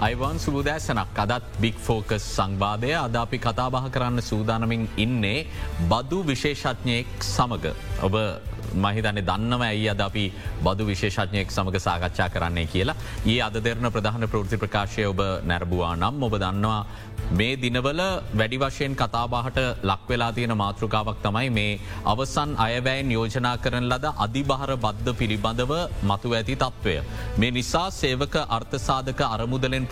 Ivan 0.00 0.38
සුබදෑසනක් 0.40 1.18
අදත් 1.22 1.44
බික් 1.60 1.76
focus 1.76 2.24
සංවාධය 2.36 2.92
අද 2.96 3.16
අපි 3.22 3.38
කතාබහ 3.38 3.88
කරන්න 3.94 4.22
සූදානමින් 4.22 4.84
ඉන්නේ 4.96 5.44
බදු 5.90 6.18
විශේෂඥයෙක් 6.24 7.08
සමඟ. 7.20 7.66
ඔබ 8.00 8.14
මහිතන්නේ 8.76 9.22
දන්නව 9.22 9.62
ඇයි 9.62 9.88
අද 9.88 10.00
අපි 10.00 10.24
බදු 10.64 10.86
විශේෂඥයෙක් 10.86 11.50
සමඟ 11.50 11.80
සාකච්ඡා 11.80 12.28
කරන්නේ 12.28 12.66
කියලා. 12.66 12.96
ඒ 13.26 13.38
අද 13.40 13.56
දෙරන 13.60 13.90
ප්‍රධාන 13.90 14.28
ප්‍රෘති 14.28 14.56
ප්‍රකාශය 14.56 15.04
ඔබ 15.04 15.20
නැරබවා 15.44 15.94
නම් 15.96 16.22
ඔබ 16.22 16.34
දන්නවා 16.36 16.80
මේ 17.32 17.56
දිනවල 17.56 18.00
වැඩි 18.32 18.58
වශයෙන් 18.58 18.94
කතාබාහට 18.96 19.58
ලක්වෙලා 19.82 20.32
තියෙන 20.32 20.54
මාතෘකාවක් 20.56 21.18
තමයි 21.22 21.50
මේ 21.50 21.78
අවසන් 22.04 22.54
අයවැයින් 22.58 23.12
යෝජනා 23.12 23.56
කරන 23.58 23.86
ලද 23.86 24.06
අධිභාර 24.18 24.72
බද්ධ 24.76 25.16
පිළිබඳව 25.20 25.72
මතු 26.02 26.32
ඇති 26.32 26.56
තත්ත්වය. 26.56 26.96
මේ 27.38 27.50
නිසා 27.50 27.88
සේවක 27.92 28.36
අර්ථසාධක 28.50 29.20
අරමුදලෙන් 29.28 29.88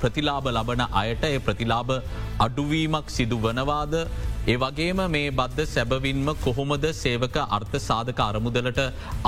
ප්‍රතිලාබ 0.00 0.46
ලබන 0.48 0.84
අයට 0.92 1.24
ඒ 1.24 1.38
ප්‍රතිලාබ 1.40 1.90
අඩුවීමක් 2.38 3.08
සිදු 3.08 3.38
වනවාද 3.38 3.94
ඒ 4.44 4.54
වගේම 4.56 5.00
මේ 5.10 5.26
බද්ධ 5.30 5.66
සැබවින්ම 5.72 6.28
කොහොමද 6.44 6.86
සේවක 7.00 7.36
අර්ථ 7.56 7.74
සාධක 7.84 8.20
අරමුදලට 8.24 8.80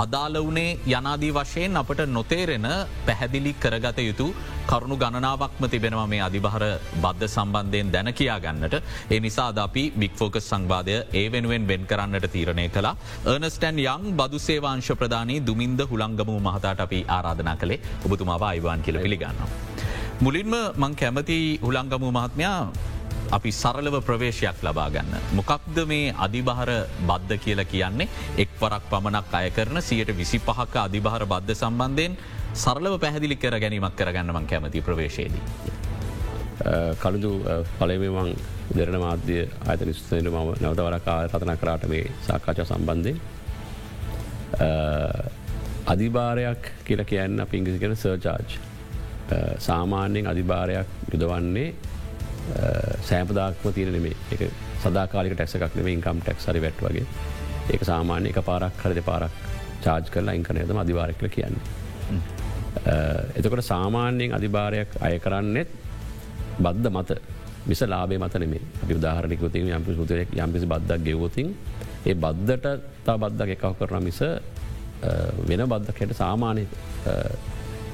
අදාළ 0.03 0.39
වනේ 0.47 0.71
යනාදී 0.93 1.31
වශයෙන් 1.37 1.79
අපට 1.81 2.01
නොතේරෙන 2.15 2.67
පැහැදිලි 3.07 3.53
කරගත 3.63 3.99
යුතු 4.07 4.27
කරුණු 4.71 4.97
ගණනාවක්ම 5.03 5.65
තිබෙනවා 5.75 6.07
මේ 6.13 6.23
අධිභහර 6.27 6.65
බද්ධ 7.05 7.29
සම්බන්ධයෙන් 7.29 7.93
දැන 7.95 8.11
කියා 8.21 8.39
ගන්නට. 8.45 8.75
ඒ 9.15 9.21
නිසා 9.21 9.53
ද 9.53 9.63
අපි 9.67 9.85
බික්‍ෆෝකස් 10.01 10.49
සංවාධය 10.51 10.97
ඒ 11.21 11.27
වෙනුවෙන් 11.35 11.69
වෙන් 11.71 11.87
කරන්නට 11.93 12.27
තීරණය 12.35 12.67
කලා 12.77 12.95
ඒර්නස්ටන් 13.27 13.79
යං 13.85 14.11
බදු 14.21 14.41
සේවාංශ 14.49 14.91
ප්‍රධානී 15.03 15.45
දුමින්ද 15.51 15.83
හුළංගමූ 15.93 16.41
මහතාට 16.49 16.83
අපි 16.87 17.01
ආරාධනා 17.19 17.57
කළේ. 17.63 17.79
ඔබතුමාව 18.07 18.49
අයිවාන් 18.51 18.83
කියල 18.83 18.99
පිළිගන්නවා. 19.05 19.49
මුලින්ම 20.21 20.59
මං 20.83 20.99
කැමති 21.03 21.39
හුළංගමූ 21.63 22.13
මහත්මයා 22.19 22.59
අපි 23.37 23.51
සරලව 23.53 23.97
ප්‍රවේශයක් 24.09 24.63
ලබා 24.67 24.89
ගන්න. 24.95 25.15
මොකක්ද 25.39 25.77
මේ 25.91 26.15
අධිභාර 26.27 26.71
බද්ධ 27.09 27.39
කියලා 27.45 27.71
කියන්නේ 27.73 28.09
එක් 28.39 28.51
වරක් 28.61 28.85
පමණක් 28.93 29.35
අය 29.41 29.51
කරන 29.51 29.83
සියට 29.83 30.11
විසි 30.17 30.39
පහක 30.41 30.75
අධිභාර 30.87 31.25
බද්ධ 31.27 31.55
සම්බන්ධයෙන් 31.57 32.17
සරලව 32.55 32.99
පැහැදිලි 33.05 33.37
කර 33.37 33.57
ගැනීමක් 33.59 33.97
කරගන්නමන් 33.97 34.47
කැමති 34.47 34.85
ප්‍රවේශයේදී. 34.89 35.43
කළුදු 37.03 37.31
පලවෙමං 37.79 38.35
දෙරන 38.73 38.97
මාධ්‍ය 38.99 39.39
අත 39.67 39.81
නිස්තන 39.83 40.29
ම 40.31 40.37
නවතවරක් 40.57 41.09
ආරතන 41.09 41.57
කරාට 41.63 41.89
මේ 41.89 42.05
සාකාච 42.27 42.61
සම්බන්ධය. 42.65 43.15
අධිභාරයක් 45.87 46.71
කියල 46.85 47.05
කියන්න 47.05 47.41
අප 47.41 47.55
ඉංගිසි 47.55 47.79
කෙන 47.79 47.97
සර්චාර්ජ් 47.97 48.55
සාමාන්‍යයෙන් 49.59 50.27
අධිභාරයක් 50.27 50.89
යුදවන්නේ 51.13 51.69
සෑපදාක්ම 53.03 53.73
තියෙන 53.73 53.93
නෙමේ 53.93 54.17
එක 54.31 54.43
සදාකාලික 54.81 55.35
ටැක්සක් 55.35 55.77
නෙම 55.77 55.89
ඉන්කම් 55.89 56.21
ටෙක් 56.21 56.39
හරි 56.45 56.61
වැට් 56.61 56.81
වගේ. 56.81 57.07
ඒක 57.71 57.85
සාමාන්‍ය 57.85 58.29
එක 58.29 58.41
පාරක් 58.43 58.83
හරද 58.83 59.03
පාරක් 59.03 59.33
චාර්ජ් 59.81 60.11
කරලා 60.11 60.35
ඉංකනයදම 60.35 60.79
අධිවාරක්ල 60.79 61.29
කියන්නේ. 61.29 61.63
එතකොට 63.37 63.65
සාමාන්‍යයෙන් 63.65 64.33
අධිභාරයක් 64.33 64.91
අය 65.01 65.19
කරන්නෙත් 65.19 65.69
බද්ධ 66.59 66.91
මත 66.91 67.11
මිස 67.67 67.81
ලාබේ 67.83 68.19
මත 68.19 68.35
නෙමේ 68.37 68.63
අපි 68.83 68.95
උදාහරණිකවතින් 68.95 69.69
යම්පි 69.71 69.95
සුතරයක් 69.95 70.29
යම්පිසි 70.37 70.67
බද්දක් 70.67 71.01
ගෙවෝතින් 71.03 71.49
ඒ 72.05 72.15
බද්ධට 72.17 72.67
තා 73.05 73.17
බද්දක් 73.17 73.57
එකව 73.57 73.75
කරන 73.79 74.03
මිස 74.03 74.21
වෙන 75.49 75.65
බද්ධක් 75.65 75.99
හැට 75.99 76.15
සාමානය 76.15 76.65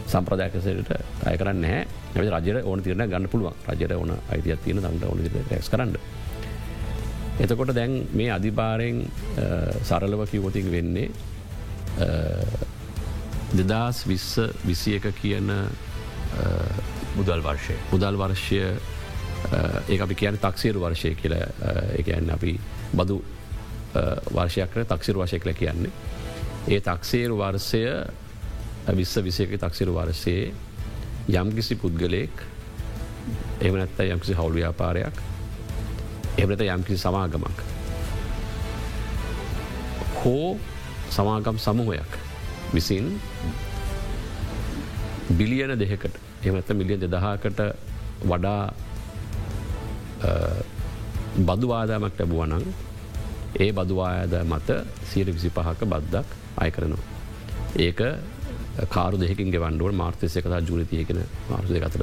සම්ප්‍රදායකසට 0.06 0.90
අය 1.24 1.36
කරන්න 1.38 1.64
හැ 1.64 1.78
ඇ 1.78 1.86
රජර 2.16 2.62
ඕන 2.64 2.82
තිරන 2.82 3.04
ගන්න 3.04 3.28
පුළුවන් 3.28 3.54
රජර 3.68 3.94
ඕන 3.94 4.14
අයිතියක් 4.28 4.64
තියෙන 4.64 4.82
දම්ට 4.82 5.04
ඕන 5.04 5.18
ටෙක්ස් 5.26 5.68
කරන්න. 5.68 5.96
එතකොට 7.40 7.74
දැන් 7.74 8.06
මේ 8.12 8.30
අධිපාරයෙන් 8.30 9.04
සරලව 9.82 10.26
කිවෝතින් 10.30 10.70
වෙන්නේ 10.70 11.08
දෙදස් 13.52 14.06
විස්ස 14.06 14.38
විසි 14.64 14.94
එක 14.94 15.10
කියන 15.14 15.52
මුදල් 17.16 17.42
වර්ෂය 17.42 17.76
මුදල් 17.90 18.16
වර්ෂය 18.16 18.62
ඒ 19.88 20.00
අපි 20.00 20.14
කියන 20.14 20.38
තක්සේරු 20.38 20.80
වර්ෂය 20.80 21.14
කියල 21.14 21.34
එකන්න 21.98 22.30
අපි 22.30 22.58
බදු 22.94 23.22
වර්ෂයක්කර 24.30 24.84
තක්සිරු 24.86 25.20
වශය 25.20 25.38
කළ 25.38 25.54
කියන්නේ. 25.54 25.90
ඒ 26.68 26.80
තක්සේරු 26.80 27.36
වර්සය 27.36 27.82
විස්ස 28.88 29.16
විසයක 29.18 29.56
තක්සිරු 29.58 29.94
වර්සයේ 29.94 30.52
යම්කිසි 31.32 31.74
පුද්ගලයෙක් 31.76 32.44
එමනැත්ත 33.60 34.00
යම්කිසි 34.06 34.34
හවුල් 34.34 34.54
ව්‍යාපාරයක් 34.54 35.16
එමනත 36.38 36.60
යම්කිසි 36.68 36.98
සමාගමක් 36.98 37.58
හෝ 40.16 40.58
සමාගම් 41.10 41.58
සමූහයක් 41.58 42.18
විසින් 42.72 43.06
බිලියන 45.32 45.74
දෙකට 45.76 46.14
එමත 46.42 46.68
මිලියන් 46.72 47.00
දෙදහාකට 47.00 47.60
වඩා 48.24 48.62
බදුවාදාමක් 51.40 52.14
ලැබුවනං 52.16 52.66
ඒ 53.56 53.72
බදුවායාද 53.72 54.34
මත 54.44 54.68
සීර 55.04 55.28
විසි 55.28 55.50
පහක 55.50 55.80
බද්දක් 55.84 56.26
අය 56.56 56.70
කරනවා. 56.70 57.04
ඒක 57.76 58.00
කාරු 58.88 59.16
දෙකින් 59.18 59.50
ගෙවන්ඩුව 59.50 59.94
මාර්තසය 59.94 60.40
කතා 60.40 60.60
ජූලතියකෙන 60.62 61.22
මාර්සය 61.50 61.82
අතර 61.82 62.02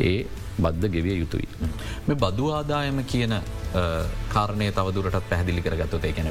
ඒ 0.00 0.26
බද්ධ 0.58 0.88
ගෙවිය 0.88 1.18
යුතුයි. 1.18 1.48
මේ 2.06 2.16
බදු 2.16 2.50
ආදායම 2.50 3.04
කියන 3.04 3.34
කාරණය 4.28 4.70
තවදුරට 4.72 5.18
පැහදිලි 5.30 5.62
කරගත්තුත 5.62 6.04
එකන 6.04 6.30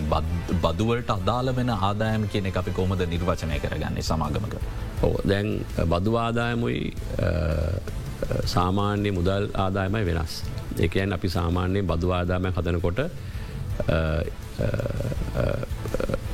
බදුවලට 0.62 1.10
අදාළ 1.10 1.56
වෙන 1.56 1.70
ආදායම 1.72 2.28
කියන 2.28 2.52
අපි 2.54 2.72
කොමද 2.72 3.06
නිර්වචනය 3.06 3.60
කරගන්නේ 3.60 4.02
සමාගමක. 4.04 4.56
ඕ 5.04 5.16
දැන් 5.28 5.48
බදු 5.88 6.18
ආදායමුයි 6.18 6.82
සාමාන්‍ය 8.46 9.12
මුදල් 9.12 9.50
ආදායමයි 9.56 10.06
වෙනස්. 10.06 10.44
එකයන් 10.80 11.14
අපි 11.14 11.30
සාමාන්‍යය 11.30 11.84
බදු 11.84 12.12
ආදාමය 12.12 12.50
හදනකොට 12.50 13.00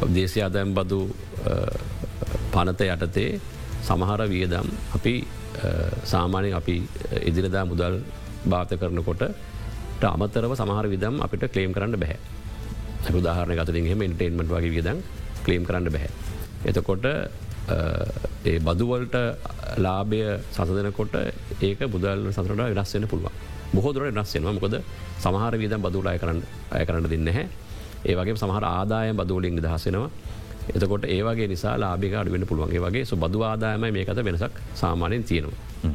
දේශය 0.09 0.41
ආදායම් 0.41 0.73
බදු 0.73 1.01
පනත 2.51 2.81
යටතේ 2.87 3.39
සමහර 3.81 4.21
වියදම් 4.27 4.67
අපි 4.95 5.13
සාමානයෙන් 6.05 6.55
අපි 6.55 6.75
ඉදිරිදා 7.21 7.65
මුදල් 7.65 7.95
භාත 8.45 8.73
කරනකොට 8.73 9.23
අමතරව 10.03 10.53
සමහර 10.55 10.85
විදම් 10.87 11.15
අපිට 11.19 11.45
කලේම් 11.47 11.73
කරන්න 11.73 11.95
බැහැ. 11.95 12.19
උදාහරන 13.11 13.55
ගතරින් 13.55 13.87
හෙම 13.87 14.01
ඉන්ටේන්මට 14.01 14.49
වගේ 14.49 14.71
වියදම් 14.71 14.97
කලේම් 15.45 15.63
කරන්න 15.65 15.87
බැහැ. 15.87 16.11
එතකොට 16.65 17.05
ඒ 18.45 18.59
බදුවලට 18.59 19.15
ලාභය 19.77 20.21
සසදනකොට 20.51 21.15
ඒක 21.61 21.79
බුදල් 21.87 22.29
සතරට 22.31 22.61
වෙනස්සෙන 22.71 23.07
පුළුවන්. 23.07 23.33
බොහෝදුර 23.71 24.03
වෙනස්සෙනවා 24.09 24.53
මොකද 24.53 24.75
සමහර 25.19 25.53
විදම් 25.55 25.81
බදුලාය 25.81 26.17
කරන්න 26.19 26.39
අය 26.71 26.83
කරන්න 26.85 27.07
දෙන්න 27.07 27.29
හැ 27.29 27.45
ඒ 28.03 28.15
වගේ 28.15 28.35
සමහර 28.35 28.63
ආදායම් 28.67 29.15
බදුවලින් 29.15 29.55
දහසෙනවා 29.57 30.09
එතකොට 30.69 31.05
ඒවගේ 31.07 31.47
නිසා 31.47 31.75
ලාබික 31.77 32.13
අඩුවෙන 32.13 32.47
පුළුවන්ගේ 32.47 32.81
වගේ 32.81 33.05
බදු 33.17 33.43
ආදායම 33.43 33.85
මේකත 33.89 34.23
වෙනසක් 34.23 34.59
සාමානයෙන් 34.73 35.23
තියෙනවා. 35.23 35.93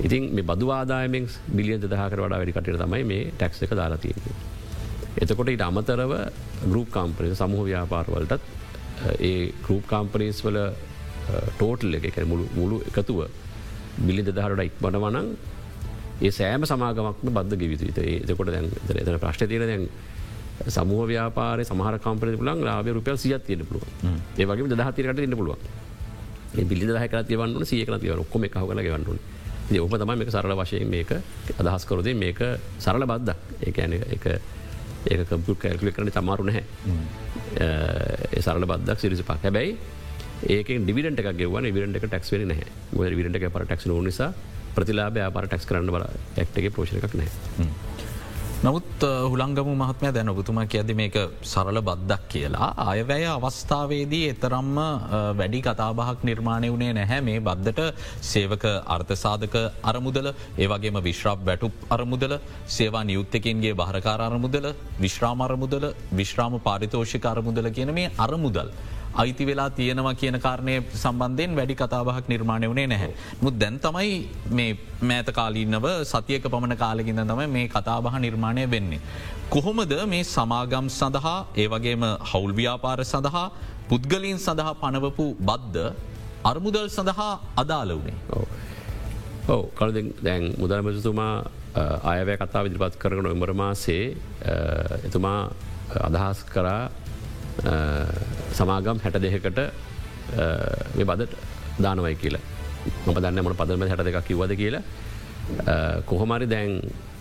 ඉතින් 0.00 0.30
මේ 0.34 0.42
බදු 0.42 0.70
ආදායමෙන් 0.70 1.26
බිලියන් 1.56 1.82
දහකර 1.84 2.20
වඩා 2.20 2.38
වැඩිකට 2.38 2.70
තමයි 2.82 3.04
මේ 3.04 3.22
ටැක්ස 3.32 3.62
එක 3.62 3.74
දාලාතියන්නේ. 3.76 4.34
එතකොට 5.16 5.48
ඉට 5.48 5.60
අමතරව 5.60 6.12
ගරුප් 6.64 6.88
කාම්පනය 6.90 7.34
සමහ 7.34 7.62
ව්‍යාපාරවලටත් 7.64 8.42
ඒ 9.20 9.52
ගරුප් 9.64 9.84
කාම්පනීස් 9.86 10.40
වල 10.44 10.58
ටෝටල් 11.50 11.94
එක 11.98 12.18
මුළු 12.24 12.46
මුළු 12.54 12.76
එකතුව 12.90 13.20
බිලි 13.98 14.22
දෙදහරට 14.22 14.62
ඉක්මට 14.64 14.96
වනං 14.96 15.28
ඒ 16.20 16.30
සෑම 16.30 16.64
සමාගමක්ම 16.64 17.28
බද්ධ 17.36 17.60
ගෙවිතු 17.62 17.92
ඒ 18.02 18.16
එතකොට 18.22 18.52
දැන් 18.54 18.68
එතන 18.94 19.18
ප්‍රශ්ට 19.18 19.48
තියන 19.48 19.64
දැන් 19.64 19.84
සමුව 20.68 21.06
ව්‍යාපාර 21.08 21.64
සමහර 21.64 21.98
කම්පන 21.98 22.36
පුලන් 22.36 22.64
ලාබ 22.64 22.86
රුපියල් 22.88 23.16
සියත් 23.16 23.44
තියන 23.46 23.66
පුළුව 23.66 23.84
ඒවගේ 24.38 24.76
දහතිරට 24.76 25.20
ඉන්න 25.20 25.36
පුළුව 25.36 25.58
පිලි 26.70 26.86
දහක 26.86 27.26
තිවන්න 27.26 27.64
සියක 27.64 27.92
තිව 28.00 28.18
ඔක්කොම 28.18 28.44
එකහ 28.44 28.58
කල 28.60 28.82
ගවන්නු 28.86 29.18
ඔප 29.78 29.94
තමයි 29.94 30.16
මේක 30.18 30.30
සරල 30.30 30.54
වශයෙන් 30.58 30.88
මේක 30.88 31.10
අදහස් 31.58 31.84
කරදේ 31.86 32.14
මේක 32.14 32.40
සරල 32.78 33.06
බද්දක්. 33.06 33.36
ඒන 33.62 33.92
එක 34.10 34.26
ඒක 35.06 35.28
කම්පු 35.28 35.54
කැල්කලි 35.54 35.92
කරන 35.92 36.10
තමාරු 36.10 36.44
නැහැ. 36.44 36.64
සරල 38.40 38.66
බද්දක් 38.66 38.98
සිරිසි 38.98 39.22
පක් 39.22 39.46
හැබැයි 39.46 39.76
ඒක 40.48 40.66
ඩිවිට 40.82 41.22
ගෙව 41.38 41.54
විරට 41.70 42.00
ටක්ස් 42.02 42.32
වෙන 42.32 42.48
නැහැ. 42.48 42.66
ම 42.92 42.98
විරට 42.98 43.52
පර 43.54 43.64
ටක්ස් 43.64 43.86
නිසා 43.86 44.32
ප්‍රතිලාබ 44.74 45.22
පර 45.36 45.46
ටක්ස් 45.46 45.66
කරන්න 45.66 45.94
බල 45.94 46.04
ඇක්ටගේ 46.36 46.74
පෝෂණ 46.74 46.98
එකක් 46.98 47.14
නෑ. 47.14 47.30
නමුත් 48.60 49.04
හුළංගම 49.24 49.68
මහත්මය 49.72 50.08
දැන 50.12 50.30
ඔබතුමා 50.30 50.66
කියද 50.66 50.90
මේක 50.92 51.14
සරල 51.42 51.78
බද්දක් 51.80 52.26
කියලා 52.28 52.66
අයවැය 52.84 53.24
අවස්ථාවේදී 53.26 54.26
එතරම්ම 54.32 54.80
වැඩි 55.38 55.60
කතාබහක් 55.62 56.26
නිර්මාණය 56.28 56.68
වුණේ 56.68 56.90
නැහැ 56.92 57.20
මේ 57.20 57.40
බද්ධට 57.40 57.80
සේවක 58.22 58.66
අර්ථසාධක 58.88 59.56
අරමුදල 59.84 60.28
ඒවගේම 60.58 61.00
විශ්‍රාප් 61.00 61.40
වැටුප් 61.42 61.88
අරමුදල 61.90 62.34
සේවා 62.68 63.04
නියුත්තකින්ගේ 63.04 63.74
භාරකාර 63.74 64.20
අරමුදල 64.20 64.68
විශ්‍රාම 65.00 65.40
අරමුදල 65.40 65.86
විශ්‍රාම 66.14 66.60
පාරිතෝෂික 66.60 67.26
අරමුදල 67.26 67.70
කියන 67.70 67.94
මේ 67.94 68.12
අරමුදල්. 68.18 68.70
අයිති 69.14 69.46
වෙලා 69.46 69.70
තියෙනවා 69.70 70.14
කියන 70.14 70.38
කාරණය 70.46 70.74
සම්බන්ධයෙන් 71.02 71.56
වැඩි 71.58 71.74
කතාබහක් 71.74 72.28
නිර්මාණය 72.32 72.68
වනේ 72.72 72.86
නැහැ. 72.86 73.12
මුත් 73.42 73.58
දැන් 73.58 73.78
තමයි 73.78 74.28
මේ 74.50 74.78
මෑත 75.02 75.28
කාලීන්නව 75.38 75.86
සතියක 76.04 76.48
පමණ 76.52 76.76
කාලකින්න 76.76 77.22
තම 77.30 77.42
මේ 77.56 77.68
කතාබහ 77.68 78.18
නිර්මාණය 78.26 78.70
වෙන්නේ. 78.70 79.00
කොහොමද 79.50 79.94
මේ 80.12 80.24
සමාගම් 80.24 80.88
සඳහා 80.98 81.38
ඒවගේම 81.56 82.04
හවුල්ව්‍යාපාර 82.32 83.04
සඳහා 83.04 83.46
පුද්ගලීන් 83.90 84.38
සඳහා 84.38 84.74
පනවපු 84.82 85.26
බද්ධ 85.48 85.88
අර්මුදල් 86.50 86.88
සඳහා 86.88 87.32
අදාළ 87.62 87.92
වනේ. 88.00 88.18
ඔව 89.48 89.64
කල 89.78 89.90
දැන් 90.26 90.44
මුදල්මතුතුමා 90.62 91.34
අයවැය 92.12 92.36
කතා 92.42 92.62
විදිපත් 92.66 92.94
කරන 93.02 93.26
එමරමාසේ 93.26 94.04
එතුමා 95.08 95.40
අදහස් 96.08 96.40
කරා 96.54 96.82
සමාගම් 98.58 98.98
හැට 99.04 99.20
දෙහකට 99.26 99.60
මේ 100.96 101.04
බදට 101.10 101.32
දානවයි 101.84 102.16
කියලා. 102.22 102.44
මම 103.06 103.14
දන්න 103.14 103.40
මට 103.44 103.56
පදම 103.60 103.82
හැට 103.92 104.04
දෙකක් 104.08 104.26
කිවද 104.28 104.52
කියලා 104.60 104.82
කොහොමරි 106.10 106.46
දැන් 106.46 106.70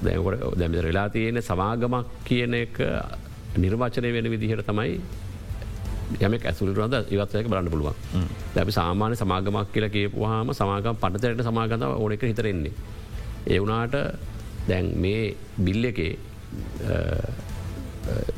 දැකොට 0.04 0.60
දැමිද 0.60 0.84
වෙලා 0.90 1.08
තියෙන 1.16 1.42
සමාගමක් 1.50 2.06
කියන 2.28 2.54
එක 2.64 2.78
නිර්වාචනය 3.58 4.12
වෙන 4.16 4.30
විදිහට 4.34 4.64
තමයි 4.70 5.00
යමක් 6.26 6.46
ඇසුරද 6.50 6.78
ඉවත්යක 7.16 7.48
බලන්න 7.52 7.70
පුළුවන්. 7.74 7.96
දැපි 8.56 8.72
සාමාන්‍ය 8.80 9.16
සමාගමක් 9.22 9.68
කියලා 9.74 9.94
කියපුවාම 9.96 10.54
සමාගම් 10.60 10.96
පටතරයට 11.04 11.44
සමාගත 11.50 11.84
ඕන 11.84 12.12
එක 12.16 12.24
හිතරෙන්නේ. 12.32 12.74
ඒ 13.52 13.60
වනාට 13.60 13.96
දැන් 14.70 14.88
මේ 15.04 15.36
බිල්ල 15.66 15.84
එකේ 15.92 16.14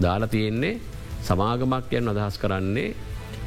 දාලා 0.04 0.28
තියෙන්නේ 0.28 0.74
සමාගමක් 1.30 1.98
යන් 2.00 2.14
අදහස් 2.14 2.38
කරන්නේ 2.44 2.90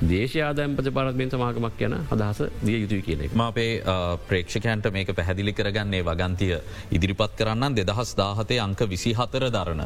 දේශයාදයම් 0.03 0.73
ප්‍රතිපාරත්මෙන් 0.76 1.31
සමාගමක් 1.31 1.82
යන 1.87 1.94
අදහස 2.15 2.41
දිය 2.67 2.81
යුතුයි 2.82 3.03
කියන 3.06 3.21
එක. 3.25 3.32
ම 3.32 3.41
අපේ 3.41 3.82
ප්‍රේක්ෂකයන්ට 4.29 4.91
මේක 4.93 5.12
පැහැදිලි 5.15 5.53
කරගන්නේ 5.53 6.03
වගන්තිය 6.03 6.56
ඉදිරිපත් 6.91 7.37
කරන්න 7.38 7.76
දෙදහස් 7.79 8.15
දාහතේ 8.19 8.61
අංක 8.67 8.81
විසි 8.93 9.15
හතර 9.15 9.47
දරන. 9.56 9.82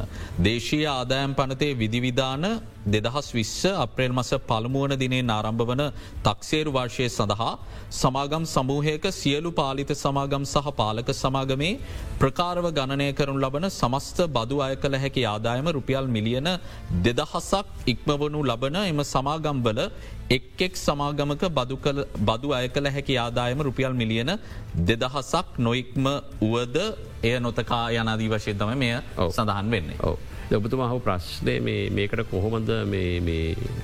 දේශීය 0.47 0.87
ආදායම් 0.87 1.35
පනතේ 1.39 1.77
විදිවිධාන 1.81 2.45
දෙදහස් 2.85 3.29
විස්ස 3.31 3.65
අප්‍රේල් 3.65 4.13
මස 4.13 4.31
පළමුුවන 4.47 4.93
දිනේ 4.95 5.23
නාරම්භ 5.23 5.63
වන 5.63 5.81
තක්සේරු 6.23 6.71
වර්ශය 6.71 7.07
සඳහා 7.09 7.49
සමාගම් 7.91 8.45
සමූහයක 8.47 9.05
සියලු 9.11 9.51
පාලිත 9.51 9.91
සමාගම් 9.95 10.45
සහ 10.45 10.69
පාලක 10.73 11.09
සමාගමේ 11.13 11.73
ප්‍රකාරව 12.19 12.67
ගණනය 12.71 13.09
කරනු 13.13 13.39
ලබන 13.39 13.67
සමස්ත 13.71 14.21
බදු 14.29 14.61
අය 14.61 14.75
කළ 14.75 14.95
හැකි 14.95 15.25
ආදායම 15.25 15.67
රුපියල් 15.69 16.07
මිලියන 16.07 16.49
දෙදහසක් 16.99 17.67
ඉක්මවනු 17.87 18.41
ලබන 18.43 18.79
එම 18.83 19.03
සමාගම්වල 19.05 19.81
එක් 20.29 20.61
එක් 20.61 20.73
සමාගමක 20.77 21.43
බදු 22.23 22.49
අය 22.53 22.65
කළ 22.69 22.89
හැකි 22.89 23.15
ආදායම 23.17 23.61
රුපියල් 23.61 23.93
මිලියන 23.93 24.31
දෙදහසක් 24.83 25.59
නොයික්ම 25.59 26.07
වුවද 26.41 26.77
එය 27.23 27.35
නොතකා 27.39 27.85
යනාදී 27.93 28.29
වශයෙන් 28.29 28.57
තම 28.57 28.75
මෙය 28.77 28.93
සඳහන් 29.29 29.71
වෙන්නේ. 29.71 29.97
ඔබතුම 30.51 30.81
හව 30.81 31.01
ප්‍රශ්නය 31.05 31.55
මේකට 31.91 32.23
කොහොමද 32.31 32.69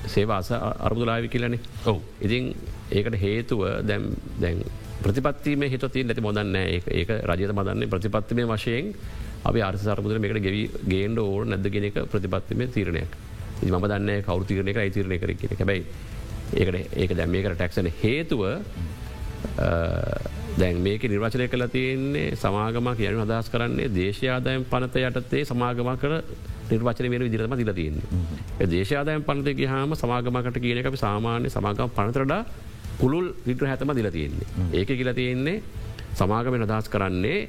සේවාස 0.07 0.49
අරමුදලාවි 0.51 1.29
කියලනේ. 1.29 1.59
ඔව. 1.85 2.01
ඉතින් 2.21 2.55
ඒකට 2.91 3.19
හේතුව 3.21 3.61
දැම් 3.83 4.09
දැන් 4.39 4.63
ප්‍රතිපත්තිම 5.03 5.61
හිතති 5.63 6.03
නැති 6.03 6.21
මොදන්න 6.21 6.55
ඒක 6.55 7.09
රජත 7.23 7.53
මදන්නේ 7.53 7.87
ප්‍රතිපත්තිමය 7.87 8.45
වශයෙන් 8.45 8.93
අපි 9.43 9.61
අර්ස 9.61 9.81
සරමුදර 9.81 10.19
මේකට 10.19 10.41
ගෙවි 10.41 10.63
ගේන්ඩ 10.87 11.19
ඕ 11.19 11.43
නැදගෙන 11.45 11.89
එක 11.91 12.01
ප්‍රතිපත්තිමේ 12.07 12.67
තීරණයක්. 12.69 13.11
ම 13.63 13.77
දන්න 13.83 14.23
කවු 14.23 14.43
තීරණය 14.43 14.73
කර 14.73 14.89
තීරණය 14.89 15.19
කර 15.19 15.33
කියෙන 15.33 15.57
හැබයි 15.57 15.85
ඒකට 16.53 16.97
ඒක 16.97 17.15
දැම් 17.15 17.29
මේකට 17.29 17.53
ටැක්සන 17.53 17.91
හේතුව 18.01 18.41
දැන් 20.57 20.81
මේක 20.81 21.03
නිර්වචනය 21.03 21.47
කළ 21.47 21.67
තියන්නේ 21.67 22.35
සමාගමක් 22.35 22.99
යනු 23.01 23.23
අදහස් 23.23 23.49
කරන්නේ 23.49 23.91
දේශයාදයම් 23.91 24.65
පනත 24.65 25.03
යටතේ 25.03 25.45
සමාගම 25.45 25.89
කර 25.97 26.13
නිර්වචන 26.69 27.09
වෙන 27.11 27.23
විදිරම 27.23 27.55
දිල 27.57 27.73
තියන්නේ 27.73 28.67
දේශයාදයම් 28.67 29.23
පනතගේ 29.23 29.67
හාම 29.67 29.95
සමාගමකට 29.95 30.61
කියන 30.61 30.81
එක 30.81 30.89
සාමාන්‍ය 30.97 31.49
සමාගම් 31.49 31.89
පනතරඩා 31.91 32.41
පුළුල් 32.99 33.27
විග්‍ර 33.47 33.67
හැතම 33.67 33.91
දිල 33.93 34.09
තියෙන්නේ 34.11 34.47
ඒක 34.73 34.89
කියල 34.89 35.11
තියෙන්නේ 35.13 35.57
සමාගමෙන් 36.13 36.65
අදහස් 36.67 36.89
කරන්නේ 36.89 37.39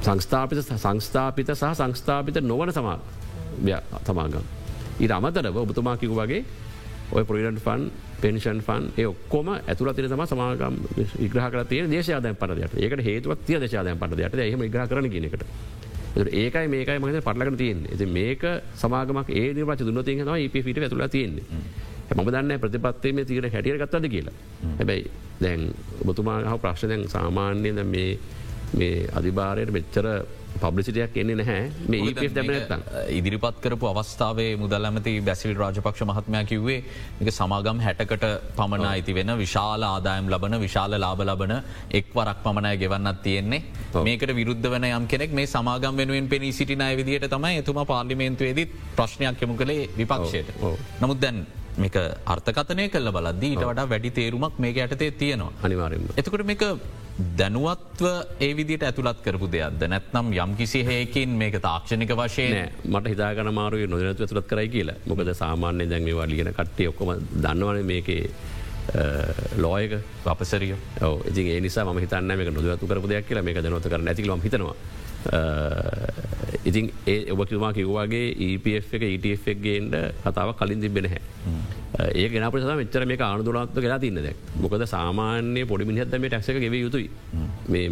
සංස්ථාපිත 0.00 0.58
සංස්ථාපිත 0.62 1.50
සහ 1.50 1.74
සංස්ථාපිත 1.74 2.36
නොවන 2.42 2.72
සමා 2.72 2.98
තමාගම්. 4.04 4.44
ඊට 5.00 5.12
අමතරව 5.12 5.56
ඔබතුමා 5.56 5.96
කිව් 5.96 6.12
වගේ 6.12 6.44
ඔය 7.10 7.24
පොරිඩන් 7.24 7.58
ෆන් 7.58 7.82
පෙන්ෂන් 8.20 8.60
ෆන් 8.60 8.84
ඒ 8.96 9.06
ඔක්කොම 9.06 9.48
ඇතුළ 9.50 9.92
තින 9.94 10.06
තම 10.06 10.24
සමාගම් 10.24 10.74
විග්‍රහ 11.18 11.48
කර 11.50 11.64
තිය 11.64 11.82
දේශයාදය 11.86 12.34
පටදයට 12.34 12.74
ඒකට 12.76 13.04
හේතුවත් 13.04 13.44
තිය 13.46 13.58
දේශාදය 13.60 13.94
පටදයට 13.96 14.38
එහම 14.38 14.62
ග්‍ර 14.66 14.86
කරන 14.86 15.10
කියනකට. 15.10 15.44
ඒකයි 16.16 16.68
මේකයි 16.68 16.98
මත 16.98 17.22
පටලක 17.24 17.56
තියෙන් 17.56 17.84
ඇති 17.90 18.06
මේක 18.06 18.42
සමාගමක් 18.74 19.30
ඒ 19.30 19.52
නිර්වාච 19.54 19.80
දුන්නතිය 19.80 20.22
නවා 20.22 20.38
ඒ 20.38 20.48
පිට 20.48 20.78
ඇතුල 20.78 21.06
තියන්නේ. 21.08 21.44
මම 22.16 22.24
දන්න 22.26 22.60
ප්‍රතිපත්තේ 22.60 23.24
තීර 23.24 23.50
හැටිය 23.50 23.78
ගත්තද 23.78 24.08
කියලා. 24.08 24.36
හැබැයි 24.78 25.10
දැන් 25.40 25.60
ඔබතුමා 26.02 26.40
හව 26.42 26.58
ප්‍රශ්නයන් 26.58 27.08
සාමාන්‍යය 27.08 27.72
මේ 27.84 28.18
මේ 28.74 29.08
අධිභාරයට 29.12 29.72
මෙච්චර 29.72 30.06
පබ්ලිසිටයක් 30.62 31.16
එන්නේ 31.22 31.36
නැහැ. 31.40 31.64
මේ 31.92 32.00
ඒ 32.10 32.28
දැමනත්තන් 32.36 32.82
ඉදිරිපත් 33.18 33.58
කරපු 33.64 33.88
අවස්ථාවේ 33.90 34.48
මුදල් 34.62 34.88
ඇමති 34.88 35.12
බැසිල් 35.28 35.54
රාජපක්ෂ 35.60 36.04
මහත්මයා 36.10 36.44
කිව්වේ 36.50 36.78
එක 37.22 37.30
සමාගම් 37.38 37.82
හැටකට 37.86 38.24
පමණ 38.58 38.86
අයිති 38.92 39.14
වෙන 39.18 39.32
විශාල 39.42 39.84
ආදායම් 39.90 40.30
ලබන 40.32 40.58
විශාල 40.66 40.98
ලාබ 41.04 41.22
ලබන 41.28 41.54
එක් 42.00 42.10
වරක් 42.16 42.38
පමණය 42.46 42.72
ගෙවන්නත් 42.82 43.22
තියෙන්නේ. 43.26 43.62
මේකට 44.08 44.34
විරුද්ධ 44.40 44.70
වන 44.74 44.88
යම් 44.90 45.06
කෙනෙක් 45.12 45.36
මේ 45.40 45.52
සමාගම් 45.54 46.02
වෙනුවෙන් 46.02 46.28
පෙනී 46.34 46.56
සිටිනය 46.60 46.90
විදිහට 47.02 47.30
තමයි 47.36 47.62
එතුමා 47.62 47.86
පාර්ලිමේන්තුවේදත් 47.92 48.74
ප්‍රශ්නයක් 48.98 49.46
යමු 49.46 49.56
කළේ 49.62 49.88
විපක්ෂයට. 50.00 50.50
නමුත් 51.02 51.20
දැන් 51.24 51.46
මේක 51.84 51.96
අර්ථකතනය 52.34 52.88
කල්ල 52.94 53.10
බලද්දී 53.16 53.50
ඊට 53.54 53.66
වඩා 53.70 53.90
වැඩි 53.92 54.10
තේරුමක් 54.18 54.58
මේක 54.64 54.80
යටතේ 54.84 55.10
තියෙනවා. 55.22 55.52
අනිවාරෙන් 55.66 56.08
එතකට 56.16 56.44
මේක 56.50 56.64
දැනුවත්ව 57.38 58.04
ඒ 58.46 58.50
විදිට 58.58 58.84
ඇතුළත් 58.88 59.22
කරපු 59.24 59.48
දෙයක්ද? 59.54 59.82
නැත්නම් 59.94 60.30
යම් 60.44 60.52
කිසි 60.60 60.84
හයකින් 60.88 61.34
මේක 61.40 61.58
තාක්ෂණික 61.68 62.12
වශයෙන් 62.20 62.70
මට 62.84 63.14
හිතාගන 63.14 63.50
මාරුව 63.60 63.88
නොදනතු 63.94 64.26
ඇතුළත් 64.26 64.46
කරයි 64.52 64.68
කියලා. 64.76 64.98
මොකද 65.06 65.32
සාමාන්‍ය 65.42 65.88
දැන්වා 65.94 66.28
ලියන 66.34 66.52
කට්ටිය 66.58 66.92
ඔක්කොම 66.92 67.16
දන්නවන 67.42 67.82
මේකේ 67.92 68.22
ලෝයක 69.64 69.98
අපසරිය. 70.34 70.76
ඉති 71.30 71.60
නිසා 71.60 71.84
ම 71.84 71.98
හිතන්න 72.04 72.38
මේ 72.38 72.50
නොදතු 72.50 72.86
කරපු 72.86 73.10
දෙයක් 73.10 73.26
කියලා. 73.28 73.46
මේක 73.48 73.62
දනොත 73.66 73.90
කර 73.92 74.00
ඇතිලම 74.12 74.40
හිතනවා 74.46 74.76
ඉතින් 76.68 76.86
ඒ 77.06 77.18
ඔබකිතුමා 77.32 77.72
කිව්වාගේ 77.78 78.26
EPF 78.46 78.94
එක 78.96 79.04
ETF 79.08 79.44
එකගේන්ට 79.54 79.94
කතාව 80.24 80.54
කලින් 80.60 80.80
තිබෙනහැ. 80.84 81.20
ඒ 82.14 82.26
ගෙනපට 82.32 82.64
සම 82.64 82.76
මෙච්චර 82.82 83.02
මේ 83.10 83.20
ආණදුරත්ව 83.28 83.80
කියලා 83.84 84.00
තින්න 84.04 84.20
දැක් 84.26 84.38
මොකද 84.62 84.84
සාමාන්‍ය 84.94 85.64
පොඩි 85.72 85.88
මිනිහත් 85.90 86.18
මේ 86.24 86.30
ටක්ක 86.34 86.58
ගෙව 86.64 86.74
යුතුයි 86.84 87.08
මේ 87.68 87.86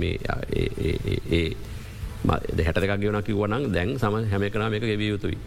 හැටක 2.68 2.96
ගෙවන 3.02 3.22
කිවනක් 3.28 3.72
දැන් 3.76 3.98
සම 3.98 4.14
හැම 4.32 4.44
කනා 4.50 4.70
මේක 4.74 4.84
ගෙවිය 4.92 5.10
යුතුයි. 5.14 5.38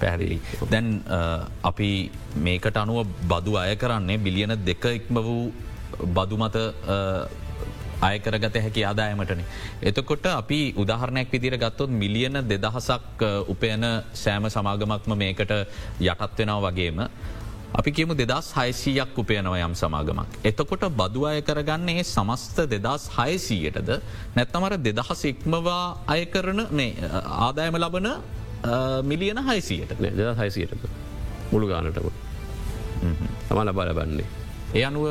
පැහැදිලි. 0.00 0.38
දැන් 0.72 0.86
අපි 1.70 1.90
මේකට 2.46 2.76
අනුව 2.82 3.06
බදු 3.30 3.52
අය 3.62 3.76
කරන්නේ 3.76 4.18
බිලියන 4.18 4.54
දෙක 4.68 4.84
ඉක්ම 4.98 5.16
වූ 5.26 5.52
බදුමත 6.16 6.56
අයකරගත 8.00 8.56
හැකි 8.64 8.82
ආදායමටන. 8.84 9.42
එතකොට 9.82 10.26
අපි 10.32 10.60
උදාහරණයක් 10.76 11.32
විදිර 11.32 11.56
ගත්තොත් 11.56 11.90
මිලියන 12.02 12.38
දෙදහසක් 12.52 13.24
උපයන 13.48 13.84
සෑම 14.14 14.48
සමාගමක්ම 14.48 15.12
මේකට 15.16 15.52
යටත්වෙනව 16.00 16.64
වගේම. 16.66 17.00
අපි 17.72 17.90
කියමු 17.92 18.14
දෙදස් 18.14 18.46
හයිසීයක් 18.52 19.18
උපයනව 19.22 19.54
යම් 19.56 19.74
සමාගමක්. 19.74 20.30
එතකොට 20.44 20.84
බදු 21.00 21.26
අය 21.26 21.42
කරගන්නේ 21.42 22.02
සමස්ත 22.04 22.58
දෙදස් 22.66 23.04
හයසීයටද 23.18 23.90
නැත්තමර 24.36 24.74
දෙදහස 24.78 25.22
ඉක්මවා 25.24 25.84
අය 26.06 26.24
කරන 26.26 26.60
ආදායම 27.40 27.76
ලබන 27.76 28.08
මිලියන 29.04 29.40
හයිසියට 29.50 29.94
දෙදස් 30.00 30.36
හයිසියට 30.42 30.82
මුළු 31.52 31.66
ගානටම 31.68 32.10
තම 33.48 33.60
ලබා 33.68 33.86
ලබන්නේ. 33.88 34.28
ඒ 34.72 34.82
අනුව 34.86 35.06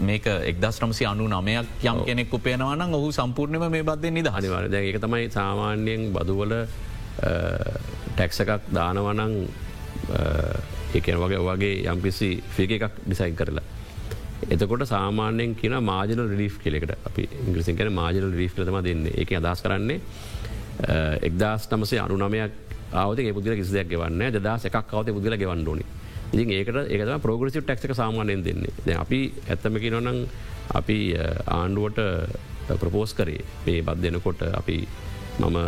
මේක 0.00 0.24
එක්දස් 0.26 0.80
නමසි 0.82 1.04
අනු 1.06 1.26
නමයක් 1.28 1.84
යම් 1.84 1.98
කෙනෙක් 2.06 2.32
උපේනවන 2.32 2.94
ඔහු 2.94 3.12
සම්පූර්ණම 3.12 3.66
මේ 3.70 3.84
බද්ධ 3.84 4.10
නිද 4.10 4.28
අනිවාර 4.28 4.66
දැ 4.68 4.88
එක 4.90 4.98
තමයි 5.00 5.28
සාමාන්‍යයෙන් 5.30 6.10
බදුවල 6.16 6.54
ටැක්ස 8.10 8.42
එකක් 8.44 8.66
දානවනං 8.72 9.36
ඒකන 10.94 11.22
වගේ 11.22 11.40
වගේ 11.40 11.72
යම්කිසි 11.86 12.30
ෆික 12.50 12.74
එකක් 12.78 12.98
ඩිසයින් 12.98 13.36
කරලා. 13.36 13.64
එතකොට 14.50 14.86
සාමාන්‍යයෙන් 14.86 15.54
කියන 15.54 15.78
මාජන 15.82 16.26
රිලිෆ් 16.32 16.58
කෙලෙකට 16.58 16.96
අපි 17.06 17.28
ඉංග්‍රසින් 17.46 17.78
කන 17.78 17.94
මාජන 17.94 18.30
රිෆ් 18.34 18.58
ලතම 18.58 18.80
දෙන්න. 18.82 19.06
එක 19.14 19.38
අදස් 19.40 19.62
කරන්නේ 19.62 20.00
එක්දස් 21.22 21.70
නමසේ 21.70 22.00
අනු 22.00 22.18
නමයක් 22.18 22.52
ආවත 22.94 23.22
පුදල 23.34 23.54
කිසිදයක් 23.54 23.88
ගවන්න 23.92 24.40
දස් 24.40 24.66
එකක් 24.66 24.82
අවත 24.82 25.14
පුදල 25.14 25.36
ගවන්න 25.36 25.68
ඕනි 25.68 25.86
ඉතින් 26.34 26.50
ඒකට 26.52 26.78
ඒකත 26.86 27.22
ප්‍රෝග්‍රසිව 27.22 27.62
ටක්ක 27.62 27.94
සාමානයෙන් 27.94 28.44
දෙන්නේ. 28.44 28.96
අපි 28.96 29.20
ඇත්තමකි 29.48 29.90
නොනං 29.90 30.26
අපි 30.72 30.98
ආණ්ඩුවට 31.48 32.00
ප්‍රපෝස් 32.74 33.14
කරේ. 33.14 33.44
මේ 33.66 33.82
බත් 33.82 34.02
දෙනකොට 34.02 34.42
අපි 34.52 34.78
මම 35.38 35.58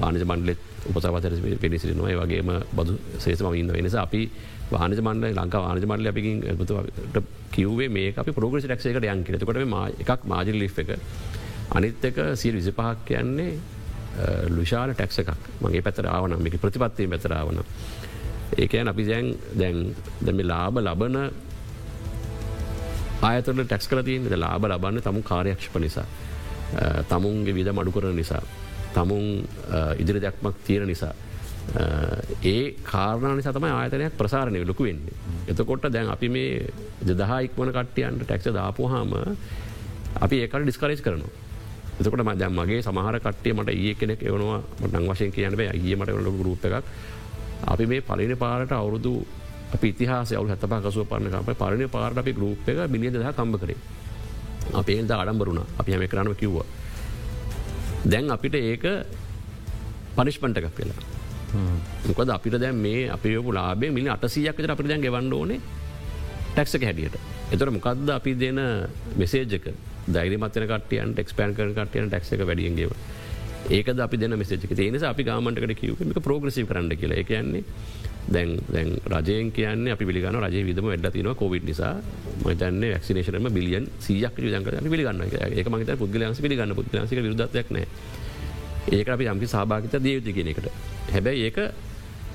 වානජ 0.00 0.24
මණ්ඩලෙත් 0.24 0.60
උපසවතර 0.86 1.34
පිණිසිරනවා 1.58 2.16
වගේම 2.22 2.50
බදු 2.72 2.98
සේසම 3.18 3.48
ඉන්න 3.54 3.72
වෙනස 3.72 3.96
අපි 3.96 4.22
වානජ 4.70 5.00
මණ්ඩල 5.00 5.38
ලංකා 5.38 5.60
වානජ 5.60 5.86
මණ්ඩල 5.86 6.08
අපිකින් 6.08 6.36
කිව්වේ 7.50 7.88
මේ 7.88 8.12
අපි 8.16 8.32
ප්‍රෝග්‍රසි 8.32 8.68
ටක්සේකට 8.68 9.06
යන් 9.06 9.24
කෙතකොට 9.24 9.60
එකක් 10.06 10.26
මාජල් 10.26 10.58
ලි් 10.58 10.70
එක. 10.76 10.90
අනිත් 11.70 12.04
එක 12.04 12.18
සිය 12.34 12.52
විසි 12.52 12.72
පහක් 12.72 13.04
කියන්නේ 13.04 13.52
ලුෂාල 14.48 14.94
ටැක්ස 14.94 15.18
එකක්. 15.18 15.30
මගේ 15.60 15.82
පැතර 15.82 16.06
ආවන 16.06 16.36
මේක 16.38 16.60
ප්‍රතිපත්තිය 16.60 17.08
පැතරාවන 17.08 17.62
ඒකයන් 18.58 18.88
අපි 18.88 19.04
දැන් 19.04 19.26
දැන් 19.54 19.94
දැම 20.20 20.38
ලාබ 20.44 20.78
ලබන 20.78 21.16
ආයතන 23.22 23.60
ටැක්ස් 23.62 23.88
කරතින් 23.88 24.30
ලාබ 24.36 24.64
ලබන්න 24.64 25.02
තමුන් 25.02 25.22
කාර්යක්ෂප 25.24 25.76
නිසා. 25.78 26.06
තමුන්ගේ 27.08 27.54
විද 27.54 27.70
මඩු 27.70 27.92
කරන 27.92 28.16
නිසා. 28.16 28.42
තමුන් 28.94 29.46
ඉදිරි 29.98 30.20
දැක්මක් 30.20 30.56
තියෙන 30.66 30.86
නිසා. 30.86 31.14
ඒ 32.44 32.74
කාරණය 32.84 33.42
සතම 33.42 33.66
ආයතනයක් 33.70 34.18
ප්‍රසාරණය 34.18 34.64
ලොකු 34.64 34.84
වෙන්නේ. 34.84 35.14
එතකොට 35.48 35.88
දැන් 35.90 36.10
අපි 36.10 36.28
මේ 36.28 36.66
දෙදහා 37.02 37.40
ඉක්වන 37.40 37.72
කට්ටියන්ට 37.72 38.22
ටැක්ස 38.24 38.52
දාපුහාම 38.52 39.16
අපි 40.20 40.36
ඒකට 40.40 40.62
ඩිස්කරේජ් 40.62 41.00
කරනවා. 41.00 41.32
එතකොට 41.98 42.22
ම 42.22 42.30
දැම් 42.36 42.54
මගේ 42.54 42.82
සමහර 42.82 43.18
කට්ටිය 43.18 43.54
මට 43.54 43.70
ඒ 43.70 43.94
කෙනෙක් 43.94 44.22
එවනවා. 44.22 44.60
මටන් 44.80 45.08
වශයෙන් 45.08 45.32
කියන්න 45.32 45.56
බෑ. 45.56 45.72
ඒ 45.72 45.96
මට 45.96 46.10
වල 46.10 46.30
ගරුප් 46.38 46.64
එකක්. 46.64 46.84
අපි 47.66 47.84
මේ 47.86 48.00
පලින 48.00 48.36
පාරට 48.36 48.72
අවුරුදු 48.72 49.12
අපි 49.74 49.86
ඉතිහාස 49.88 50.32
අවු 50.32 50.46
හැතපා 50.48 50.80
කසුව 50.80 51.06
පරණ 51.10 51.34
අප 51.34 51.50
පරණ 51.54 51.88
පාරට 51.88 52.18
අපි 52.18 52.32
ගරුප් 52.32 52.68
එක 52.68 52.78
බිලිය 52.92 53.10
දහ 53.10 53.32
කම්බ 53.32 53.54
කරේ 53.62 53.78
අපේල්ද 54.72 55.10
අඩම්බරුණ 55.12 55.60
අපි 55.78 55.90
හැම 55.92 56.06
කරන්න 56.08 56.34
කිව්වා. 56.34 56.66
දැන් 58.04 58.30
අපිට 58.30 58.54
ඒක 58.54 58.84
පනිෂ්පන්ට 60.16 60.58
එකක් 60.58 60.74
කියලා 60.76 61.00
මොකද 62.08 62.30
අපිට 62.30 62.58
දැන් 62.60 62.76
මේ 62.76 63.08
අපේ 63.08 63.38
ලාබේ 63.50 63.90
මිලි 63.90 64.08
අටසියක් 64.08 64.56
විතර 64.56 64.70
අපිට 64.70 64.88
දැන් 64.88 65.00
ගෙවන්න 65.00 65.32
ඕනේ 65.32 65.60
ටැක්සක 66.52 66.82
හැටියට. 66.82 67.16
එතොට 67.52 67.72
මොකක්ද 67.72 68.08
අපි 68.10 68.32
දෙන 68.34 68.60
මෙසේජක 69.16 69.66
දෛරමතන 70.06 70.66
කටියන් 70.70 71.14
ටෙක්ස්පෑන් 71.14 71.54
කරන 71.56 71.74
කටියන 71.74 72.10
ටක්ක 72.10 72.46
වැඩියන්ගේව 72.46 72.92
ඒක 73.70 73.88
අපි 73.88 74.16
දෙන 74.16 74.36
මෙසේජක 74.36 74.68
තේනස 74.70 75.02
අපි 75.02 75.22
ගාමන්ටකට 75.24 75.76
කිවක 75.80 76.20
ප්‍රෝග්‍රසි 76.20 76.64
කරන්න 76.64 76.96
කියලා. 76.96 77.24
කියන්නේ 77.24 77.64
දැන් 78.28 78.58
දැන් 78.68 78.88
රජයෙන් 79.06 79.52
කියන්න 79.52 79.88
අපි 79.88 80.04
පිළිගන්න 80.04 80.40
රජ 80.40 80.64
විදම 80.64 80.84
වැඩ 80.84 81.12
තින 81.12 81.28
කොවිඩ් 81.34 81.64
නිසා. 81.64 81.94
මතන්න 82.44 82.84
ක්ෂනේෂනම 83.00 83.48
බිලියන් 83.52 83.88
සියක් 84.00 84.36
දක 84.36 84.90
පිළිගන්න 84.90 85.22
ඒක 85.56 85.68
මත 85.68 85.98
පුද්ගලන්ස 85.98 86.40
පිළිගන්න. 86.40 86.74
පුද්ලන්සික 86.74 87.18
විරුදත්යක්න 87.18 87.80
ඒක 88.92 89.08
අපි 89.08 89.24
යම්කි 89.24 89.46
සභාගත 89.46 89.96
දයුති 89.98 90.32
කියෙන 90.32 90.48
එකට. 90.48 90.68
හැබැයි 91.12 91.44
ඒක 91.48 91.58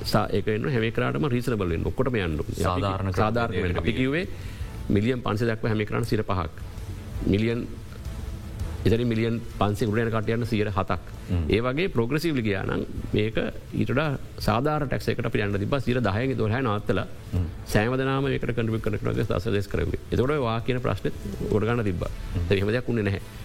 ඒකන 0.02 0.66
හැමකරටම 0.66 1.28
රීසනබලෙන් 1.28 1.86
ඔක්කොට 1.86 2.14
යන්න 2.16 2.40
සාධාරණ 2.56 3.14
සාධාරණ 3.14 3.78
අපි 3.78 3.94
කිවේ 3.94 4.26
මිලියන් 4.90 5.22
පන්ස 5.22 5.46
දක්ව 5.46 5.68
හැමිකරන්න 5.68 6.06
සිර 6.06 6.24
පහක්. 6.24 6.52
මිලියන් 7.28 7.68
එතන 8.90 9.06
මිලියන් 9.08 9.40
පන්සේ 9.56 9.90
ගුරයන 9.90 10.12
කටයන්න 10.12 10.46
සියයට 10.46 10.72
හතක්. 10.72 11.02
ඒ 11.50 11.62
වගේ 11.62 11.90
ප්‍රෝග්‍රසිවලි 11.90 12.44
ගයානම් 12.44 12.86
මේක 13.14 13.38
ඊට 13.74 13.92
සාධාර 14.40 14.88
ටක්සේකට 14.88 15.30
අපි 15.30 15.44
යන්න 15.46 15.60
තිබ 15.60 15.76
සිර 15.82 16.02
දහය 16.02 16.34
දොහ 16.36 16.56
නත්තල 16.62 17.04
සෑමදනාම 17.66 18.32
කට 18.36 18.56
කඩුව 18.56 18.82
කරනට 18.82 19.28
දසදෙස් 19.28 19.68
කරව 19.68 19.94
එතකොට 19.98 20.40
වා 20.40 20.58
කියන 20.62 20.82
ප්‍රශ්න 20.82 21.14
ගොඩගන්න 21.52 21.86
තිබ 21.86 22.10
හෙමදයක් 22.52 22.88
වුණේ 22.88 23.08
නැහැ. 23.10 23.38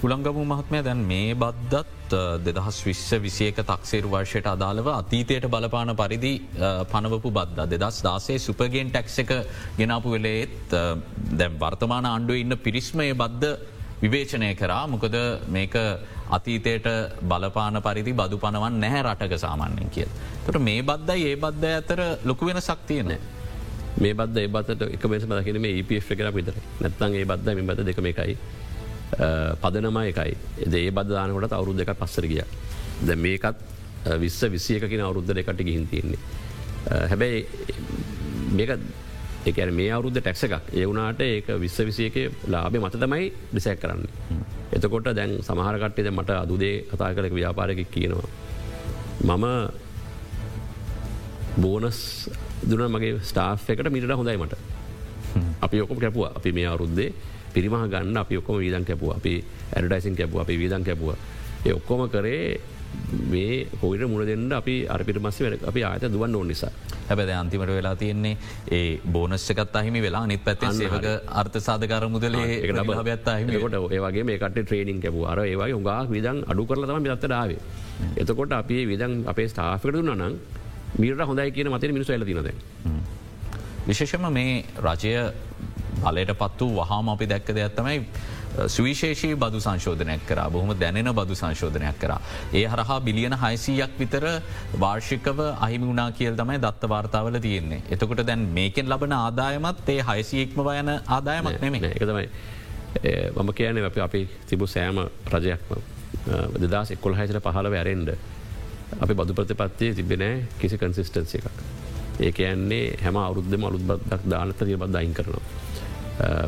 පුළංගමු 0.00 0.42
මහත්මය 0.46 0.78
දැන් 0.82 1.00
මේ 1.04 1.32
බද්දත් 1.34 2.20
දෙදහස් 2.44 2.78
විශ්ව 2.86 3.18
විසියක 3.24 3.58
තක්සේරු 3.62 4.08
වර්ෂයට 4.08 4.46
අදාළව 4.46 4.86
අතීතයට 4.90 5.46
බලපාන 5.46 5.92
පරිදි 5.96 6.32
පනවපු 6.92 7.30
බද්ද. 7.30 7.66
දෙදස් 7.74 7.98
දාසේ 8.02 8.38
සුපගෙන් 8.38 8.88
ටැක්ස 8.90 9.18
එක 9.22 9.32
ගෙනාපු 9.80 10.14
වෙලේත් 10.14 10.72
දැම් 11.34 11.60
වර්තමාන 11.60 12.08
අන්ඩුව 12.12 12.40
ඉන්න 12.42 12.56
පිරිස්මය 12.58 13.10
බද්ධ 13.14 13.79
විවේචනය 14.02 14.54
කරා 14.60 14.86
මොකද 14.92 15.16
මේක 15.56 15.74
අතීතයට 16.36 16.86
බලපාන 17.32 17.82
පරිදි 17.86 18.12
බදු 18.20 18.38
පනවන් 18.44 18.80
නැහැ 18.84 19.02
රටක 19.02 19.34
සාමාන්‍යෙන් 19.44 19.90
කියල්. 19.90 20.10
තොට 20.46 20.62
මේ 20.68 20.82
බද්දයි 20.82 21.26
ඒ 21.32 21.36
බද්ධ 21.44 21.76
අතර 21.80 22.00
ලොකු 22.24 22.46
වෙන 22.46 22.60
සක්තියන. 22.60 23.12
මේ 24.00 24.14
බද 24.14 24.36
ඒබත් 24.46 24.70
එක 24.86 25.04
මෙස 25.12 25.24
දකින 25.26 25.60
මේ 25.60 25.78
EPF 25.80 26.08
කර 26.18 26.30
විතර 26.32 26.56
නැත්තන් 26.80 27.14
ඒ 27.20 27.24
බද්ද 27.30 27.54
මෙ 27.58 27.62
බද 27.72 27.86
දෙකම 27.88 28.06
එකයි. 28.12 28.36
පදනම 29.62 29.98
එකයි 30.02 30.36
එද 30.66 30.74
ඒ 30.74 30.90
බද්ධානකොට 30.98 31.52
අවුරුද් 31.58 31.76
දෙක 31.82 31.92
පස්සර 31.98 32.26
ගිය. 32.32 32.44
ද 33.06 33.16
මේකත් 33.26 33.56
විස්ස 34.22 34.40
විසියකින 34.54 35.02
අවුරුද්ධ 35.04 35.34
දෙකට 35.34 35.60
ගිහින් 35.68 35.86
තියෙන්නේ. 35.90 36.20
හැබැයි 37.10 37.40
මේක 38.56 38.70
එක 39.46 39.56
මේ 39.72 39.90
අවුද්ධ 39.90 40.20
ටැක්ස 40.20 40.42
එකක් 40.44 40.66
ඒවුනාට 40.72 41.20
ඒක 41.20 41.46
විශ්ව 41.58 41.86
විසියක 41.88 42.16
ලාබේ 42.46 42.80
මත 42.80 42.94
තමයි 42.94 43.30
ඩිසැක් 43.52 43.80
කරන්න. 43.80 44.02
එතකොට 44.72 45.08
දැන් 45.14 45.32
සමහරකට්ටේද 45.40 46.10
මට 46.12 46.30
අදුදේ 46.36 46.84
කතා 46.84 47.14
කරක 47.14 47.32
ව්‍යාපාරක 47.32 47.80
කියනවා. 47.90 48.28
මම 49.22 49.46
බෝනස් 51.56 52.28
දුන 52.62 52.82
මගේ 52.88 53.20
ස්ටාෆ් 53.22 53.68
එකට 53.68 53.90
මිට 53.90 54.04
හොඳයි 54.12 54.36
මට. 54.36 54.54
අපි 55.60 55.80
ඔකොම 55.80 55.98
කැපුව 55.98 56.24
අපි 56.28 56.52
මේ 56.52 56.66
අවුරුද්දේ 56.66 57.12
පිරිමහ 57.52 57.88
ගන්න 57.88 58.16
අපි 58.16 58.36
ඔක්කොම 58.36 58.58
වීදන් 58.58 58.84
කැපුව 58.84 59.16
අපි 59.16 59.32
ඇඩටයිසින් 59.72 60.16
කැපුව 60.16 60.40
අපි 60.40 60.58
වීදන් 60.58 60.84
කැපුව. 60.84 61.14
ඒ 61.66 61.72
ඔක්කොම 61.72 62.08
කරේ 62.08 62.60
මේ 63.32 63.66
හොයිට 63.82 64.08
මුණ 64.12 64.26
දෙන්න 64.30 64.52
අපි 64.60 64.74
අරපිට 64.94 65.20
මස්ස 65.24 65.42
වැඩ 65.44 65.68
අපි 65.70 65.84
ආත 65.88 66.06
දුවන් 66.14 66.34
ඕන 66.40 66.48
නිසා. 66.52 66.70
හැබැද 67.08 67.30
අන්තිමට 67.36 67.72
වෙලා 67.78 67.94
තියෙන්නේ 68.02 68.36
ඒ 68.76 69.00
බෝනස්්කත් 69.14 69.76
අහිමි 69.80 70.02
වෙලා 70.06 70.24
නිත් 70.30 70.44
පැත්තෙන් 70.46 70.74
සේවක 70.80 71.06
අර්ථ 71.42 71.58
සාධකර 71.66 72.08
මුදලේ 72.14 72.60
බත් 73.08 73.28
අහිමකොට 73.34 73.78
ඒවගේ 73.98 74.24
මේකට 74.30 74.58
ට්‍රේනිින් 74.60 75.00
කැපු 75.04 75.26
අර 75.32 75.38
ඒවයි 75.44 75.74
උගා 75.80 76.00
විදන් 76.14 76.42
අඩු 76.46 76.66
කරල 76.70 76.86
තම 76.90 77.08
පිත්තටාවේ. 77.08 77.60
එතකොට 78.16 78.52
අපි 78.60 78.78
විදන් 78.92 79.14
අපේ 79.32 79.48
ස්ථාපකට 79.52 79.94
දුන්න 79.96 80.14
නම් 80.16 80.34
මීට 80.98 81.26
හොඳයි 81.30 81.50
කියන 81.56 81.72
මතේ 81.74 81.92
මිනිස් 81.96 82.10
ඇල 82.10 82.24
තිනද. 82.30 82.50
විශේෂම 83.88 84.26
මේ 84.38 84.64
රජය 84.86 85.14
බලයට 86.02 86.36
පත් 86.38 86.60
වූ 86.62 86.76
වහාම 86.76 87.08
අපි 87.08 87.26
දැක්ක 87.26 87.48
දෙයක් 87.52 87.74
තමයි 87.74 87.98
සුවිශේෂී 88.68 89.34
බදු 89.36 89.60
සංශෝධනයක් 89.60 90.22
කර 90.26 90.40
බොහොම 90.50 90.72
දැනෙන 90.74 91.12
බදු 91.12 91.34
සංශෝධනයක් 91.34 91.98
කර. 91.98 92.12
ඒ 92.52 92.66
හරහා 92.66 93.00
බිලියන 93.00 93.34
හයිසීයක් 93.34 93.92
විතර 93.98 94.24
වාර්ෂිකව 94.78 95.40
අහිමි 95.58 95.86
වුණනා 95.86 96.10
කියල් 96.12 96.34
තමයි 96.34 96.58
දත්ත 96.58 96.88
වාර්තාවල 96.88 97.38
තියෙන්නේ. 97.38 97.82
එතකොට 97.90 98.26
දැන් 98.26 98.48
මේකෙන් 98.50 98.88
ලබන 98.88 99.12
ආදායමත් 99.14 99.88
ඒ 99.88 100.02
හයිසියෙක්ම 100.02 100.58
වයන 100.62 100.90
ආදායමක් 101.08 101.60
නෙමේ 101.60 101.92
එකතමයි. 101.92 102.28
මම 103.36 103.52
කියන 103.52 103.84
අප 103.84 103.98
අපි 103.98 104.28
තිබු 104.46 104.66
සෑම 104.66 104.98
රජයක්ම 105.28 105.72
දෙදස් 106.64 106.90
එක්කොල් 106.90 107.14
හයිසට 107.14 107.40
පහල 107.40 107.70
වැරෙන්ඩ 107.70 108.14
අපි 108.98 109.14
බදු 109.14 109.34
ප්‍රතිපත්තිය 109.34 109.94
තිබෙනෑ 109.94 110.46
කිසි 110.58 110.76
කන්සිස්ටන්සි 110.76 111.38
එකක්. 111.38 111.58
ඒක 112.20 112.38
යන්නේ 112.40 112.96
හැම 112.98 113.16
අවුද්ධ 113.16 113.64
අලුත් 113.64 113.84
බදක් 113.84 114.22
දානත 114.26 114.60
දයින් 114.92 115.14
කරනවා. 115.14 115.69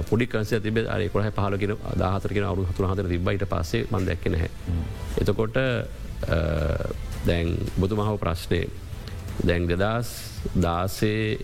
පොඩි 0.08 0.26
කන්සේ 0.26 0.60
තිබ 0.60 0.78
අරකොහ 0.88 1.26
පහලගෙන 1.30 1.74
අදාහතරගෙන 1.86 2.44
අවු 2.44 2.66
හතුර 2.66 2.88
හතර 2.90 3.08
තිබයිට 3.08 3.44
පස්සේ 3.46 3.86
මන් 3.90 4.06
දැක්ක 4.06 4.24
නැහැ. 4.26 4.50
එතකොට 5.20 5.56
දැන් 7.26 7.56
බොතු 7.76 7.96
මහව 7.96 8.18
ප්‍රශ්නය 8.18 8.60
දැන් 9.42 9.68
දෙදස් 9.68 10.10
දාසේ 10.56 11.38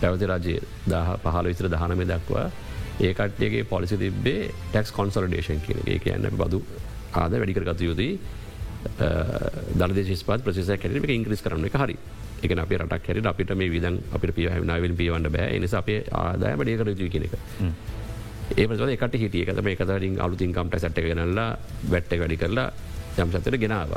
පැවති 0.00 0.26
රජය 0.26 0.56
දහ 0.86 1.08
පහල 1.24 1.46
විතර 1.46 1.68
දහනමේ 1.68 2.10
දක්වා 2.12 2.46
ඒකටගේ 3.00 3.64
පොලිසි 3.64 3.96
තිබේ 3.96 4.50
ටෙක්ස් 4.70 4.92
කොන්සල්ඩේෂන් 4.92 5.60
කියන 5.66 5.80
ඒ 5.86 5.98
කියන්න 5.98 6.28
බදු 6.34 6.60
ආද 7.14 7.32
වැඩිකර 7.32 7.64
ගත 7.64 7.80
යුතුයි. 7.80 8.12
දර්දේශස්පත් 9.80 10.44
ප්‍රසේස 10.44 10.72
කැටම 10.82 11.06
ඉංග්‍රිස් 11.18 11.42
කරන 11.44 11.64
එක 11.68 11.78
හරි. 11.82 11.96
එක 12.42 12.52
අප 12.58 12.72
රටක් 12.72 13.06
හැරි 13.06 13.22
අපිට 13.32 13.54
මේ 13.54 13.70
විදන් 13.70 13.96
අපිට 14.16 14.34
පියහනාවෙන් 14.34 14.96
පියවන්න 14.96 15.32
බෑ. 15.36 15.58
නිස 15.58 15.74
අපේ 15.74 16.04
ආදායම 16.10 16.62
ඩේකරතු 16.64 17.10
කෙනෙ 17.14 17.26
එක. 17.28 17.34
ඒපස 18.56 18.80
එකට 18.80 19.14
හිටිය 19.22 19.44
එකත 19.44 19.62
මේ 19.62 19.76
කතරින් 19.76 20.20
අලුතින් 20.20 20.52
කම්ට 20.52 20.80
සට්ට 20.80 21.06
ගෙනල්ලා 21.06 21.50
වැට්ට 21.90 22.18
වැඩි 22.22 22.36
කරලා 22.36 22.68
යම් 23.18 23.30
සතර 23.32 23.56
ගෙනාව 23.62 23.92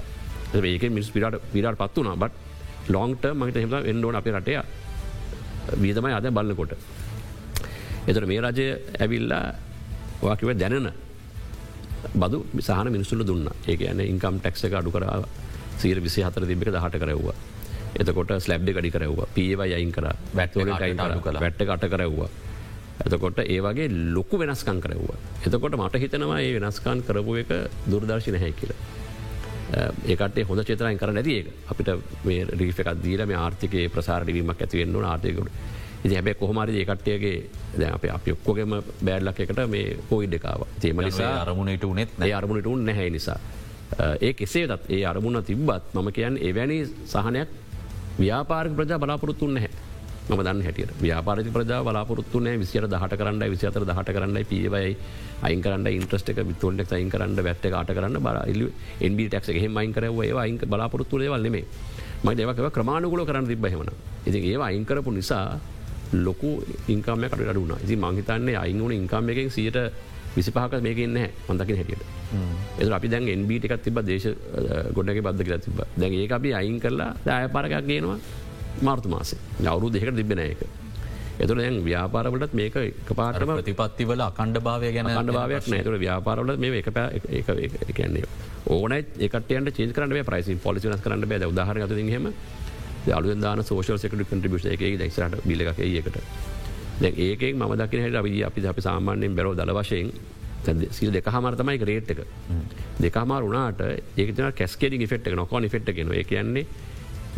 ඒක 0.61 0.83
මිස් 0.91 1.09
පිරට 1.09 1.39
පිරට 1.53 1.77
පත් 1.79 1.95
වනා 2.03 2.17
බට 2.21 2.91
ලොන්ට 2.93 3.23
මහිත 3.33 3.55
හෙම 3.55 3.73
එන්ඩෝන 3.91 4.15
අපේ 4.19 4.35
රටය 4.35 4.59
වීදමයි 5.81 6.13
අද 6.13 6.27
බලන්නකොට. 6.29 6.75
එතර 8.07 8.25
මේ 8.27 8.41
රජය 8.43 8.67
ඇවිල්ලා 8.99 9.45
වාකිව 10.21 10.53
දැනන 10.59 10.91
බදු 12.15 12.39
සහන 12.59 12.87
මිනිසුල 12.89 13.23
දුන්න 13.23 13.49
ඒ 13.65 13.75
යන 13.85 13.99
ඉන්කම් 14.03 14.39
ටක්ස 14.39 14.65
එක 14.65 14.73
අඩු 14.73 14.91
කරා 14.91 15.17
සීර 15.77 15.99
විසි 15.99 16.21
හතර 16.21 16.45
තිබික 16.45 16.69
දහට 16.69 16.97
කරව්වා. 16.97 17.35
එතකොට 17.95 18.33
ස්ලබ්ඩ 18.37 18.71
ගඩි 18.71 18.91
කරවවා 18.91 19.27
පීවයි 19.33 19.73
අයින් 19.73 19.91
කර 19.91 20.07
වැට්ට 20.33 20.57
කර 21.21 21.37
වැට්ට 21.37 21.63
කට 21.63 21.89
කරව්වා. 21.89 22.29
එතකොට 23.01 23.39
ඒවගේ 23.45 23.87
ලොකු 24.09 24.37
වෙනස්කන් 24.37 24.79
කරව්වා. 24.79 25.17
එතකොට 25.43 25.77
මට 25.77 26.03
හිතනවා 26.03 26.39
ඒ 26.39 26.51
වෙනස්කාන් 26.55 27.03
කරපු 27.03 27.37
එක 27.37 27.53
දුරදර්ශන 27.85 28.37
හැ 28.37 28.51
කියල. 28.53 28.73
ඒකට 30.07 30.43
හොඳ 30.43 30.63
චේතරයන් 30.63 30.97
කර 30.97 31.11
නැති 31.11 31.37
ඒක 31.37 31.47
අපිට 31.67 31.89
මේ 32.23 32.45
රීෆ 32.53 32.79
එකක් 32.79 32.91
දීල 33.01 33.25
මේ 33.25 33.37
ආර්ථිකය 33.37 33.87
ප්‍රසාරඩවීමක් 33.89 34.59
ඇතිවෙන්න 34.59 35.05
ආර්ථයකුට 35.05 35.51
ඉති 36.03 36.15
හැබැ 36.15 36.33
කොහමරි 36.33 36.79
ඒකට්ටයගේ 36.81 37.35
ද 37.77 37.83
අප 37.87 38.05
අපි 38.09 38.31
ඔක්කොගෙම 38.31 38.75
බෑඩ්ලක් 39.01 39.39
එකට 39.39 39.61
මේ 39.67 39.97
පොයිඩ් 40.09 40.33
එකාව 40.33 40.67
තේම 40.79 40.99
නිසා 40.99 41.31
අරමුණට 41.41 41.85
උනෙත් 41.85 42.09
අරමුණට 42.33 42.67
උන් 42.67 42.85
නැහැ 42.85 43.09
නිසා. 43.09 43.39
ඒ 44.21 44.33
කෙසේදත් 44.33 44.89
ඒ 44.89 45.05
අරමුණ 45.05 45.43
තිබ්බත් 45.43 45.95
මම 45.95 46.11
කියන් 46.11 46.37
එවැනි 46.41 46.77
සහනයක් 47.07 47.49
ව්‍යාපාරක 48.19 48.75
ප්‍රජා 48.75 48.99
බලාපොරොත්තුන් 48.99 49.53
නැහැ. 49.53 49.91
ම 50.25 50.35
දන්න 50.37 50.61
හැටියට. 50.63 50.91
ව්‍යාපාරති 51.01 51.51
ප්‍රජා 51.51 51.83
බලාපොරත්තුනෑ 51.83 52.59
විසිර 52.59 52.85
දහට 52.85 53.17
කරන්න 53.19 53.43
විසිතර 53.51 53.83
දහට 53.83 54.13
කරන්න 54.15 54.45
පියවයි 54.45 54.95
අයින් 55.41 55.61
කරන්න 55.61 55.87
ඉන්ට්‍රස්ටක 55.89 56.39
විතුල්ටක් 56.41 56.93
අයින් 56.93 57.09
කරන්න 57.09 57.43
වැත්ත 57.43 57.65
කාට 57.69 57.91
කරන්න 57.91 58.19
බර 58.19 58.37
එන්බ 59.01 59.19
ටක් 59.25 59.59
හෙම 59.59 59.77
අයින් 59.77 59.93
කරව 59.93 60.23
අයින් 60.37 60.57
බලාපොරත්තු 60.65 61.19
වල්නෙමේ 61.25 61.65
මයි 62.23 62.35
දෙවකව 62.35 62.71
ක්‍රමාණුගුල 62.71 63.25
කරන්න 63.25 63.47
තිබ්බහෙමන 63.47 63.91
ඉති 64.25 64.39
ඒවා 64.43 64.67
අයින්කරපු 64.67 65.11
නිසා 65.11 65.59
ලොකු 66.13 66.51
ඉංකාමය 66.87 67.29
කට 67.29 67.49
අඩුනා 67.53 67.79
ඉති 67.83 67.95
මංහිතන්නේ 67.97 68.57
අයිංගුණ 68.57 68.93
ඉංකාම 68.93 69.29
එකෙන් 69.29 69.49
සියට 69.49 69.79
විසිපහක 70.35 70.77
මේකන්න 70.81 71.17
හොඳකින් 71.47 71.75
හැටියට. 71.77 72.03
එ 72.79 72.91
අපි 72.91 73.07
දැන් 73.07 73.27
එන්බීට 73.29 73.65
එකත් 73.65 73.83
තිබ 73.83 73.99
දේශ 74.05 74.29
ගොඩක 74.93 75.19
බද්ධ 75.27 75.43
කර 75.47 75.59
තිබ 75.59 75.81
දැන් 75.97 76.13
ඒ 76.13 76.27
අපි 76.29 76.53
අයින් 76.53 76.79
කරලා 76.79 77.11
දාය 77.25 77.49
පරකක් 77.49 77.83
ගේනවා 77.87 78.17
මාර්තු 78.81 79.09
මාසේ. 79.09 79.39
අවුරු 79.65 79.89
දෙකට 79.89 80.15
තිබෙන 80.15 80.39
එක. 80.39 80.63
එතුර 81.39 81.57
දැන් 81.57 81.77
ව්‍යාපාරවලට 81.85 82.53
මේක 82.53 82.75
පාටම 83.11 83.53
ප්‍රතිපත්තිවල 83.57 84.21
අකණ්ඩ 84.21 84.63
භාවය 84.67 84.91
ගැන 84.95 85.11
අන්ඩ 85.11 85.31
භාවයක් 85.31 85.69
නෑතුර 85.73 85.95
ව්‍යාපාරවල 86.05 86.57
මේ 86.57 86.81
එක 86.81 86.89
කියන්නේ 87.93 88.25
ඕන 88.67 88.93
ඒකට 88.93 89.53
චේ 89.77 89.93
කරන 89.93 90.13
ප්‍රයිසි 90.25 90.59
පොලිසිනස් 90.65 91.01
කරන්න 91.01 91.29
බෑ. 91.29 91.49
උදාහර 91.53 91.77
හෙම 92.15 92.27
අලු 93.11 93.35
දාන 93.35 93.63
සෝෂල් 93.63 93.97
සෙකට 93.97 94.23
කටිබිෂ 94.23 94.65
එක 94.65 94.79
දක්රට 94.79 95.45
බිලක් 95.45 95.79
ඒකට. 95.79 96.17
ඒකෙක් 97.01 97.55
ම 97.55 97.75
දකින 97.75 98.05
හට 98.05 98.15
අපි 98.15 98.43
අපි 98.43 98.67
අපි 98.67 98.81
සාමාන්‍යයෙන් 98.81 99.35
බැරෝ 99.35 99.55
දල 99.55 99.73
වශයෙන් 99.73 100.11
සිල් 100.91 101.11
දෙක 101.11 101.25
හමර්තමයි 101.25 101.85
රේට් 101.85 102.11
එක. 102.11 102.19
දෙකමාර 102.99 103.43
වනාට 103.43 103.81
ඒකන 104.17 104.53
කැස්කේඩි 104.55 105.07
ෆෙට් 105.07 105.27
එක 105.27 105.35
නොකෝ 105.35 105.61
ෆෙට් 105.69 105.93
ගෙන 105.93 106.13
ඒ 106.13 106.23
කියන්නේ 106.23 106.65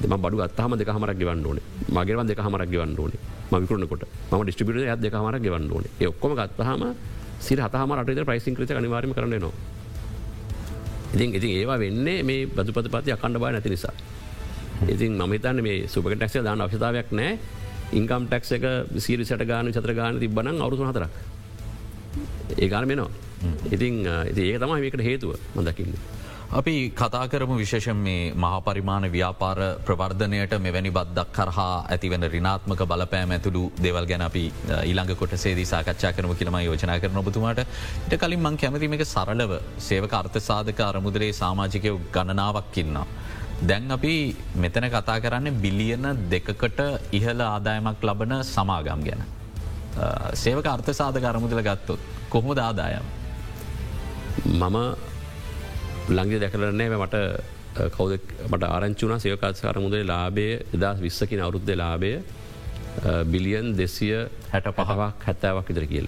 දෙම 0.02 0.14
බඩු 0.22 0.42
අත්තහම 0.42 0.78
දෙක 0.78 0.88
හමරක් 0.88 1.18
ගවන්න 1.18 1.46
ඕන. 1.46 1.60
මගේවන් 1.90 2.28
දෙක 2.28 2.40
හමරක් 2.40 2.70
ගවන්න 2.70 3.00
ඕන. 3.00 3.12
මවිකරනකොට 3.52 4.04
ම 4.32 4.44
ඩිස්ටිබිට 4.44 4.88
ඇත් 4.88 5.02
දෙක 5.02 5.14
හමරක් 5.14 5.42
ගවන්න 5.42 5.72
ඕන. 5.72 5.84
ඔක්කොම 6.08 6.36
ගත්තහම 6.36 6.84
සිර 7.40 7.60
හතහම 7.60 7.94
රට 7.96 8.26
ප්‍රයිසින් 8.26 8.56
ක්‍රත 8.56 8.72
අනිවාරම 8.72 9.14
කරනවා 9.14 9.52
ඉතින් 11.16 11.36
ඉතින් 11.36 11.50
ඒවා 11.50 11.80
වෙන්නේ 11.80 12.24
මේ 12.24 12.46
බදුපත 12.48 12.92
පති 12.92 13.12
අකණ්ඩ 13.12 13.40
බා 13.40 13.52
නැති 13.52 13.70
නිසා. 13.70 13.94
ඉතින් 14.88 15.14
මහිතන්න 15.24 15.62
මේ 15.62 15.88
සුපක 15.88 16.10
ටක්ෂ 16.12 16.44
දාන 16.44 16.62
අවශ්‍යතාවයක් 16.62 17.12
නෑ 17.12 17.38
ඉංකම් 17.94 18.24
ටක්ස 18.26 18.52
එක 18.52 18.66
සිරිසට 19.00 19.46
ගාන 19.46 19.72
චත්‍ර 19.72 19.94
ගාන 19.94 20.20
තිබන 20.20 20.48
අවුසු 20.58 20.84
හතරක්. 20.84 21.14
ඒ 22.56 22.68
ගාන 22.68 22.88
මෙනවා 22.88 23.10
ඉතින් 23.72 24.06
ඒ 24.06 24.60
තමයි 24.60 24.82
මේකට 24.82 25.04
හේතුව 25.04 25.36
මදකින්නේ 25.56 26.16
අපි 26.52 26.74
කතාකරමු 26.92 27.56
විශේෂන් 27.58 27.98
මේ 27.98 28.34
මහපරිමාණ 28.36 29.06
ව්‍යාපාර 29.12 29.60
ප්‍රවර්ධනයට 29.86 30.54
මෙවැනි 30.60 30.92
බද්දක් 30.92 31.32
කරහා 31.32 31.74
ඇතිවන 31.86 32.26
රිනාත්මක 32.30 32.82
බලපෑම 32.84 33.32
ඇතුළු 33.32 33.64
දෙවල් 33.78 34.06
ගැන 34.06 34.22
අපි 34.22 34.44
ඊළඟ 34.82 35.16
කොට 35.16 35.36
සේදී 35.38 35.66
සාකච්ඡා 35.66 36.14
කරම 36.14 36.36
කියලම 36.36 36.58
යෝජනා 36.60 37.00
කරන 37.00 37.18
ඔබතුමාට. 37.18 37.62
ට 38.10 38.20
කලින් 38.22 38.42
මං 38.42 38.58
කැමතිමක 38.58 39.06
සරලව 39.06 39.52
සේවක 39.80 40.14
අර්ථ 40.14 40.40
සාධක 40.42 40.80
අරමුදරේ 40.82 41.32
සාමාජිකයව 41.34 41.98
ගණනාවක් 42.14 42.78
ඉන්නවා. 42.78 43.08
දැන් 43.62 43.92
අපි 43.92 44.36
මෙතන 44.56 44.90
කතා 44.92 45.20
කරන්න 45.24 45.62
බිලියන 45.64 46.06
දෙකකට 46.30 46.80
ඉහල 47.12 47.42
ආදායමක් 47.42 48.04
ලබන 48.04 48.34
සමාගම් 48.44 49.02
ගැන. 49.08 49.22
සේවක 50.34 50.68
අර්ථ 50.68 50.92
සාධක 50.92 51.24
අරමුදල 51.24 51.62
ගත්තොත් 51.68 52.00
කොහොම 52.30 52.58
ආදායම්. 52.58 53.06
මම 54.46 54.78
ලංගේ 56.10 56.40
දැකරන්නේ 56.40 56.90
මට 56.90 57.16
කවද 57.96 58.20
මට 58.52 58.64
ආරංචුනා 58.66 59.20
සයකාත්කාර 59.20 59.80
මුදේ 59.80 60.04
ලාබේ 60.04 60.54
එදස් 60.76 61.00
විස්සකින 61.06 61.40
අවුරුද්ධ 61.40 61.76
ලාබය 61.76 62.12
බිලියන් 63.32 63.76
දෙසිය 63.80 64.28
හැට 64.52 64.68
පහවක් 64.78 65.24
හැත්තාවක් 65.28 65.70
ඉදර 65.72 65.86
කියල. 65.88 66.08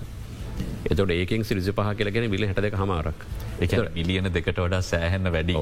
එතට 0.90 1.12
ඒකෙන් 1.20 1.44
සිරිසි 1.48 1.72
පහ 1.72 1.96
කියලගෙන 1.98 2.30
බිල 2.32 2.48
හැටක 2.48 2.76
හමාරක් 2.84 3.20
බිලියන 3.96 4.30
දෙකට 4.34 4.60
වඩා 4.60 4.82
සෑහන්න 4.92 5.32
වැඩි. 5.36 5.54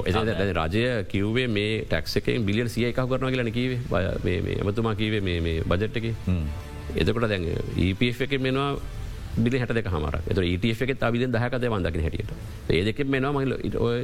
රජය 0.60 0.84
කිව්වේ 1.12 1.46
මේ 1.48 1.72
ටක්සකෙන් 1.84 2.46
බිලියන් 2.48 2.68
සිය 2.68 2.88
එකක් 2.90 3.00
කරන 3.10 3.30
කියලන 3.32 3.52
කිවේ 3.52 4.58
එමතුමා 4.60 4.94
කිවේ 4.94 5.22
මේ 5.22 5.62
බජට්ටක 5.64 6.06
එතකොට 6.96 7.28
දැන් 7.28 7.48
EPF 7.88 8.20
එක 8.26 8.36
මෙනවා 8.40 8.68
බිලි 9.36 9.58
හට 9.60 9.74
දෙක 9.76 9.88
හමර 9.92 10.14
එත 10.32 10.38
ට 10.62 10.84
එක 10.84 11.02
අවිද 11.02 11.26
දහකත 11.32 11.64
වන්දකින 11.72 12.04
හැටියට. 12.06 12.30
ඒදක 12.70 13.00
මෙනවා 13.14 13.32
මහිල 13.32 13.52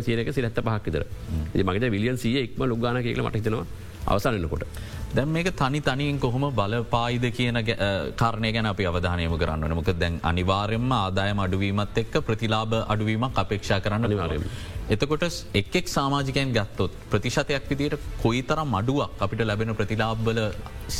සියක 0.04 0.32
සිරත්ත 0.32 0.60
පහක්කිතර 0.66 1.04
මගේ 1.54 1.90
විලියන් 1.96 2.18
සිය 2.24 2.36
එක්ම 2.42 2.64
ලුගාන 2.72 3.02
කියල 3.02 3.22
මටහිතනවා 3.22 3.64
අවසානන්නකොට. 4.06 4.64
දැම් 5.16 5.28
මේක 5.28 5.48
තනි 5.52 5.80
තනින් 5.86 6.18
කොහොම 6.18 6.44
බලපායිද 6.58 7.24
කියන 7.38 7.56
කාරණය 8.16 8.50
ගැන 8.54 8.66
අපි 8.66 8.84
අවධානයම 8.90 9.32
කරන්න 9.40 9.74
මොක 9.78 9.88
දැන් 10.02 10.14
අනිවාරෙන්ම 10.30 10.92
ආදායම 10.98 11.40
අඩුවීමත් 11.44 11.98
එක්ක 12.02 12.14
ප්‍රතිලාබ 12.28 12.72
අඩුවීමක් 12.92 13.40
අපේක්ෂා 13.42 13.78
කරන්න 13.84 14.08
නිවාරම. 14.12 14.46
එතකොට 14.94 15.26
එක්ෙක් 15.60 15.86
සාමාජිකයන් 15.96 16.54
ගත්තොත් 16.56 16.94
ප්‍රතිශතයක් 17.10 17.68
විදියට 17.72 18.06
කොයි 18.22 18.40
තරම් 18.50 18.72
අඩුවක් 18.80 19.20
අපිට 19.26 19.42
ලැබෙන 19.50 19.74
ප්‍රතිලාබ්බල 19.80 20.40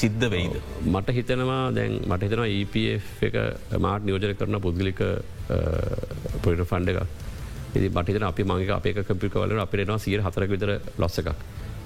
සිද්ධ 0.01 0.27
වෙයිද. 0.35 0.59
මට 0.93 1.15
හිතනවා 1.19 1.63
දැන් 1.79 1.95
මට 2.03 2.23
හිතනවා 2.27 2.51
EPF 2.59 3.23
එක 3.29 3.39
මාට 3.87 4.05
නියෝජන 4.09 4.37
කරන 4.41 4.59
පුද්ගලික 4.67 5.01
පොට 6.43 6.61
ෆන්ඩ 6.73 6.93
එකක්. 6.93 7.09
ඉදි 7.77 7.89
බටිතන 7.97 8.29
අපි 8.29 8.45
මගේ 8.45 8.77
අපේ 8.77 8.93
කපිකවල 9.09 9.57
අපිරෙනවා 9.65 10.05
සිය 10.05 10.21
හතරක 10.29 10.53
විතර 10.57 10.75
ලොස්ස 10.99 11.19
එකක්. 11.25 11.33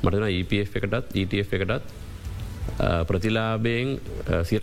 මටන 0.03 0.29
EPF 0.41 0.77
එකටත් 0.83 1.17
ETF 1.23 1.57
එකටත් 1.61 1.95
ප්‍රතිලාබයෙන් 3.07 3.99
සිය 4.45 4.61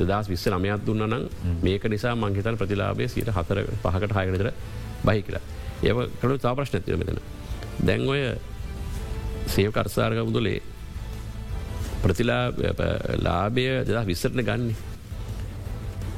දස් 0.00 0.28
විස්ස 0.28 0.46
නමයක් 0.48 0.86
දුන්න 0.86 1.06
නම් 1.06 1.24
මේක 1.62 1.84
නිසා 1.86 2.14
මංහිතන් 2.14 2.56
ප්‍රතිලාබේ 2.56 3.08
සියට 3.08 3.30
හතර 3.30 3.62
පහකට 3.82 4.12
හයකටතර 4.12 4.50
බහි 5.04 5.22
කියලා. 5.22 5.42
ඒව 5.82 5.98
කළු 6.20 6.38
තා 6.38 6.54
ප්‍රශ්න 6.54 6.78
ඇතිව 6.78 6.98
මෙතන. 6.98 7.20
දැන් 7.80 8.08
ඔය 8.08 8.22
සේව 9.46 9.70
කරසාර්ග 9.72 10.18
මුදුලේ 10.24 10.60
ප්‍රතිලා 12.02 12.44
ලාබය 13.18 13.66
දෙදා 13.84 14.04
විස්සරන 14.04 14.42
ගන්නේ. 14.42 14.76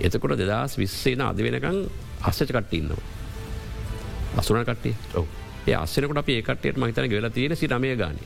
එතකොට 0.00 0.38
දෙදස් 0.38 0.78
විස්සේන 0.78 1.20
අද 1.22 1.38
වෙනකං 1.38 1.78
අස්සච 2.22 2.48
කට්ටඉන්නවා 2.48 3.16
අසුන 4.37 4.64
කටේ 4.64 4.94
ඒ 5.66 5.74
අස්සනකට 5.74 6.16
අප 6.16 6.28
ඒකටයට 6.28 6.76
මහිතන 6.76 7.11
වෙලා 7.11 7.31
තියෙන 7.31 7.57
සි 7.57 7.66
නමය 7.68 7.96
ගාන. 7.96 8.16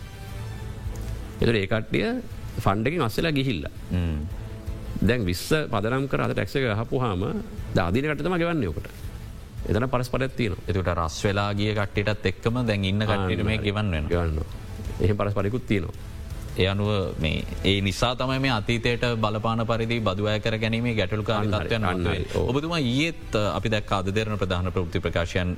එතුර 1.40 1.56
ඒකට්ටිය 1.56 2.06
ෆන්ඩකින් 2.60 3.02
අස්සලා 3.08 3.32
ගිහිල්ල. 3.32 3.66
දැන් 5.02 5.24
විස්ස 5.24 5.48
පදනම් 5.72 6.04
කර 6.08 6.20
අද 6.26 6.34
ටැක්සක 6.34 6.68
හපුහාම 6.80 7.24
දාදිනකටතම 7.74 8.36
ගෙවන්න 8.42 8.62
යෝකට. 8.62 8.88
එතන 9.68 9.88
පරස් 9.88 10.08
පලත්තින 10.10 10.54
එතුට 10.68 10.88
රස් 10.94 11.16
වෙලාගිය 11.24 11.74
කට්ටටත් 11.74 12.26
එක්කම 12.32 12.62
දැන් 12.66 12.84
ඉන්න 12.84 13.06
කටට 13.08 13.44
මේ 13.46 13.58
ගෙවන්න 13.58 14.08
ගන්න 14.10 14.38
එහ 15.00 15.14
පරස් 15.18 15.34
පලිකුත් 15.34 15.66
තියනවා. 15.66 15.94
එය 16.54 16.66
අනුව 16.66 16.90
මේ 17.18 17.44
ඒ 17.64 17.80
නිසා 17.80 18.12
තමයි 18.14 18.38
මේ 18.38 18.52
අතීතයට 18.52 19.04
බලපාන 19.16 19.64
පරිදි 19.66 19.98
බදුවය 20.00 20.34
කර 20.40 20.56
ගැනීමේ 20.58 20.94
ගැටලු 20.94 21.24
කාරතත්වයන් 21.24 21.84
අන්නයි 21.84 22.24
ඔබතුමා 22.42 22.80
ඒත් 22.96 23.38
අපි 23.38 23.68
දැක් 23.68 23.92
අද 23.92 24.10
දෙරන 24.10 24.36
ප්‍රධාන 24.36 24.72
ප්‍රෘති 24.72 25.00
ප්‍රකාශයන් 25.00 25.56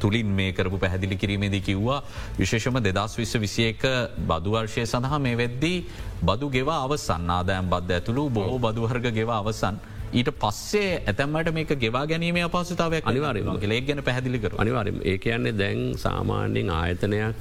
තුළින් 0.00 0.32
මේ 0.32 0.50
කරපු 0.52 0.78
පැහැදිලි 0.78 1.16
කිරීමේදී 1.16 1.62
කිව්වා 1.62 2.00
විශේෂම 2.38 2.80
දෙදස් 2.80 3.16
විශ්ව 3.16 3.40
විසියක 3.40 3.86
බදුවර්ශය 4.26 4.84
සඳහා 4.86 5.20
මේ 5.20 5.36
වෙද්දී 5.36 5.78
බදු 6.22 6.50
ගෙවා 6.50 6.82
අවසන් 6.82 7.30
ආදායම් 7.30 7.70
බද්ධ 7.70 7.96
ඇතුළු 7.96 8.28
බොහෝ 8.30 8.58
බදුවර්ග 8.58 9.08
ගෙවා 9.12 9.38
අවසන්. 9.38 9.78
ඊට 10.12 10.30
පස්සේ 10.34 11.02
ඇතැම්මට 11.02 11.52
මේක 11.52 11.72
ගෙවා 11.76 12.04
ගැනීම 12.06 12.38
අපසතාවයක් 12.40 13.06
අනිවාරම 13.06 13.48
ලේ 13.64 13.80
ගැන 13.82 14.02
පැදිලිකර 14.02 14.52
අනිවාරම 14.58 14.96
ඒ 15.04 15.16
කියන්නේ 15.18 15.54
දැන් 15.54 15.80
සාමාන්‍යෙන් 15.96 16.70
ආයතනයක් 16.72 17.36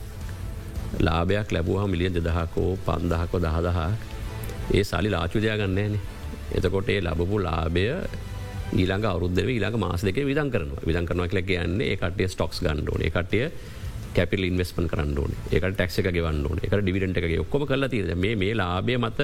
ලාභයක් 0.99 1.51
ලැබූහ 1.51 1.83
මිලියන් 1.87 2.13
දෙදහකෝ 2.15 2.71
පන්දහකෝ 2.85 3.39
දහදහ 3.39 3.79
ඒ 4.73 4.83
සලි 4.83 5.09
ලාචුදයා 5.09 5.57
ගන්නේන 5.57 5.99
එතකොට 6.55 6.89
ඒ 6.89 7.01
ලබපු 7.01 7.37
ලාභය 7.39 7.85
ඊළඟ 8.73 9.05
අවරුද්ධව 9.05 9.49
ඊළඟ 9.49 9.77
මාස 9.77 10.01
දෙක 10.01 10.21
විදන් 10.23 10.49
කරන 10.49 10.71
විදන් 10.81 11.05
කරනවා 11.05 11.27
කියල 11.27 11.43
කියන්නේ 11.43 11.91
ඒ 11.91 11.97
කටේ 11.97 12.27
ස්ටොක්ස් 12.27 12.59
ගණ්ඩෝන 12.59 13.05
කටිය 13.09 13.45
කැපිල් 14.15 14.43
ඉන්වස්පන් 14.43 14.87
කරන්නඩෝන 14.87 15.31
එක 15.51 15.63
ටක්ක 15.69 16.09
ගවන්නඩෝන 16.09 16.65
එක 16.65 16.73
ඩිවිටට 16.75 17.17
එක 17.19 17.39
ඔක්කොම 17.39 17.65
කල 17.65 17.87
තිය 17.87 18.15
මේ 18.15 18.35
මේ 18.35 18.53
ලාබය 18.55 18.97
මත 18.97 19.21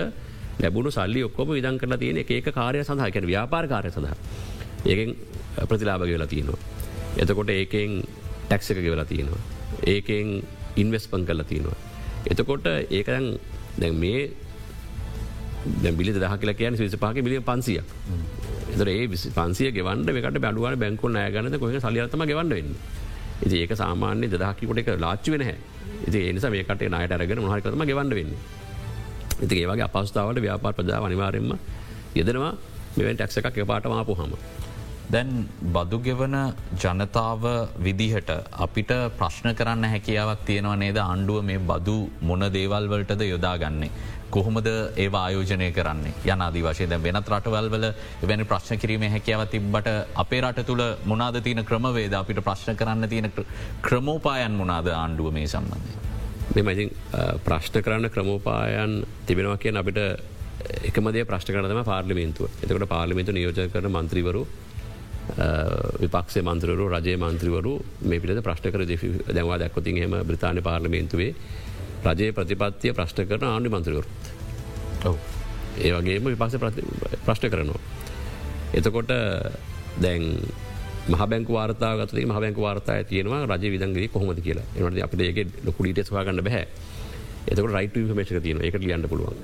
ලැබුණු 0.60 0.91
සල්ලි 0.91 1.23
ඔක්කොම 1.23 1.49
විදන් 1.49 1.78
කරලා 1.78 1.97
තියෙන 1.97 2.17
එක 2.17 2.51
කාරය 2.51 2.84
සඳහා. 2.84 3.12
කැන 3.12 3.28
ව්‍යාපාර 3.28 3.67
කාරය 3.67 3.91
සඳහ. 3.91 4.13
ඒකෙන් 4.86 5.15
ප්‍රතිලාභ 5.62 6.01
වෙලා 6.04 6.28
තියෙනවා. 6.28 6.60
එතකොට 7.17 7.49
ඒකෙන් 7.49 8.04
ටැක්සක 8.47 8.78
ගෙවලා 8.78 9.06
තියෙනවා. 9.06 9.41
ඒකෙන් 9.86 10.43
ඉන්වස්පන් 10.81 11.23
කරලා 11.29 11.47
තියෙනවා. 11.51 11.77
එතකොට 12.31 12.65
ඒකදැන් 12.97 13.25
දැන් 13.81 13.95
මේ 14.03 14.19
බිලි 15.99 16.11
දහ 16.15 16.35
කියලා 16.41 16.59
කියන 16.59 16.73
විස 16.81 16.97
පාක 17.03 17.17
බිලිය 17.27 17.41
පන්සිය 17.49 17.79
එතර 18.73 18.89
ඒ 18.95 19.05
පන්සිය 19.38 19.69
ගෙවන්ට 19.77 20.09
එකට 20.19 20.39
බැඩුවන 20.45 20.77
බැංකු 20.83 21.13
නෑගනත 21.15 21.57
කොහ 21.61 21.71
සලියතම 21.85 22.25
ගවන්න 22.29 22.49
වෙන්න. 22.57 22.75
ඉති 23.45 23.55
ඒක 23.63 23.73
සාමාන්‍ය 23.81 24.27
දහකිකොට 24.33 24.79
එක 24.81 24.91
ලාච්චි 25.05 25.29
වෙන 25.33 25.43
හැ 25.47 25.57
ඉති 26.07 26.19
එනිසා 26.29 26.53
මේකට 26.55 26.85
නයට 26.95 27.15
අරගෙන 27.17 27.41
මහකරම 27.45 27.83
ගවන්න 27.89 28.13
වෙන්න. 28.19 28.31
ඉති 29.45 29.55
ඒවගේ 29.61 29.88
අපස්ථාවට 29.89 30.39
ව්‍යාපාර 30.45 30.73
ප්‍රජා 30.77 31.01
අනිවාරෙන්ම 31.07 31.51
යෙදෙනවා 32.19 32.53
මෙවන් 32.97 33.17
ටැක්ස 33.17 33.38
එකක් 33.39 33.57
පාට 33.71 33.85
මාපු 33.93 34.13
හම. 34.19 34.33
දැන් 35.13 35.32
බදුගෙවන 35.76 36.36
ජනතාව 36.84 37.44
විදිහට 37.86 38.30
අපිට 38.65 38.91
ප්‍රශ්න 39.20 39.50
කරන්න 39.60 39.86
හැකියාවක් 39.94 40.41
තියෙනවා 40.48 40.78
නේද 40.84 40.98
අණ්ඩුව 41.04 41.44
මේ 41.50 41.60
බදු 41.72 41.98
මොන 42.30 42.44
දේවල් 42.56 42.89
වලටද 42.94 43.24
යොදාගන්නේ. 43.34 43.91
කොහොමද 44.36 44.68
ඒ 45.04 45.08
ආයෝජනය 45.22 45.68
කරන්නේ 45.78 46.13
යනාදී 46.34 46.63
වශය 46.68 46.88
දැ 46.91 47.00
වෙනත් 47.06 47.30
රටවල් 47.34 47.70
වල 47.76 47.86
වැනි 48.30 48.50
ප්‍රශ්න 48.52 48.82
කිරීම 48.84 49.06
හැකියාව 49.15 49.46
තිබ්බට 49.54 49.91
අපේ 50.24 50.41
රට 50.41 50.65
තුළ 50.70 50.84
මොනාද 51.12 51.38
තියන 51.48 51.63
ක්‍රමවේද 51.70 52.18
අපිට 52.22 52.41
ප්‍රශ්න 52.50 52.80
කරන්න 52.82 53.10
තියෙන 53.13 53.32
ක්‍රමෝපායන් 53.88 54.58
මොනාද 54.62 54.89
ආණ්ඩුව 55.02 55.32
මේ 55.38 55.48
සම්බන්ධය. 55.54 55.94
මෙමඉතින් 56.56 56.89
ප්‍රශ්න 57.48 57.82
කරන්න 57.86 58.13
ක්‍රමෝපායන් 58.18 59.04
තිබෙනවා 59.28 59.62
කියෙන් 59.63 59.82
අපිට 59.84 60.02
එකමද 60.89 61.26
ප්‍රශ්න 61.32 61.54
කරනම 61.56 61.84
පාර්ලිමේන්තුව 61.94 62.46
එතකට 62.63 62.91
පාර්ලිමේන්තු 62.94 63.38
නියෝජ 63.38 63.68
කරන 63.74 63.91
මන්ත්‍රීවරු 63.96 64.44
විපක්ෂේ 66.01 66.43
මන්ත්‍රවරු 66.43 66.85
රජය 66.93 67.15
මන්ත්‍රීවරු 67.17 67.73
මේ 68.09 68.19
පිට 68.19 68.41
ප්‍රශ්න 68.47 68.71
කර 68.71 68.83
දැවා. 69.33 69.57
දැක්කොතින් 69.59 69.97
හෙම 69.97 70.13
බ්‍රතාාන 70.29 70.61
පාර්ලිමේන්තුවේ 70.63 71.31
රජයේ 72.05 72.35
ප්‍රතිපත්තිය 72.38 72.93
ප්‍රශ්න 72.93 73.27
කරන 73.29 73.47
ආණ්ඩි 73.51 73.73
මන්ත්‍රවරු 73.75 74.03
ඒ 75.85 75.91
වගේම 75.91 76.29
විපක්ෂ 76.31 76.55
ප්‍රශ්න 77.25 77.49
කරනවා. 77.53 77.81
එතකොට 78.73 79.11
දැන් 80.01 80.23
මහබැංක 81.07 81.49
වාර්තා 81.49 81.93
ගත 81.97 82.25
මහබැංක 82.25 82.57
වාර්තා 82.57 83.03
තියෙනවා 83.03 83.45
රජ 83.45 83.65
විදන්ගේ 83.75 84.07
කොහොමද 84.07 84.39
කියලා. 84.45 84.67
එනට 84.77 85.01
අපට 85.05 85.21
ඒක 85.21 85.39
ලොකුඩීට 85.65 86.07
සවාගන්න 86.09 86.43
බැහැ 86.47 86.65
එතක 87.51 87.71
රයිට 87.77 87.97
මේෂක 88.19 88.41
තියන 88.45 88.62
එක 88.67 88.77
ලියන්න 88.81 89.08
පුළුවන්. 89.12 89.38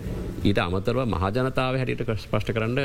ඊට 0.43 0.59
අමතරව 0.65 1.01
මහජනතාව 1.13 1.75
හැට 1.81 2.03
ප්‍රශ්ට 2.31 2.53
කරන්න 2.55 2.79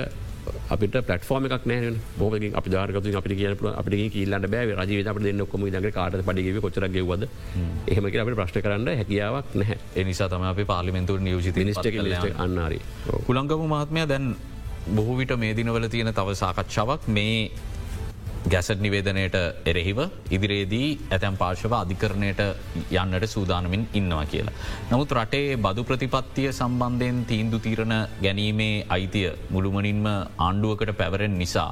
අපිට 0.75 0.97
පටෆෝර්ම 1.09 1.47
එකක් 1.49 1.65
නෑ. 1.71 1.93
බෝක 2.19 2.35
අපි 2.61 2.73
ධාරගතු 2.75 3.15
අපි 3.21 3.37
කියන 3.41 3.55
අපි 3.83 4.09
කියල්ලට 4.15 4.51
බෑ. 4.55 4.75
රජ 4.81 5.07
අප 5.13 5.21
දෙන්න 5.27 5.47
කොම 5.53 5.65
දගේ 5.77 5.93
කාට 5.99 6.19
පඩිගව 6.29 6.61
කොචරගවද 6.67 7.29
එහෙමක 7.93 8.19
අපට 8.25 8.37
ප්‍රශ්ට 8.41 8.61
කරන්න 8.67 8.89
හැකියාවක් 9.03 9.57
නැහැ. 9.61 9.79
එනිසා 10.03 10.29
තම 10.29 10.45
අපි 10.53 10.65
පාලිමෙන්තුර 10.73 11.21
නියෝජිත 11.29 11.57
නිස්ට 11.71 11.89
අන්නාරී. 12.47 12.83
කුළංගම 13.29 13.67
මහත්මය 13.73 14.07
දැන් 14.13 14.37
බොහෝ 14.97 15.17
විට 15.19 15.33
මේ 15.45 15.55
දිනවල 15.57 15.89
තියෙන 15.89 16.13
තව 16.15 16.35
සාකච්ඡාවක්. 16.43 17.09
මේ 17.09 17.51
ගැසට 18.47 18.81
නිවේදනයට 18.81 19.37
එරෙහිව 19.65 19.99
ඉදිරියේදී 20.31 20.89
ඇතැම් 21.11 21.37
පාර්ශව 21.37 21.73
අධිකරණයට 21.75 22.41
යන්නට 22.93 23.27
සූදානමින් 23.27 23.89
ඉන්නවා 23.93 24.25
කියලා. 24.27 24.55
නමුත් 24.91 25.13
රටේ 25.13 25.57
බදු 25.59 25.85
ප්‍රතිපත්තිය 25.85 26.49
සම්බන්ධයෙන් 26.53 27.19
තීන්දු 27.25 27.59
තීරණ 27.59 27.95
ගැනීමේ 28.23 28.87
අයිතිය 28.89 29.31
මුළුමනින්ම 29.51 30.07
ආණ්ඩුවකට 30.39 30.93
පැවරෙන් 30.97 31.39
නිසා. 31.39 31.71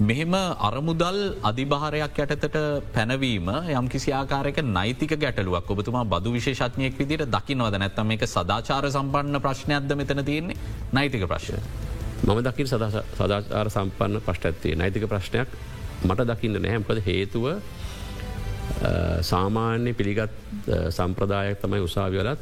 මෙහෙම 0.00 0.34
අරමුදල් 0.60 1.18
අධිභාරයක් 1.42 2.18
යටතට 2.24 2.56
පැනවීම 2.94 3.48
යම් 3.72 3.88
කිසි 3.88 4.12
ආකාරක 4.12 4.58
නෛතික 4.68 5.14
ගැටලුවක් 5.16 5.70
ඔබතුමා 5.70 6.04
බදු 6.06 6.32
විශේෂඥයෙක් 6.32 6.98
විදිට 6.98 7.28
දකිනවද 7.28 7.76
නැත්තම 7.76 8.10
එක 8.16 8.24
සදාචාර 8.26 8.90
සම්පන්න 8.90 9.40
ප්‍රශ්නයක්ද 9.40 9.94
මෙතන 9.94 10.24
තියෙන්නේ 10.24 10.56
නෛතික 10.92 11.28
ප්‍රශ්ය. 11.28 11.60
මම 12.22 12.40
දකිින් 12.40 12.68
සදාචාර 12.68 13.70
සම්පන්න 13.70 14.20
ප්‍රශ්ටඇත්තේ 14.20 14.74
නෛතික 14.74 15.06
ප්‍රශ්නයක් 15.06 15.54
මට 16.04 16.28
දකින්න 16.28 16.58
නැහැම්කද 16.58 17.02
හේතුව 17.06 17.46
සාමාන්‍ය 19.22 19.92
පිළිගත් 19.92 20.32
සම්ප්‍රදායක් 20.90 21.60
තමයි 21.60 21.80
උසාවියලත් 21.80 22.40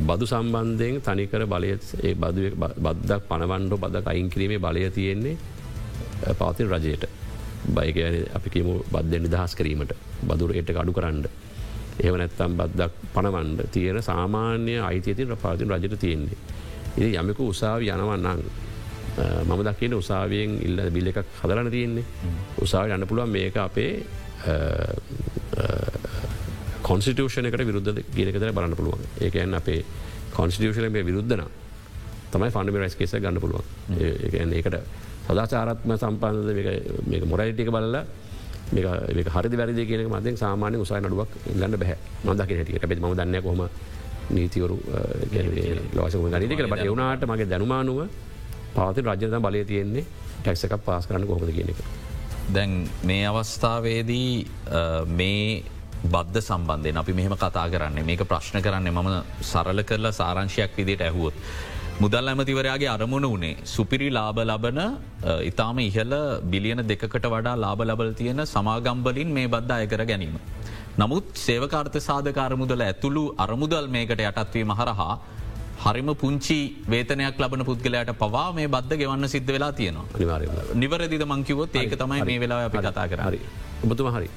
බදු 0.00 0.26
සම්බන්ධයෙන් 0.26 1.00
තනිකර 1.00 1.46
බලය 1.46 1.72
බද්දක් 2.16 3.22
පණවන්ඩෝ 3.28 3.78
බදක් 3.78 4.06
අයින් 4.06 4.30
කිරීමේ 4.30 4.58
බලය 4.58 4.90
තියෙන්නේ 4.90 5.36
පවතින් 6.30 6.68
රජයට. 6.68 7.04
බයික 7.64 7.96
අපි 8.34 8.48
කියමු 8.50 8.82
බද්ධ 8.90 9.22
නිදහස් 9.22 9.54
කිරීමට 9.54 9.92
බදුරයට 10.22 10.70
අඩු 10.72 10.92
කරන්න. 10.92 11.26
ඒව 11.98 12.14
නැත්තම් 12.16 12.56
බද්දක් 12.56 12.92
පණවන්ඩ 13.14 13.60
තියෙන 13.70 14.02
සාමාන්‍ය 14.02 14.80
අයිතියතින් 14.80 15.36
පාතින් 15.36 15.70
රජට 15.70 15.98
තියෙන්නේ. 15.98 16.38
ඉ 16.98 17.04
යමකු 17.12 17.48
උසාවි 17.48 17.88
යනවන්නන් 17.88 18.40
මම 19.18 19.62
දකින 19.68 19.94
උසාවියෙන් 19.94 20.50
ඉල්ල 20.62 20.78
බිල්ල 20.90 21.08
එකක් 21.08 21.18
හදරන 21.42 21.70
තියෙන්නේ. 21.70 22.04
උසාාව 22.58 22.94
යන්න 22.96 23.06
පුළුවන් 23.06 23.30
මේක 23.30 23.56
අපේ 23.56 23.92
කොන්ස්ටිටෂනකට 26.82 27.66
විරුද්ධ 27.68 27.90
ගනකතර 28.14 28.52
බලන්න 28.52 28.76
පුළුවන්. 28.76 29.02
ඒකන්න 29.20 29.54
අපේ 29.54 29.84
කොන්ස්ටිටෂන 30.32 30.90
මේ 30.90 31.04
විරුද්ධන 31.04 31.44
තමයි 32.32 32.50
ෆන්ඩ 32.50 32.76
රයිස් 32.76 32.96
කේස 32.96 33.14
ගන්න 33.14 33.40
පුළුවන්. 33.40 33.64
ඒකට 34.52 34.76
සදාචාරත්ම 35.26 35.96
සම්පාන්ධ 35.96 37.26
මොරයිටික 37.32 37.70
බලලා 37.70 38.04
මේ 38.72 39.24
හරි 39.28 39.56
වැරදි 39.60 39.86
කියන 39.86 40.08
මදෙන් 40.08 40.36
සාමානය 40.36 40.76
උසයි 40.80 41.00
නඩුවක් 41.00 41.30
ඉල්ලන්න 41.54 41.78
බැහ. 41.78 41.96
නොදක 42.24 42.50
හැටියට 42.50 42.88
බෙත් 42.88 43.00
ම 43.00 43.14
දන්න 43.14 43.42
කොම 43.42 43.62
නීතිවරු 44.30 44.76
ලෝස 45.96 46.14
ගනික 46.14 46.52
බට 46.64 46.84
එවුණට 46.84 47.24
මගේ 47.28 47.50
දැනුමානුව 47.52 48.00
පවති 48.76 49.06
රජත 49.08 49.42
බලය 49.46 49.64
තියෙන්නේ 49.72 50.04
ටැක්ස 50.42 50.64
එකක් 50.68 50.78
පාස් 50.88 51.06
කරන්න 51.08 51.28
කොහොද 51.30 51.50
කියන 51.58 51.70
එක. 51.74 51.80
දැන් 52.54 52.72
මේ 53.08 53.24
අවස්ථාවේදී 53.30 54.30
මේ 55.20 55.44
බද්ධ 56.14 56.40
සම්බන්ධය 56.48 56.92
අපි 57.02 57.12
මෙහම 57.18 57.34
කතා 57.42 57.66
කරන්නේ 57.74 58.08
මේක 58.08 58.22
ප්‍රශ්න 58.30 58.64
කරන්නේ 58.66 58.96
මම 58.96 59.10
සරල 59.50 59.82
කරලා 59.90 60.18
සාරංශයක් 60.20 60.72
විදිට 60.78 61.04
ඇහුවොත්. 61.08 61.34
මුදල් 62.02 62.30
ඇමතිවරයාගේ 62.30 62.90
අරමුණ 62.94 63.26
වනේ 63.34 63.56
සුපිරි 63.74 64.08
ලාබ 64.16 64.38
ලබන 64.44 64.80
ඉතාම 65.50 65.78
ඉහල 65.88 66.14
බිලියන 66.52 66.80
දෙකට 66.90 67.26
වඩා 67.34 67.54
ලාබ 67.64 67.80
ලබල 67.88 68.10
තියෙන 68.20 68.42
සමාගම්බලින් 68.54 69.30
මේ 69.36 69.52
බද්ධ 69.54 69.74
අයකර 69.78 70.02
ගැනීම. 70.10 70.36
නමුත් 71.00 71.26
සේවකාර්ථ 71.44 71.98
සාධකාර 72.08 72.52
මුදල 72.62 72.82
ඇතුළු 72.88 73.24
අරමුදල් 73.44 73.86
මේකට 73.96 74.24
යටත්වීම 74.30 74.72
හරහා 74.80 75.14
හරිම 75.84 76.10
පුංචි 76.22 76.58
වේතනයක් 76.92 77.42
ලබන 77.42 77.64
පුද්ගලයට 77.68 78.12
පවා 78.22 78.46
මේ 78.58 78.68
බද්ධ 78.74 79.00
ගෙවන්න 79.00 79.32
සිද්ධ 79.34 79.50
වෙලා 79.56 79.72
තියෙනවා. 79.80 80.38
නිවරදිද 80.82 81.24
මංකිවොත් 81.32 81.76
ඒක 81.82 81.98
තමයි 82.02 82.22
මේ 82.30 82.40
වෙලා 82.44 82.62
අපි 82.70 82.86
කතා 82.86 83.06
කරහරි 83.12 83.40
ඔබතුම 83.84 84.10
හරි. 84.16 84.28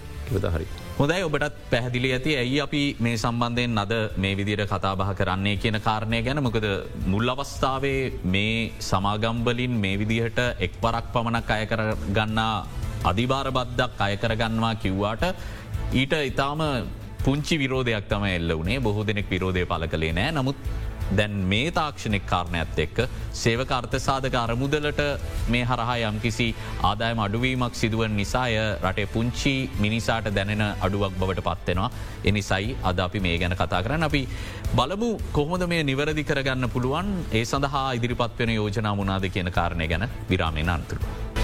හරි. 0.55 0.65
හොදයි 0.99 1.23
ඔබටත් 1.27 1.57
පැහදිලි 1.71 2.09
ඇති. 2.15 2.31
ඇයි 2.43 2.57
අපි 2.65 2.81
මේ 3.05 3.17
සම්බන්ධයෙන් 3.23 3.75
නද 3.81 3.93
මේ 4.23 4.33
විදිර 4.39 4.61
කතාබහ 4.71 5.03
කරන්නේ 5.19 5.57
කියන 5.63 5.77
කාරණය 5.87 6.21
ගැන? 6.27 6.41
මොකද 6.47 6.65
මුල් 7.13 7.29
අවස්ථාවේ 7.33 8.01
මේ 8.35 8.71
සමාගම්බලින් 8.89 9.75
මේ 9.83 9.99
විදිහට 10.01 10.39
එක් 10.65 10.73
පරක් 10.83 11.05
පමණක් 11.13 11.51
අය 11.57 11.65
කර 11.71 11.81
ගන්නා 12.17 12.53
අධිභාර 13.11 13.49
බද්ධක් 13.57 14.01
අය 14.07 14.15
කරගන්නවා 14.23 14.75
කිව්වාට 14.83 15.25
ඊට 16.01 16.13
ඉතාම 16.31 16.61
පුංචි 17.25 17.55
විරෝධයක් 17.61 18.09
තම 18.09 18.25
එල්ල 18.37 18.51
වනේ 18.61 18.79
බොහෝ 18.87 19.05
දෙනෙක් 19.09 19.29
විරෝධය 19.35 19.63
පල 19.71 19.85
කළේ 19.93 20.13
නෑ. 20.17 20.31
නමුත් 20.39 20.57
දැන් 21.11 21.33
මේ 21.45 21.71
තාක්ෂණෙක් 21.71 22.25
කාරණයක්ත් 22.25 22.79
එක්ක 22.79 22.97
සේවකර්ථ 23.33 23.97
සාධක 23.99 24.35
අරමුදලට 24.35 25.01
මේ 25.47 25.63
හරහා 25.63 25.97
යම්කිසි 26.09 26.47
ආදායම 26.83 27.19
අඩුවීමක් 27.19 27.75
සිදුවන් 27.75 28.15
නිසාය 28.15 28.57
රටේ 28.81 29.07
පුංචි 29.07 29.55
මිනිසාට 29.79 30.29
දැනෙන 30.29 30.63
අඩුවක් 30.79 31.13
බවට 31.19 31.45
පත්වෙනවා. 31.49 31.91
එනිසයි 32.23 32.75
අද 32.83 32.99
අපි 32.99 33.19
මේ 33.19 33.37
ගැන 33.37 33.55
කතා 33.55 33.83
කරන්න 33.83 34.07
අපි 34.09 34.23
බලමු 34.73 35.11
කොහොමද 35.31 35.67
මේ 35.67 35.83
නිවැරදි 35.83 36.23
කරගන්න 36.23 36.69
පුළුවන් 36.69 37.13
ඒ 37.31 37.45
සඳහා 37.45 37.87
ඉදිරිපත් 37.93 38.39
වෙන 38.39 38.51
යෝජනා 38.51 38.95
මුණනාද 38.95 39.29
කියන 39.29 39.51
කාරණය 39.51 39.87
ගැන 39.87 40.09
විරාමෙන් 40.29 40.69
අන්තුරුව. 40.69 41.34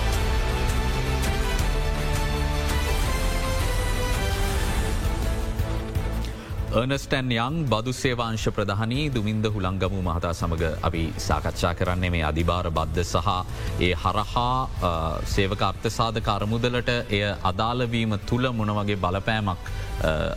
ඒනස්ටන් 6.71 7.31
යං 7.35 7.55
බදු 7.67 7.91
සේවාංශ 7.93 8.45
ප්‍රධානී 8.55 9.09
දුමින්ද 9.15 9.45
හුළංගමු 9.45 9.99
මහතා 10.05 10.31
සමඟ 10.31 10.77
අපි 10.81 11.01
සාකච්ඡා 11.17 11.71
කරන්නේ 11.73 12.11
මේ 12.13 12.21
අධිභාර 12.23 12.69
බද්ධ 12.71 13.03
සහ 13.03 13.27
ඒ 13.81 13.91
හරහා 13.93 14.53
සේවකර්ථ 15.25 15.87
සාධ 15.91 16.19
කරමුදලට 16.21 16.91
එය 17.09 17.21
අදාළවීම 17.43 18.15
තුළ 18.29 18.47
මොනවගේ 18.53 18.97
බලපෑමක් 18.97 19.67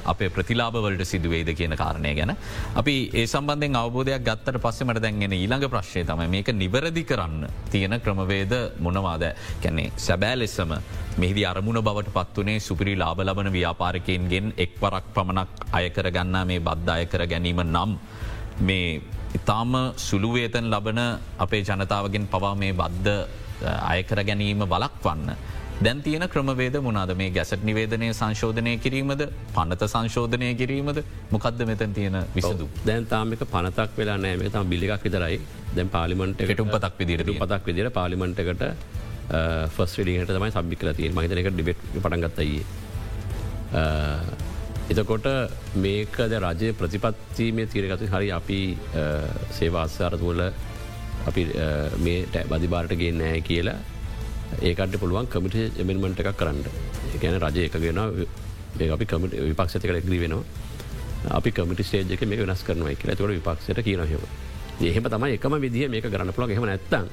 අපේ 0.04 0.30
ප්‍රතිලාබවලට 0.30 1.04
සිදුවේද 1.04 1.52
කියන 1.54 1.76
කාරණය 1.76 2.14
ගැන. 2.14 2.34
අපි 2.74 2.96
ඒ 3.14 3.26
සම්බන්ධෙන් 3.26 3.78
අවබෝධයක් 3.82 4.26
ගත්තට 4.28 4.60
පස්සෙමට 4.60 5.02
දැන්ගෙන 5.06 5.32
ඊළඟ 5.32 5.68
ප්‍රශ්ය 5.68 6.04
තම 6.04 6.24
මේක 6.28 6.50
නිවැරදි 6.54 7.04
කරන්න 7.04 7.46
තියෙන 7.70 8.00
ක්‍රමවේද 8.00 8.54
මොනවාද? 8.80 9.24
කැන්නේ 9.62 9.92
සැබෑ 9.98 10.36
ලෙස්සම 10.36 10.74
මෙහිදි 11.16 11.46
අරමුණ 11.46 11.80
බවට 11.80 12.12
පත්වනේ 12.12 12.58
සුපිරි 12.60 12.96
ලාබ 12.96 13.20
ලබන 13.20 13.52
ව්‍යාපාරකයන්ගෙන් 13.52 14.52
එක්වරක් 14.58 15.14
පමණක් 15.14 15.66
අයකරගන්නා 15.72 16.23
මේ 16.50 16.60
බද්ධ 16.68 16.94
අයකර 16.98 17.26
ගැනීම 17.32 17.60
නම් 17.64 17.98
මේ 18.60 19.00
ඉතාම 19.38 19.72
සුළුවේතන් 19.96 20.70
ලබන 20.72 21.00
අපේ 21.38 21.62
ජනතාවගෙන් 21.68 22.26
පවා 22.32 22.54
මේ 22.54 22.72
බද්ධ 22.72 23.10
අයකර 23.92 24.24
ගැනීම 24.30 24.64
බලක් 24.72 24.96
වන්න. 25.04 25.36
දැන් 25.84 26.02
තියෙන 26.02 26.24
ක්‍රමවේද 26.32 26.76
මොනාද 26.86 27.12
මේ 27.20 27.30
ගැසට 27.36 27.62
නිවේදනය 27.68 28.08
සංශෝධනය 28.20 28.78
කිරීමද? 28.78 29.22
පනත 29.56 29.82
සංශෝධනය 29.94 30.54
කිරීමද? 30.60 30.98
මොකක්ද 31.30 31.66
මෙතැන් 31.66 31.94
තියෙන 31.98 32.18
විසදු. 32.36 32.68
දැන් 32.86 33.06
තාමික 33.06 33.42
පනතක් 33.54 33.90
වෙලා 33.98 34.18
නෑම 34.24 34.44
තම 34.56 34.68
බිලික් 34.74 35.02
විතරයි. 35.06 35.40
දැන් 35.76 35.88
පාලිමට 35.88 36.40
එකටුම් 36.40 36.70
පතක් 36.74 36.94
විදිර 36.98 37.24
පතක් 37.24 37.62
විදිර 37.66 37.90
පාලිමටකට 37.90 38.64
ෆස් 39.74 39.92
ඩිට 39.98 40.30
තමයි 40.30 40.50
සබි 40.56 40.76
කල 40.76 40.92
තිය 40.98 41.10
මහිතන 41.10 41.38
එක 41.42 41.52
ඩිබෙට් 41.52 41.80
පටන්ගත්තයි. 41.94 42.62
එතකොට 44.90 45.26
මේකද 45.80 46.32
රජය 46.44 46.72
ප්‍රතිපත්තිීමේ 46.76 47.66
තීරගතු 47.72 48.08
හරි 48.12 48.30
අපි 48.38 48.60
සේවාස්සාරතුවල 49.58 50.42
අපි 51.28 51.42
මේ 52.04 52.44
බදිබාරට 52.50 52.92
ගේ 53.00 53.12
නෑ 53.12 53.40
කියලා 53.40 53.78
ඒකට 54.60 54.98
පුළුවන් 55.00 55.26
කමිට 55.26 55.80
එමෙන්මට 55.80 56.20
එකක් 56.20 56.36
කරන්න. 56.36 56.60
ගැන 57.22 57.40
රජය 57.40 57.64
එකගෙන 57.68 58.00
අපි 58.96 59.06
කමිට 59.06 59.32
විපක්ෂත 59.48 59.86
කළ 59.86 60.00
එක්ග්‍රී 60.00 60.20
වෙනවා. 60.24 60.44
අපි 61.30 61.50
කමිට 61.50 61.80
ේජක 61.80 62.26
මේ 62.28 62.38
වෙනස් 62.42 62.62
කරනවා 62.62 62.94
කියලා. 62.94 63.16
තුොට 63.16 63.32
විපක්ෂට 63.38 63.80
කියනහෙව 63.82 64.20
එහෙම. 64.80 65.04
තමයි 65.04 65.38
එකම 65.38 65.56
විදිහ 65.64 65.88
මේක 65.88 66.10
කරන්න 66.12 66.32
පුළ 66.32 66.52
හෙම 66.52 66.68
නැත්තන් 66.68 67.08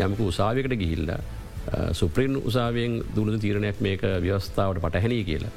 යමක 0.00 0.20
උසාවිකට 0.20 0.78
ගිහිල්ලා 0.80 1.20
සුප්‍රීන් 1.92 2.40
උසාාවයෙන් 2.40 3.02
දුළු 3.14 3.38
තීරණයක් 3.38 3.80
මේක 3.80 4.00
ව්‍යවස්ථාවට 4.24 4.80
පටහැනී 4.80 5.24
කියලා. 5.28 5.52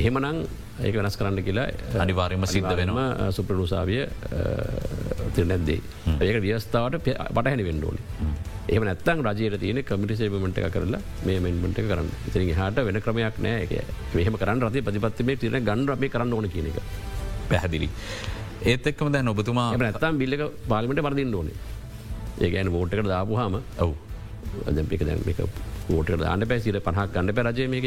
එහෙමනං 0.00 0.46
ඒක 0.86 0.94
වෙනස් 0.98 1.16
කරන්න 1.20 1.42
කියලා 1.46 1.66
අනිවාර්යම 2.04 2.44
සිද්ධ 2.54 2.74
වෙනවා. 2.80 3.30
සුප්‍රනුසාවිය 3.36 4.02
තිරනැද්දේ 5.36 5.80
ඒක 6.28 6.36
ව්‍යස්ථාවට 6.46 7.08
පටහැනි 7.08 7.64
වෙන්ඩෝනි. 7.68 8.02
එහම 8.72 8.84
නැත්තන් 8.88 9.24
රජයට 9.28 9.58
තියෙන 9.62 9.80
කමිටිසේබමට 9.88 10.60
එක 10.62 10.68
කරලා 10.76 11.00
මේ 11.28 11.40
මෙන්මට 11.46 11.80
කරන්න. 11.90 12.08
ඉතින් 12.28 12.52
හට 12.60 12.86
වෙන 12.88 13.00
ක්‍රමයක් 13.06 13.36
නෑ. 13.46 13.66
එක 13.66 13.72
මෙහම 14.18 14.38
කරන්න 14.42 14.62
රති 14.68 14.84
ප්‍රතිපත්තිමේ 14.88 15.40
තින 15.42 15.58
ගන්න 15.68 15.90
අපේ 15.96 16.12
කරන්න 16.14 16.32
ඕන 16.38 16.48
කියන 16.54 16.70
එක. 16.70 16.78
පැහැදිලි. 17.50 17.90
ඒත් 18.70 18.86
එක්කම 18.92 19.12
දැන් 19.16 19.28
ඔබතුමා 19.34 19.68
නැත්තම් 19.84 20.22
බිල්ල 20.22 20.34
පාලිමට 20.72 21.04
පරදින්න 21.08 21.34
ඕනේ. 21.40 21.58
ඒගැන 22.44 22.72
වෝට්කට 22.76 23.08
දාපු 23.14 23.36
හම 23.40 23.60
ඔවු. 23.84 23.94
අදපික 24.68 25.02
දැන් 25.08 25.20
එක 25.32 25.40
ෝට 25.96 26.10
දාන්න 26.22 26.48
පැසිට 26.52 26.78
පහක් 26.86 27.10
ගන්න 27.14 27.34
පැරජය 27.38 27.66
මේක 27.74 27.86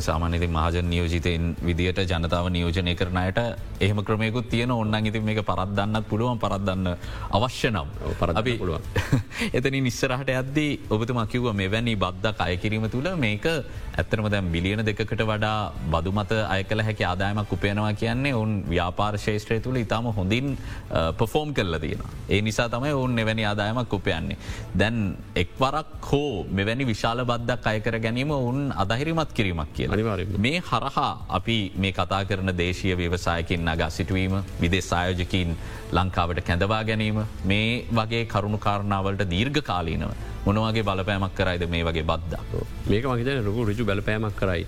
සාමානති 0.00 0.46
මහජන 0.48 0.86
නියෝජිතයෙන් 0.86 1.56
විදිට 1.60 1.98
ජනතාව 2.04 2.48
නියෝජනය 2.48 2.94
කරනයට 2.94 3.38
එහම 3.80 4.04
ක්‍රමයකුත් 4.04 4.48
තියෙන 4.48 4.70
ඔන්න 4.70 4.94
ඉති 5.02 5.20
මේක 5.20 5.42
පරත්දන්නත් 5.42 6.08
පුළුවන් 6.08 6.38
පරත්දන්න 6.38 6.86
අවශ්‍ය 7.30 7.70
නම් 7.70 7.88
පරදි 8.20 8.56
පුළුවන් 8.58 8.82
එතනි 9.56 9.80
නිස්සරහට 9.80 10.30
ඇද්දී 10.30 10.70
ඔබතුමා 10.90 11.26
කිව්ව 11.26 11.52
මෙවැනි 11.52 11.96
බද්ධ 11.96 12.40
අයකිරීම 12.40 12.88
තුළ 12.88 13.08
මේක 13.16 13.46
ඇත්තරම 13.92 14.28
දැම් 14.30 14.52
බිලියන 14.52 14.84
දෙකට 14.84 15.12
වඩා 15.22 15.72
බදු 15.90 16.12
මත 16.12 16.32
අය 16.48 16.64
කළ 16.64 16.82
හැකි 16.82 17.04
ආදායමක් 17.04 17.52
උපයනවා 17.52 17.92
කියන්නේ 17.94 18.34
ඔවන් 18.34 18.54
ව්‍යාපාර 18.68 19.18
ශේෂත්‍රය 19.18 19.60
තුළ 19.60 19.76
ඉතාම 19.76 20.06
හොඳින් 20.12 20.56
පෆෝම් 21.18 21.54
කරල 21.54 21.78
තියෙන. 21.78 22.02
ඒ 22.28 22.40
නිසා 22.40 22.68
තමයි 22.68 22.92
ඔවුන් 22.92 23.18
එවැනි 23.18 23.44
ආදායමක් 23.44 23.92
උපයන්නේ. 23.92 24.38
දැන් 24.74 25.16
එක්වරක් 25.36 26.10
හෝ 26.12 26.46
මෙවැනි 26.50 26.86
විශාල 26.86 27.24
බද්ධක් 27.24 27.66
අයකර 27.66 27.98
ගැනීම 27.98 28.30
ඔවුන් 28.30 28.72
අදහිරිමත් 28.76 29.32
කිරීමක් 29.34 29.71
අනිවාර 29.88 30.18
මේ 30.38 30.58
හරහා 30.62 31.10
අපි 31.38 31.56
මේ 31.76 31.92
කතා 31.92 32.22
කරන 32.24 32.52
දේශය 32.56 32.96
ව්‍යවසායකින් 32.96 33.64
නගා 33.66 33.90
සිටුවීම 33.90 34.34
විදේ 34.60 34.82
සායෝජකින් 34.82 35.56
ලංකාවට 35.92 36.44
කැඳවා 36.48 36.82
ගැනීම 36.84 37.18
මේ 37.44 37.70
වගේ 37.92 38.24
කරුණු 38.26 38.58
කාරණාවලට 38.58 39.24
දීර්ඝ 39.30 39.62
කාලීනව 39.62 40.12
මොනවගේ 40.46 40.84
බලපෑමක් 40.84 41.34
කරයිද 41.34 41.64
මේ 41.74 41.84
වගේ 41.84 42.06
බද්ධ 42.10 42.62
මේක 42.88 43.04
මහිත 43.06 43.44
රුකු 43.48 43.64
රිජු 43.64 43.84
බලපෑමක් 43.84 44.36
කරයි. 44.36 44.66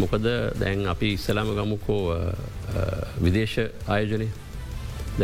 මොකද 0.00 0.28
දැන් 0.60 0.86
අපි 0.86 1.12
ඉස්සලාම 1.14 1.48
ගමුකෝ 1.58 2.02
විදේශ 3.20 3.58
ආයෝජනය. 3.88 4.28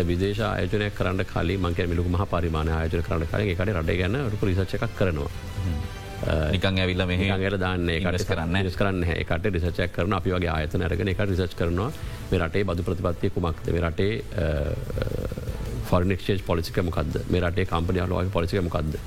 විදේශ 0.04 0.42
ආයෝජනය 0.42 0.90
කරන්න 0.90 1.24
කලින් 1.26 1.60
මංක 1.60 1.88
මිලු 1.92 2.04
මහ 2.06 2.26
පරිමාණ 2.34 2.68
ආයෝජන 2.70 3.06
කරන්න 3.06 3.30
කලින් 3.32 3.54
එකට 3.54 3.72
රට 3.76 4.00
ගැන 4.02 4.20
රුපු 4.32 4.46
රිසච්ච 4.46 4.76
එකක් 4.78 4.98
කරනවා. 4.98 5.30
නිකන් 6.52 6.78
ඇවිල්ල 6.83 7.04
මෙහ 7.07 7.20
ගට 7.22 7.61
දාන්න 7.61 7.87
කට 8.04 8.26
කරන්න. 8.31 8.57
ස් 8.66 8.76
කරන්න 8.76 9.04
එකට 9.14 9.46
රිසචක් 9.54 9.92
කරන 9.94 10.12
අපි 10.18 10.35
වගේ 10.35 10.50
ආයත 10.54 10.74
නරගෙන 10.74 11.12
එක 11.14 11.20
රිසච් 11.31 11.54
කරනවා 11.54 11.90
මේ 12.31 12.40
රටේ 12.42 12.64
බදු 12.64 12.83
ප්‍රතිපත්තිය 12.88 13.31
කුමක්ද? 13.37 13.70
මේ 13.72 13.83
රටේ 13.87 14.12
ෆර්නික්ෂේ් 15.90 16.42
පොලිසික 16.50 16.83
මොකක්ද 16.88 17.22
මේ 17.31 17.42
රටේ 17.44 17.70
කම්පනයාල 17.70 18.12
වගේ 18.18 18.35
පොලිසික 18.35 18.62
මොකක්ද 18.66 18.98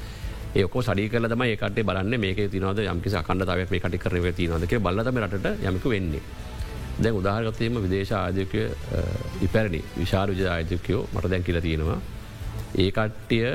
ඒක 0.56 0.78
සඩි 0.88 1.10
කල 1.10 1.28
තම 1.32 1.44
ඒකට 1.48 1.84
බලන්න 1.90 2.16
මේක 2.20 2.40
තිනවද 2.54 2.80
යම්කි 2.94 3.10
කණ්ඩතාවක් 3.28 3.70
මේ 3.74 3.84
කටි 3.84 4.00
කරනව 4.06 4.32
තිනවදක 4.40 4.80
බලතම 4.88 5.20
රට 5.26 5.54
යමක 5.68 5.86
වෙන්නේ. 5.94 6.24
දැන් 7.02 7.16
උදාහරගතයම 7.20 7.78
විදේශ 7.84 8.12
ආයකය 8.16 8.64
ඉපැරණි 9.48 9.84
විශාර 10.00 10.28
විජ 10.32 10.48
ආයතකයෝ 10.48 11.06
මට 11.14 11.32
දැන් 11.32 11.44
කියල 11.44 11.62
තියෙනවා. 11.68 12.00
ඒ 12.82 12.90
කට්ටිය 12.92 13.48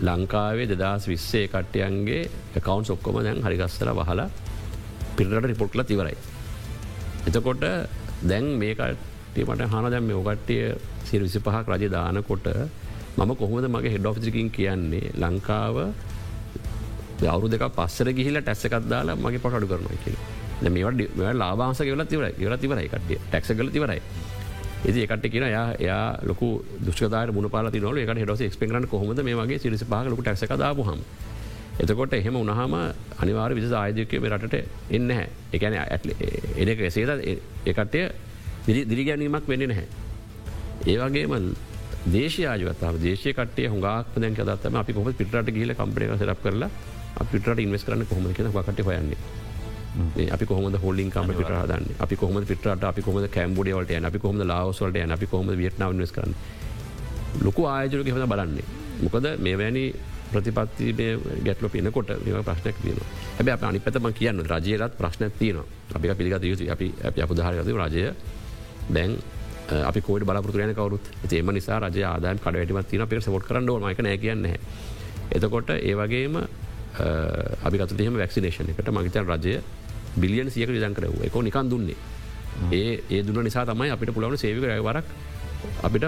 ලංකාවේ 0.00 0.66
දෙදස් 0.72 1.08
විස්සේ 1.08 1.48
කට්ටයන්ගේ 1.48 2.22
කවන්ස් 2.58 2.90
ඔක්කොම 2.94 3.20
දැන් 3.26 3.42
හරිගස්සර 3.46 3.90
වහලා 3.92 4.28
පිටට 5.16 5.46
රිපොට්ල 5.46 5.82
තිවරයි. 5.82 6.16
එතකොට 7.28 7.64
දැන් 8.22 8.46
මේකටමට 8.60 9.64
හන 9.72 9.90
දැම් 9.90 10.04
මේ 10.04 10.16
ඕකට්ටිය 10.16 10.62
සිර 11.04 11.20
විසි 11.20 11.40
පහක් 11.40 11.66
රජ 11.70 11.90
දානකොට 11.90 12.46
මම 13.16 13.30
කොහොමද 13.36 13.66
මගේ 13.68 13.94
හෙඩ් 13.94 14.06
ඔෆිසිකින් 14.06 14.50
කියන්නේ? 14.50 15.12
ලංකාව 15.16 15.76
අවරු 17.24 17.48
දෙක 17.48 17.64
පස්සර 17.76 18.08
ගිහිල 18.12 18.40
ටැස්සකත් 18.40 18.88
දාලා 18.88 19.16
මගේ 19.16 19.42
පොටඩු 19.44 19.66
කරනවා 19.66 20.00
කියල. 20.04 20.16
මේවට 20.66 21.34
ලාබාස 21.34 21.78
කියල 21.78 22.04
තිවර 22.04 22.26
ගල 22.38 22.56
තිවරයි 22.56 22.88
කටිය 22.88 23.18
ටක්ස 23.22 23.50
කල 23.58 23.70
තිවරයි 23.74 24.00
ඒති 24.84 25.00
එකට 25.02 25.28
කියන 25.28 25.46
යා 25.48 25.66
යා 25.80 26.18
ලොකු 26.22 26.48
දුෂ්කදාර 26.80 27.32
මුණ 27.32 27.50
පාල 27.50 27.70
නොල 27.80 27.98
එක 27.98 28.08
හෙඩස 28.14 28.42
එක්ස්පෙක්රන 28.42 28.86
කොහොමද 28.86 29.22
මේ 29.22 29.36
වගේ 29.36 29.58
සිරිසි 29.58 29.86
පහලක 29.86 30.20
ටක්ස 30.20 30.58
දාපුහම 30.58 31.00
එතකොට 31.76 32.12
එහෙම 32.12 32.36
උනහම 32.36 32.74
අනිවාර 33.18 33.50
විස 33.52 33.72
ආයදකය 33.72 34.18
රට 34.30 34.62
එන්න 34.90 35.10
හැ 35.10 35.28
එකන 35.52 35.74
ඇ 35.74 35.98
එනක 36.62 36.80
එසේද 36.82 37.10
එකටය 37.66 38.02
දිරිගැනීමක් 38.84 39.46
වෙන්න 39.46 39.66
නැහැ. 39.66 39.86
ඒවගේම 40.86 41.32
දේශයාජවතාව 42.08 43.00
දේශය 43.00 43.32
කටේ 43.32 43.68
හොඟක් 43.68 44.14
දැන් 44.16 44.34
දත්තම 44.34 44.76
අපි 44.76 44.92
කොම 44.92 45.10
පිටට 45.12 45.50
ගිල 45.52 45.74
කම්පනය 45.74 46.12
සරක් 46.16 46.42
කරලා 46.42 46.70
අපිට 47.16 47.48
ඉන්වස් 47.58 47.84
කරන්න 47.84 48.06
කොහොම 48.06 48.32
කියෙන 48.32 48.52
කට 48.52 48.80
හොයන්නේ. 48.82 49.18
අපි 50.36 50.46
කොහම 50.46 50.64
හොලින් 50.84 51.10
කම 51.10 51.28
පිට 51.40 51.50
හදන්න? 51.50 51.84
අපි 52.04 52.16
කොහම 52.16 52.40
පිට 52.44 52.66
අපි 52.90 53.02
කොම 53.02 53.20
කැම්බඩියවලට 53.36 54.06
අපි 54.10 54.18
කොහම 54.18 54.40
ලාවස්වලට 54.52 55.12
අපි 55.16 55.26
කොම 55.26 55.46
වියට්නාව 55.62 55.98
වෙස් 55.98 56.12
කරන්න? 56.16 56.34
ලොකු 57.42 57.62
ආයජරක 57.66 58.10
හද 58.16 58.26
බලන්නේ. 58.32 58.66
මොකද 59.02 59.26
මේවැනි 59.44 59.84
ප්‍රතිපත්ති 60.32 60.86
ගැටල 61.46 61.68
පිනකොට 61.74 62.10
මේ 62.24 62.42
ප්‍රශ්නයක් 62.48 62.76
තියන 62.82 62.98
හැබ 63.38 63.48
අප 63.54 63.62
අනි 63.68 63.78
පැතම 63.84 64.08
කියන්න 64.18 64.42
රජයලත් 64.52 64.98
ප්‍රශ්න 65.00 65.30
තියන 65.38 65.58
අපි 65.94 66.14
පිළිගත 66.18 66.44
යුතු 66.50 66.64
අපි 66.74 66.86
අප 67.08 67.18
අප 67.26 67.30
දාහරගත 67.38 67.70
රජය 67.84 68.04
දැන් 68.96 69.16
අපි 69.90 70.00
කෝඩ 70.06 70.26
බලපුරතුරයන 70.28 70.74
කවරුත්? 70.74 71.04
ඒම 71.30 71.54
නිසා 71.58 71.78
රජ 71.86 72.02
ආදායම් 72.10 72.38
කඩ 72.44 72.56
වැටිමත් 72.56 72.90
තින 72.90 73.06
පෙර 73.06 73.22
සපොට් 73.22 73.46
කරන්න 73.48 73.70
ඕමයික 73.70 74.02
නෑ 74.06 74.18
කියන්න 74.18 74.46
එතකොට 75.36 75.70
ඒ 75.70 75.94
වගේම 76.00 76.34
අපි 77.66 77.76
ගතම 77.80 78.18
වැක්සිනේෂන 78.22 78.70
එකට 78.74 78.90
මගතන් 78.96 79.26
රජය 79.30 79.54
බිලියන් 80.20 80.50
සියක 80.50 80.68
විදන් 80.68 80.94
කරව 80.94 81.24
එක 81.28 81.36
නිකන් 81.48 81.70
දුන්නේ. 81.70 81.96
ඒ 82.72 83.00
ඒ 83.10 83.22
දුන්න 83.22 83.44
නිසා 83.44 83.64
තමයි 83.66 83.90
අපිට 83.94 84.14
පුළවන 84.14 84.36
සේවික 84.36 84.64
වරක් 84.88 85.06
අපිට 85.82 86.04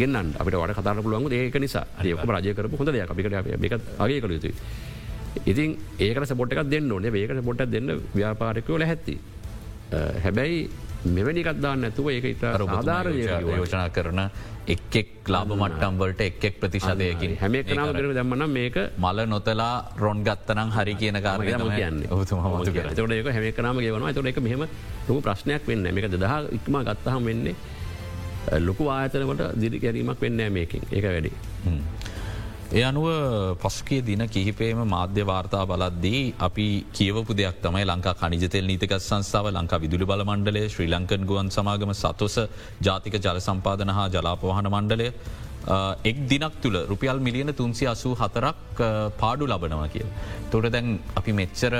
ගෙන්න්න 0.00 0.34
අපිට 0.40 0.56
වට 0.60 0.76
කතර 0.78 1.02
පුළුවන් 1.02 1.32
ඒක 1.32 1.60
නිසා. 1.60 1.86
ඒක 2.02 2.24
රජය 2.38 2.54
කරපු 2.54 2.76
හොඳ 2.80 2.92
දෙයක්. 2.92 3.10
අපිට 3.10 3.26
එක 3.26 3.80
අගේ 3.98 4.20
කළ 4.20 4.36
යුතුයි. 4.38 4.54
ඉතින් 5.46 5.76
ඒකට 5.98 6.26
සපොට් 6.30 6.52
එකක් 6.52 6.70
දෙන්න 6.70 6.92
ඕනේ. 6.92 7.10
ඒකට 7.10 7.44
පොට්ට 7.44 7.70
දෙන්න 7.70 8.00
ව්‍යාපාරකයෝ 8.14 8.78
ලැහැත්ති. 8.78 9.18
හැබැයි 10.24 10.58
මෙවැනිකත් 11.16 11.60
දාන්න 11.60 11.84
ඇතුව 11.84 12.10
ඒක 12.10 12.24
ඉට 12.24 12.44
ආධාර 12.44 13.08
යෝජනා 13.12 13.88
කරන 13.96 14.20
එක්ෙක් 14.66 15.28
ලාබ 15.28 15.48
මට්ටම්වලට 15.52 16.20
එක්ෙක් 16.20 16.54
ප්‍රතිශදයකින් 16.60 17.36
හැම 17.40 17.52
දම්මන 18.16 18.44
මේක 18.50 18.76
මල 18.98 19.18
නොතලා 19.26 19.74
රොන් 19.98 20.24
ගත්තනම් 20.24 20.70
හරි 20.76 20.94
කියන 20.94 21.16
කාරය 21.22 21.52
කියන්න. 21.76 22.02
තොට 22.96 23.12
ඒක 23.12 23.28
හැම 23.36 23.44
කනම 23.52 23.78
ගෙවනවා. 23.86 24.12
තොට 24.12 24.26
එක 24.32 24.40
මෙහම 24.40 24.62
ලොක 25.08 25.22
ප්‍රශ්නයක් 25.26 25.62
වෙන්න 25.68 25.86
මේක 25.94 26.06
දහ 26.14 26.34
ඉක්ම 26.58 26.74
ගත්තහම් 26.88 27.22
වෙන්නේ 27.24 27.54
ලොකු 28.60 28.88
ආයතනකට 28.88 29.44
දිරි 29.60 29.78
කැරීමක් 29.80 30.20
වෙන්න 30.20 30.40
මේකින්. 30.52 30.82
ඒක 30.92 31.04
වැඩි. 31.04 31.32
ඒ 32.74 32.82
අනුව 32.82 33.04
පස්කේ 33.62 34.00
දින 34.06 34.22
කිහිපේම 34.26 34.78
මාධ්‍ය 34.94 35.22
වාර්තා 35.24 35.64
බලද්දී 35.70 36.22
අපි 36.46 36.66
කියවපු 36.96 37.36
දෙයක් 37.40 37.58
තමයි 37.64 37.84
ලංකා 37.84 38.14
කනිජතෙල් 38.20 38.66
නීතික 38.70 38.94
සංස්ථාව 38.98 39.46
ලංකා 39.50 39.78
විදුලි 39.84 40.06
බල 40.10 40.22
මණ්ඩලේ 40.24 40.64
ශ්‍රී 40.68 40.88
ලංකන් 40.88 41.22
ගුවන් 41.30 41.48
සමාගම 41.56 41.92
සතොස 41.94 42.36
ජාතික 42.86 43.16
ජල 43.18 43.38
සම්පාදන 43.40 43.92
හා 43.96 44.06
ජලාපවාහන 44.08 44.68
මණ්ඩලය 44.74 45.06
එක් 46.04 46.16
දිනක් 46.30 46.56
තුළ 46.62 46.78
රුපියල් 46.92 47.20
මිලියන 47.20 47.52
තුන්සි 47.54 47.86
අසූ 47.86 48.14
හතරක් 48.14 48.80
පාඩු 49.20 49.46
ලබනවා 49.46 49.88
කිය. 49.88 50.06
තොට 50.50 50.66
දැන් 50.74 50.88
අපි 51.14 51.32
මෙච්චර 51.32 51.74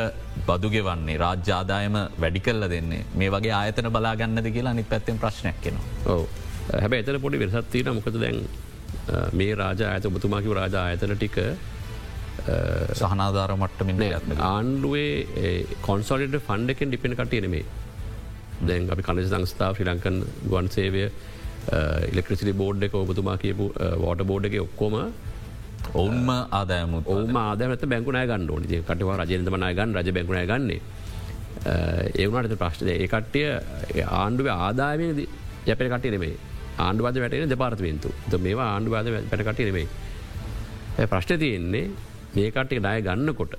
බදුගෙවන්නේ 0.49 1.19
රාජ්‍යාදායම 1.19 1.97
වැඩි 2.23 2.41
කල්ල 2.41 2.69
දෙන්නේ 2.75 3.07
මේ 3.15 3.33
වගේ 3.37 3.55
ආයතන 3.61 3.91
බලාගන්නද 3.97 4.47
කියලා 4.57 4.77
නි 4.79 4.85
පැත්තෙන් 4.85 5.19
ප්‍රශ්නයක් 5.19 5.59
කෙනවා. 5.65 6.21
හැබැ 6.75 7.03
එතන 7.05 7.21
පොඩි 7.27 7.43
වෙසත්තිීන 7.43 7.93
මොකද 7.99 8.21
දැන් 8.25 8.39
මේ 9.33 9.55
රාජ 9.55 9.83
ඇත 9.85 10.11
ඔබතුමාකිව 10.11 10.57
රාජ 10.59 10.77
ආයතන 10.77 11.15
ටික 11.15 11.39
සහනාධාර 13.01 13.53
මට්ටමින් 13.57 14.03
ආණ්ඩුවේ 14.47 15.53
කොන්සොලිට 15.83 16.37
ෆන්ඩකෙන් 16.49 16.91
ඩිපෙන 16.91 17.17
කටයනෙමේ 17.21 17.65
දැන් 18.63 18.91
අපි 18.91 19.07
කණජ 19.09 19.29
සංස්ථාව 19.29 19.77
ශ්‍රී 19.77 19.89
ලංකන් 19.89 20.19
ගුවන් 20.49 20.69
සේවය 20.69 21.05
ඉලෙක්ට්‍රසිලි 22.11 22.55
බෝඩ් 22.55 22.89
එක 22.89 22.97
ඔබතුමා 22.97 23.37
කියපු 23.37 23.69
වෝට 23.99 24.27
බෝඩ් 24.31 24.51
එක 24.51 24.59
ඔක්කොම 24.63 24.97
ඔවුන්ම 25.95 26.29
ආදායම 26.31 26.95
ඔවම 27.07 27.37
ආදමත 27.39 27.87
බැංකුණ 27.87 28.21
ගන්න 28.23 28.47
ට 28.65 28.83
කටවා 28.83 29.19
රජනතමනය 29.21 29.73
ගන්න 29.79 29.97
රජ 29.97 30.13
බැංකුණ 30.13 30.47
ගන්නේ. 30.47 30.81
ඒවනට 32.17 32.57
ප්‍රශ්නය 32.63 32.93
ඒ 32.95 33.09
කට්ටිය 33.09 33.49
ආණ්ඩුව 34.15 34.49
ආදායමය 34.51 35.27
යැපෙන 35.67 35.93
කටේ 35.93 36.15
නෙමේ 36.15 36.35
ආණ්ඩුවද 36.79 37.19
වැටෙන 37.19 37.49
දෙපාර්තමේන්තු. 37.49 38.09
ද 38.31 38.33
මේවා 38.39 38.69
ආණ්ඩුවාද 38.73 39.07
පැටකට 39.31 39.61
නෙවෙයි. 39.61 39.89
ප්‍රශ්න 41.05 41.39
තියෙන්නේ 41.39 41.91
මේකටේ 42.35 42.81
ණය 42.81 43.01
ගන්නකොට 43.03 43.55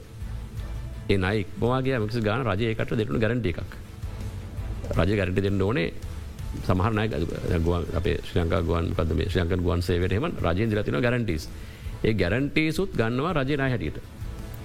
ඒ 1.08 1.17
නයි 1.17 1.39
ඉක්මවාගේ 1.41 1.99
මක්ස 1.99 2.19
ගාන 2.21 2.43
රජයකට 2.43 2.91
දෙටුණු 2.91 3.19
ගැරට 3.19 3.45
එකක්. 3.45 3.60
රජ 4.91 5.12
ගැරටි 5.15 5.41
දෙන්න 5.41 5.62
ඕනේ 5.62 5.93
සමහරනය 6.63 7.06
අපේ 7.93 8.17
ශ්‍රංකා 8.23 8.62
ගුවන් 8.62 8.91
පද 8.93 9.12
මේ 9.13 9.30
ශ්‍රංක 9.30 9.56
ගුවන් 9.60 9.82
සේවටම 9.82 10.28
රජය 10.41 10.67
දිලතින 10.67 10.99
ගැරන්ටිස් 11.01 11.47
ඒ 12.04 12.13
ගැරන්ටේසුත් 12.13 12.91
ගන්නවා 12.93 13.34
රජනය 13.36 13.62
හැටියට. 13.63 13.97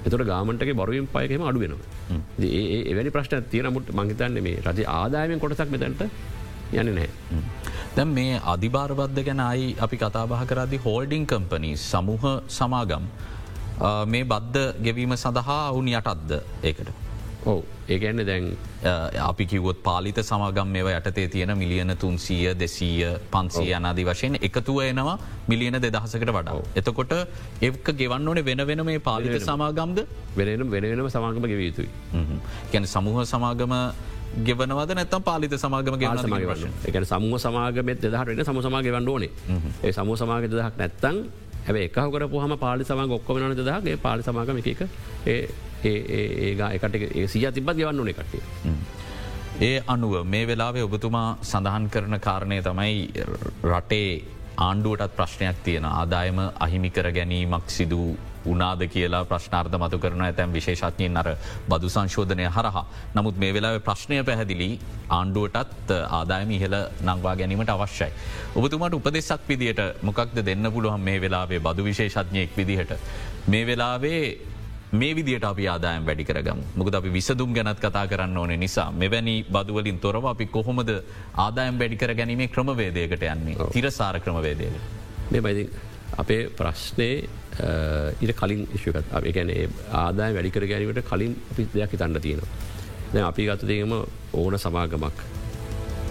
එතුට 0.01 0.25
ගාමන්ටගේ 0.25 0.75
බොරුවම් 0.75 1.07
පයකම 1.09 1.43
අඩුවෙනවා 1.43 2.19
ඒ 2.41 2.81
එවැනි 2.91 3.11
ප්‍රශ්න 3.11 3.49
තියනමුට 3.51 3.89
මංහිතන්නේ 3.93 4.43
මේ 4.43 4.63
රජ 4.65 4.81
ආදායමෙන් 4.91 5.41
කොටසක් 5.41 5.71
මෙතැන්ට 5.71 6.03
යන්න 6.73 6.95
නෑ. 6.95 7.09
දැම් 7.97 8.15
මේ 8.19 8.41
අධිභාරබද්ධ 8.55 9.21
ගැන 9.29 9.45
අයි 9.49 9.69
අපි 9.87 9.97
කතාබහ 10.05 10.35
කරදි 10.53 10.81
හෝල්ඩිං 10.87 11.27
කම්පනී 11.27 11.77
සමූහ 11.83 12.25
සමාගම් 12.59 13.07
මේ 14.07 14.25
බද්ධ 14.25 14.67
ගෙවීම 14.87 15.15
සඳහා 15.17 15.63
ඔවුන් 15.71 15.95
යටත්ද 15.95 16.33
ඒකට. 16.71 16.91
ඔව 17.51 17.61
ඒගැන්න 17.89 18.21
දැන් 18.29 18.47
අපි 19.29 19.45
කිවොත් 19.51 19.79
පාලිත 19.87 20.19
සමාගම් 20.31 20.69
මෙව 20.77 20.89
යටතේ 20.93 21.29
තියෙන 21.35 21.53
මිලියන 21.63 21.93
තුන්සීය 22.03 22.53
දෙසීය 22.63 23.09
පන්සී 23.33 23.73
යනාදී 23.79 24.07
වශයෙන් 24.11 24.37
එකතුව 24.49 24.81
එනවා 24.85 25.17
මිලියන 25.49 25.79
දෙදහසකට 25.85 26.33
වඩා. 26.37 26.61
එතකොට 26.81 27.15
එක් 27.69 27.89
ගෙවන්න 28.01 28.29
ඕනේ 28.29 28.45
වෙන 28.45 28.63
වෙන 28.71 28.85
මේ 28.91 29.01
පාලිත 29.09 29.49
සමාගම්ද 29.49 30.05
වෙනම 30.37 30.71
වෙනම 30.77 31.11
සමාගම 31.17 31.49
ගෙව 31.53 31.63
යුතුයි. 31.69 31.91
ගැන 32.73 32.87
සමූහ 32.95 33.25
සමාගම 33.33 33.75
ගෙවනවද 34.39 34.95
නැත්තම් 34.95 35.23
පාලිත 35.23 35.55
සමාගම 35.57 35.97
සමාගවශ 35.99 36.65
එක 36.89 36.97
සමුව 37.05 37.39
සමාගමත් 37.39 38.03
දෙදහට 38.05 38.47
සම 38.47 38.61
සමාගවන්න 38.61 39.09
ඕනේ. 39.09 39.31
ඒ 39.83 39.93
සමූ 39.93 40.17
සමාග 40.17 40.47
දෙදහක් 40.47 40.79
නැත්තං 40.79 41.19
හැබ 41.67 41.77
එකහකර 41.77 42.27
පහම 42.29 42.57
පාලි 42.59 42.85
සමා 42.85 43.11
ඔක්කොමන 43.11 43.57
දෙදහගේ 43.61 43.97
පාලි 43.99 44.23
සමාගම 44.23 44.63
එක 44.63 44.83
ඒ 45.27 45.41
ඒගා 45.85 46.71
එකට 46.77 46.95
සිය 47.27 47.47
තිබත් 47.53 47.77
ගවන්න 47.77 47.99
ඕනේ 47.99 48.15
කටේ. 48.15 48.43
ඒ 49.61 49.83
අනුව 49.87 50.15
මේ 50.25 50.47
වෙලාවේ 50.47 50.83
ඔබතුමා 50.83 51.29
සඳහන් 51.43 51.91
කරන 51.91 52.21
කාරණය 52.21 52.63
තමයි 52.63 52.99
රටේ 53.65 54.11
ආණ්ඩුවටත් 54.59 55.17
ප්‍රශ්නයක් 55.17 55.57
තියෙන 55.65 55.85
ආදායම 55.85 56.39
අහිමිකර 56.61 57.11
ගැනීමක් 57.13 57.67
සිදු 57.67 58.17
උනාද 58.47 58.83
කියලා 58.89 59.25
ප්‍රශ්නාර්ථ 59.25 59.77
මතු 59.77 59.99
කරන 59.99 60.21
ඇතැම් 60.21 60.53
විශේෂඥයෙන් 60.53 61.17
අර 61.17 61.29
බදු 61.69 61.89
සංශෝධනය 61.89 62.47
හරහා. 62.49 62.85
නමුත් 63.15 63.37
මේ 63.37 63.53
වෙලාව 63.53 63.81
ප්‍රශ්නය 63.81 64.23
පැහැදිලි 64.25 64.71
ආණ්ඩුවටත් 65.11 65.91
ආදායම 66.11 66.51
ඉහල 66.51 66.77
නංවා 67.05 67.35
ගැනීමට 67.37 67.71
අවශ්‍යයි. 67.71 68.13
ඔබතුමට 68.55 68.95
උපදෙසක් 68.95 69.49
විදියට 69.49 69.83
මොකක්ද 70.03 70.39
දෙන්න 70.45 70.73
පුළුවන් 70.73 71.01
මේ 71.01 71.19
වෙලාවේ 71.21 71.61
බදු 71.61 71.85
විශේෂඥයෙක් 71.85 72.57
විදිහට. 72.57 72.93
මේ 73.47 73.67
වෙලාවේ 73.67 74.23
මේ 74.93 75.15
විදිට 75.15 75.45
අපි 75.45 75.69
ආදායම් 75.69 76.07
වැඩි 76.07 76.25
කරගම 76.25 76.61
මුකද 76.77 76.95
අපි 76.95 77.11
විසදුම් 77.11 77.53
ගැනත් 77.55 77.79
කතා 77.79 78.07
කරන්න 78.07 78.37
ඕන 78.37 78.53
නිසා 78.59 78.91
මෙවැනි 78.93 79.35
බදුවලින් 79.47 79.99
තොරව 79.99 80.25
අපි 80.27 80.47
කොහොමද 80.47 80.91
ආදායම් 81.37 81.79
වැඩිකර 81.79 82.15
ගැනීමේ 82.15 82.49
ක්‍රමවේදයකට 82.49 83.23
යන්නේ 83.25 83.69
තිරසාර 83.73 84.21
ක්‍රමවේදයට. 84.21 84.75
මේ 85.31 85.41
බයිදි 85.41 85.71
අපේ 86.19 86.49
ප්‍රශ්නය 86.59 87.11
ඉට 88.21 88.33
කලින් 88.41 88.67
ඉශකත් 88.77 89.13
අප 89.13 89.25
ගැන 89.37 89.51
ආදාය 90.03 90.35
වැඩිකර 90.37 90.67
ගැනීමට 90.73 91.05
කලින් 91.11 91.37
අපි 91.53 91.69
දෙයක් 91.75 91.93
හිතන්න 91.95 92.21
තියෙනවා. 92.21 92.49
දැ 93.13 93.23
අපි 93.31 93.47
ගතදීම 93.51 93.93
ඕන 94.33 94.59
සමාගමක් 94.59 95.19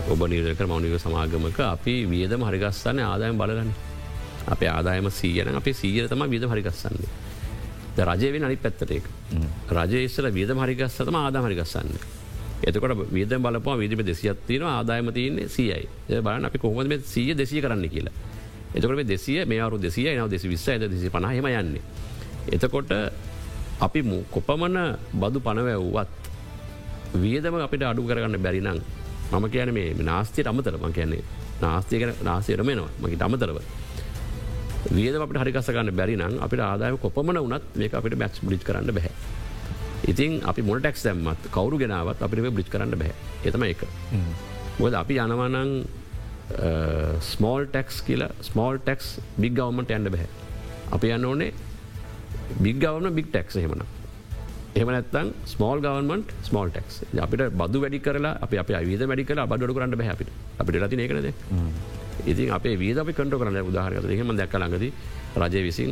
ඔබ 0.10 0.22
නිරක 0.28 0.62
මෞනික 0.68 1.00
සමාගමක 1.06 1.60
අපි 1.60 1.94
වියදම 2.12 2.44
හරිගස්සන්න 2.50 3.00
ආදායම් 3.00 3.38
බලගන්න. 3.38 3.72
අප 4.48 4.62
ආදායම 4.76 5.10
සීයන 5.10 5.56
අපේ 5.56 5.74
සීය 5.74 6.08
තම 6.08 6.24
වියද 6.30 6.46
හරිගස්සන්නේ. 6.52 7.10
රජය 8.00 8.32
වෙන 8.34 8.44
අනි 8.48 8.56
පැත්තටේක. 8.56 9.04
රජය 9.78 10.06
ඉස්සල 10.08 10.32
වියද 10.32 10.52
හරිගස්සතම 10.64 11.16
ආදාම 11.16 11.46
හරිගස්සන්න. 11.50 11.92
එතකොට 12.64 13.12
වියද 13.12 13.34
බලපා 13.46 13.78
විදිම 13.78 14.02
දෙසියත්තින 14.06 14.64
ආදායම 14.64 15.12
තියන්නේ 15.14 15.48
සියයි 15.48 15.88
බලන්න 16.10 16.46
අපි 16.46 16.58
කොහොම 16.58 16.92
සිය 17.06 17.34
දෙසිය 17.36 17.62
කරන්න 17.62 17.90
කියලා. 17.90 18.14
එතකොට 18.76 19.04
දෙසිය 19.06 19.46
මේ 19.46 19.60
අරු 19.60 19.78
දෙසිය 19.78 20.08
නව 20.12 20.30
දෙසි 20.30 20.48
විස්ස 20.48 20.68
ඇද 20.68 20.86
දෙසි 20.86 21.10
පනහම 21.10 21.48
යන්නේ. 21.52 21.82
එතකොට 22.48 22.92
අපි 23.80 24.02
කොපමන 24.32 24.78
බදු 25.14 25.40
පනවැව්වත් 25.40 26.10
වියදම 27.16 27.56
අපිට 27.58 27.84
අඩු 27.84 28.02
කරගන්න 28.04 28.38
බැරිනං 28.38 28.82
මම 29.32 29.46
කියන 29.50 29.74
මේ 29.74 29.94
නාස්තියට 30.02 30.48
අමතර 30.48 30.78
ම 30.78 30.92
කියන්නේ 30.92 31.24
නාස්තිය 31.62 32.00
කන 32.00 32.14
නාසයරමෙනවා 32.24 32.90
මගේ 33.02 33.22
අමතරව. 33.22 33.60
වියද 34.88 35.16
අපට 35.16 35.38
හරිකසගන්න 35.38 35.92
බැරිනම් 35.92 36.40
අපිට 36.40 36.62
ආදාය 36.62 36.98
කොපමන 36.98 37.38
වනත් 37.38 37.64
මේ 37.76 37.90
අපිට 37.92 38.16
මැක්ස් 38.16 38.40
බ්ලිච් 38.42 38.64
කරන්න 38.64 38.94
බැහැ. 38.94 39.14
ඉතින් 40.08 40.40
අපි 40.44 40.62
මොල් 40.62 40.80
ටක්ස් 40.80 41.04
දැම්මත් 41.04 41.50
කවරු 41.52 41.78
ගෙනාවත් 41.78 42.22
අපිට 42.22 42.54
බ්ලිච් 42.56 42.70
කරන්න 42.70 42.96
බැහැ 42.96 43.16
එතම 43.44 43.64
එක. 43.64 43.82
මොද 44.80 44.94
අපි 44.94 45.20
යනවනං 45.20 45.72
ස්මෝල් 47.32 47.64
ටෙක්ස් 47.70 48.02
කියල 48.08 48.24
ස්මෝල් 48.50 48.82
ටෙක්ස් 48.84 49.08
බික් 49.38 49.54
ගවමට 49.60 49.96
ඇන්ඩ 49.96 50.12
බැහැ. 50.16 50.30
අප 50.96 51.04
යන්න 51.04 51.30
ඕනේ 51.32 51.52
බික් 52.66 52.78
ගවන 52.84 53.16
බික් 53.18 53.32
ටෙක්ස් 53.32 53.60
හෙමන. 53.64 53.84
එම 54.82 54.90
නැත්තන් 54.96 55.32
ස්මෝල් 55.54 55.80
ගවන්මට 55.86 56.34
ස්මෝල් 56.50 56.70
ටෙක්ස් 56.74 57.02
අපිට 57.26 57.44
බදු 57.62 57.82
වැඩි 57.86 58.00
කරලා 58.08 58.34
අප 58.46 58.54
අප 58.64 58.70
විද 58.92 59.06
වැඩි 59.12 59.26
කලා 59.30 59.48
බඩු 59.54 59.74
කරන්න 59.78 59.98
බැහැපිට 60.02 60.30
අපිට 60.62 60.82
ලති 60.84 61.02
ඒකනද. 61.06 61.32
ඉතින් 62.32 62.52
අපේ 62.58 62.76
වීද 62.84 62.98
අපි 63.04 63.14
කටු 63.18 63.40
කරන්න 63.42 63.70
උදාහරගත 63.72 64.10
හෙම 64.22 64.36
දැක්ක 64.42 64.56
ළඟද 64.62 64.86
රජය 65.42 65.62
විසින් 65.68 65.92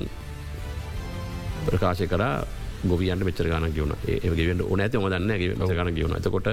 ප්‍රකාශය 1.68 2.08
කර 2.14 2.24
ගොවියන්ට 2.91 3.24
මෙචර 3.28 3.47
ගන 3.51 3.72
ගවන 3.76 3.93
ඒගෙන්ට 4.08 4.62
ඕන 4.72 4.82
ම 4.82 5.08
දන්න 5.14 5.32
ගන 5.78 5.93
ගවන 5.97 6.18
එතකොට 6.20 6.49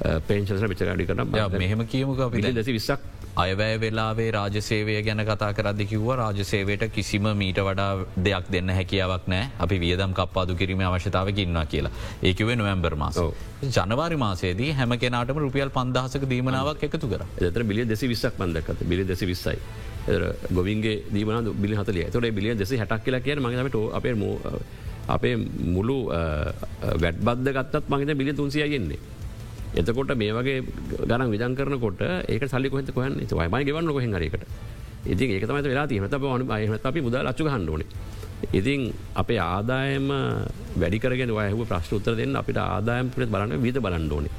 පේංශන 0.00 0.66
විච 0.66 0.82
අඩි 0.84 1.06
කරන 1.06 1.24
මෙහෙම 1.54 1.86
කියමුක 1.86 2.20
අපි 2.20 2.36
පිලි 2.36 2.52
දෙසි 2.52 2.72
විස්සක්. 2.72 3.00
අයවැය 3.36 3.76
වෙලාවේ 3.78 4.30
රාජසේවය 4.30 4.94
ගැන 5.02 5.22
කතා 5.22 5.52
කරදදි 5.52 5.86
කිව්ව 5.86 6.08
රාජසේවයට 6.14 6.84
කිසිම 6.90 7.28
මීට 7.34 7.60
වඩා 7.60 8.06
දෙයක් 8.18 8.48
දෙන්න 8.50 8.68
හැකියාවක් 8.70 9.28
නෑ 9.28 9.50
අපි 9.58 9.78
වියදම් 9.78 10.12
කප්පාදු 10.12 10.56
කිරීම 10.56 10.80
අවශ්‍යතාව 10.82 11.28
ඉන්නවා 11.36 11.66
කියලා. 11.66 11.92
ඒකිවේ 12.22 12.56
නොවැම්බර් 12.56 12.96
මාස. 12.96 13.20
ජනවාරි 13.68 14.16
මාසේදී 14.16 14.72
හැම 14.72 14.98
කෙනටම 14.98 15.38
රුපියල් 15.38 15.70
පන්දහසක 15.70 16.26
දීමනාවක් 16.26 16.82
එකතු 16.82 17.06
කර. 17.06 17.24
එතර 17.42 17.64
බිලිය 17.64 17.86
දෙසි 17.86 18.08
විස්සක් 18.08 18.36
පන්දකත 18.36 18.84
බිලි 18.84 19.04
දෙසි 19.04 19.26
විස්සයි. 19.26 19.58
ගොවින්ගේ 20.50 21.04
දීමන 21.08 21.52
බිලි 21.54 21.76
හතලිය 21.76 22.10
තොට 22.10 22.30
බිලිය 22.32 22.56
දෙසි 22.56 22.76
හැටක් 22.76 23.04
කියලා 23.04 23.20
කියන 23.20 23.38
මගමට 23.38 23.76
අපේ 23.92 24.14
අපේ 25.08 25.36
මුළු 25.36 25.98
වැඩ 26.96 27.16
බද්ධ 27.20 27.52
ගත්තත් 27.52 27.88
මහිත 27.88 28.16
බිලි 28.16 28.34
තුන්සිය 28.34 28.66
යෙන්නේ 28.66 28.98
එතකොට 29.74 30.12
මේ 30.16 30.32
වගේ 30.32 30.60
ගන 31.06 31.30
විදන් 31.30 31.54
කරනකොට 31.54 32.00
ඒක 32.28 32.42
සල්ලි 32.46 32.68
කොහත 32.68 32.90
කොහන්න? 32.90 33.14
වයිමයි 33.20 33.64
ගවන්න 33.66 33.92
කොහෙහරකට 33.92 34.44
ඉතින් 35.06 35.30
ඒක 35.30 35.46
තමයි 35.46 35.62
වෙලා 35.64 35.86
තිීමත 35.86 36.12
න 36.12 36.50
අයහත 36.50 36.84
අපි 36.84 37.00
මුදල් 37.00 37.26
අච්චු 37.26 37.44
හන්ඩුවන 37.46 37.82
ඉතින් 38.52 38.92
අපේ 39.14 39.38
ආදායම 39.38 40.08
වැඩිකරගෙන 40.76 41.30
වයහ 41.30 41.64
ප්‍රශ්න 41.64 41.96
උත්තර 41.96 42.14
දෙන්න 42.16 42.36
අපිට 42.36 42.58
ආදායම් 42.58 43.10
පිට 43.10 43.30
බලන්න 43.30 43.62
විද 43.62 43.78
බලන්ඩෝනේ 43.78 44.32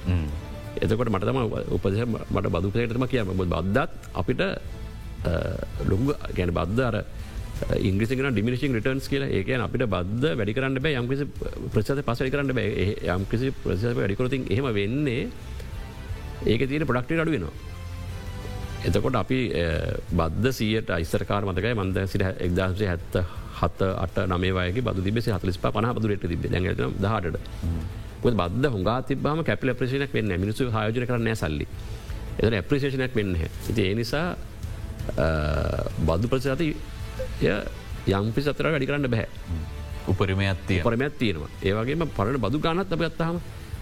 එතකොට 0.78 1.10
මටතම 1.10 1.40
උපද 1.70 1.98
මට 2.32 2.48
බදුපයටම 2.48 3.06
කිය 3.08 3.24
බද්දත් 3.24 3.78
අපිට 4.14 4.42
ලොග 5.86 6.06
ගැන 6.36 6.52
බද්ධ 6.52 7.04
අර 7.64 7.78
ඉංග්‍රිසිගෙන 7.80 8.32
ඩිමිනිින් 8.32 8.78
රිටර්න්ස් 8.78 9.08
කියල. 9.08 9.24
ඒක 9.30 9.50
අපිට 9.58 9.88
බද්ධ 9.88 10.38
වැඩි 10.38 10.54
කරන්න 10.54 10.80
බෑ 10.80 10.96
යම්කිසි 10.96 11.28
ප්‍රසත 11.74 12.04
පසලි 12.04 12.32
කරන්න 12.32 12.54
බෑ. 12.54 12.96
යම්කිසි 13.08 13.52
ප්‍රස 13.56 13.84
වැඩිකරති 13.94 14.42
එහෙම 14.50 14.72
වෙන්නේ 14.74 15.28
ඒක 16.46 16.68
තියෙන 16.68 16.86
පොඩක්ට 16.86 17.12
අඩුවෙනවා. 17.16 17.54
එතකොට 18.84 19.16
අපි 19.16 19.40
බද්ධ 20.12 20.52
සියට 20.52 20.90
අයිස්තරකාර 20.90 21.46
මතකයි 21.46 21.74
මන්ද 21.76 22.08
සිට 22.08 22.26
එක්දසේ 22.26 22.88
හැත්ත 22.88 23.18
හත 23.60 23.90
අට 23.96 24.16
නමේවයගේ 24.28 24.82
බදු 24.82 25.02
තිබෙ 25.02 25.22
හතලිස් 25.22 25.58
පන 25.60 25.90
බදුරට 25.94 26.28
තිබ 26.28 26.46
දැ 26.48 26.74
දහට 26.74 27.38
බද්ධ 28.22 28.70
හුඟා 28.70 29.02
තිබම 29.04 29.44
කැපිල 29.44 29.74
ප්‍රේෂනක් 29.74 30.14
වෙන්න 30.14 30.34
මිනිසු 30.38 30.70
හයෝජන 30.70 31.06
කරන්න 31.06 31.36
සල්ලි. 31.36 31.68
එත 32.38 32.54
ඇප්‍රේෂණයක් 32.54 33.14
වෙන්න 33.16 33.36
ඉති 33.70 33.82
ඒ 33.82 33.94
නිසා 33.94 34.26
බදු 36.02 36.28
ප්‍රසාති 36.28 36.74
යම්පි 38.10 38.42
සතර 38.42 38.68
වැඩි 38.68 38.88
කරන්න 38.88 39.10
බැහැ. 39.10 39.28
උපරිමයක් 40.08 40.66
තිය 40.68 40.82
පරමයක් 40.82 41.18
තියෙනවා. 41.18 41.50
ඒවගේම 41.62 42.08
පරණ 42.10 42.40
බදු 42.40 42.60
ගානත් 42.60 42.94
අප 42.94 43.02
අත්තහම 43.02 43.38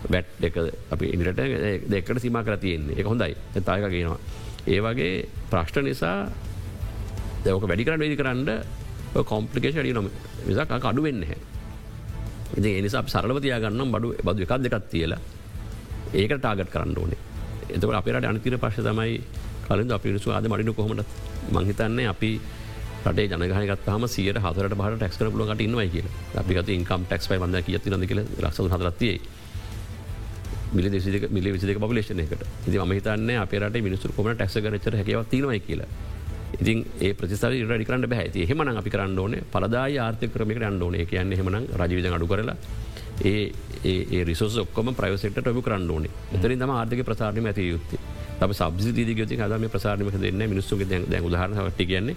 බැට් 0.08 0.28
එක 0.42 0.58
අපි 0.92 1.06
ඉනිට 1.14 1.42
දෙකට 1.88 2.20
සීම 2.20 2.38
කර 2.42 2.58
තියෙන්නේ. 2.58 3.00
එක 3.00 3.06
හොඳයි. 3.06 3.36
තායක 3.62 3.90
කියනවා 3.90 4.20
ඒ 4.68 4.80
වගේ 4.80 5.28
ප්‍රශ්ට 5.50 5.84
නිසා 5.84 6.18
දැවක 7.46 7.68
වැඩි 7.68 7.86
කරන්න 7.86 8.00
වැඩි 8.00 8.20
කරන්න 8.20 8.50
කොම්පලිකේෂ 9.26 9.80
ඩි 9.80 9.94
නොම 9.94 10.10
විසක් 10.46 10.72
අඩු 10.72 11.02
වෙන්න 11.02 11.24
හැ 11.24 11.40
ඉති 12.58 12.70
එනිසා 12.80 13.04
සරලවතියාගන්න 13.06 13.92
බඩු 13.94 14.08
බදු 14.24 14.44
එකක් 14.44 14.54
දෙකත් 14.66 14.90
තියලා 14.92 15.22
ඒක 16.14 16.32
ටාගට 16.36 16.72
කරන්න 16.74 16.98
ඕනේ. 16.98 17.20
එතකට 17.70 17.94
අපිට 17.94 18.26
අනතිර 18.26 18.58
පශ 18.58 18.82
තමයි 18.82 19.22
කලින් 19.66 19.92
අපිනිසු 19.92 20.32
ආද 20.32 20.46
මඩිනු 20.46 20.74
කොහොමට 20.74 21.06
මංහිතන්නේ 21.52 22.08
අපි 22.08 22.32
රට 23.02 23.20
ජනගහනගත්හම 23.32 24.08
සියට 24.08 24.38
හතරට 24.38 24.76
බට 24.76 24.98
ටක්ස් 24.98 25.20
ලට 25.22 25.62
ඉන්නවයි 25.62 25.90
කිය 25.90 26.06
අපිගත 26.36 26.70
ඉන්කම් 26.70 27.06
ටක්ස් 27.06 27.28
පයි 27.28 27.40
වන්න 27.40 27.64
කියති 27.64 27.90
නද 27.90 28.08
කියල 28.08 28.24
රක්ස 28.40 28.60
හතරත්තියේ 28.68 29.20
මිලි 30.72 30.90
දෙසික 30.90 31.30
මිලි 31.30 31.52
විසික 31.52 31.78
පපලේෂන 31.78 32.20
එකට 32.20 32.44
ඉති 32.68 32.78
මහිතන්න 32.84 33.30
අපේරට 33.38 33.80
මිනිස්සු 33.80 34.12
කොම 34.12 34.28
ටක්ස 34.28 34.60
කරචර 34.60 34.96
හැකව 34.96 35.24
තිනවයි 35.26 35.60
කියලා. 35.62 35.88
ඉතින් 36.56 36.86
ඒ 37.00 37.14
ප්‍රතිස්තර 37.14 37.56
රඩි 37.64 37.86
කරන්න 37.86 38.06
බැහති 38.08 38.46
හෙමන 38.46 38.70
අපි 38.74 38.90
කරන්න 38.90 39.18
ඕන 39.18 39.36
පලදායි 39.50 39.98
ආර්ථය 40.00 40.28
කරමික 40.28 40.62
අන්ඩෝන 40.62 40.96
එක 40.96 41.14
යන්න 41.14 41.34
හෙමන 41.34 41.58
රජවිද 41.76 42.06
අඩු 42.10 42.28
කරලා 42.28 42.58
ඒ 43.24 43.52
ඒ 43.86 44.24
රිසෝස් 44.24 44.58
ඔක්කොම 44.58 44.94
ප්‍රයිවසෙක්ට 44.94 45.40
ටොබි 45.40 45.62
කරන්න 45.62 45.90
ඕනේ. 45.90 46.12
එතරින් 46.34 46.60
තම 46.60 46.72
ආර්ථක 46.72 47.04
ප්‍රසාරණය 47.04 47.46
ඇති 47.46 47.70
යුත්තේ. 47.70 48.00
ත 48.40 48.52
සබ්සි 48.52 48.92
ති 48.94 49.38
හදම 49.38 49.66
ප්‍රසාරණයක 49.68 50.16
දෙන්න 50.18 50.44
මිනිස්සුගේ 50.46 51.02
දැ 51.06 51.22
උදාහරන 51.22 51.58
ට 51.70 51.86
කියන්නේ 51.86 52.16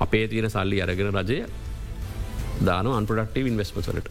අපේ 0.00 0.24
තියෙන 0.28 0.50
සල්ලි 0.50 0.82
අරගෙන 0.82 1.12
රජය 1.12 1.40
දාන 2.62 2.86
අන්පඩක්ටව 2.90 3.46
ඉන්වස්මසලට 3.46 4.08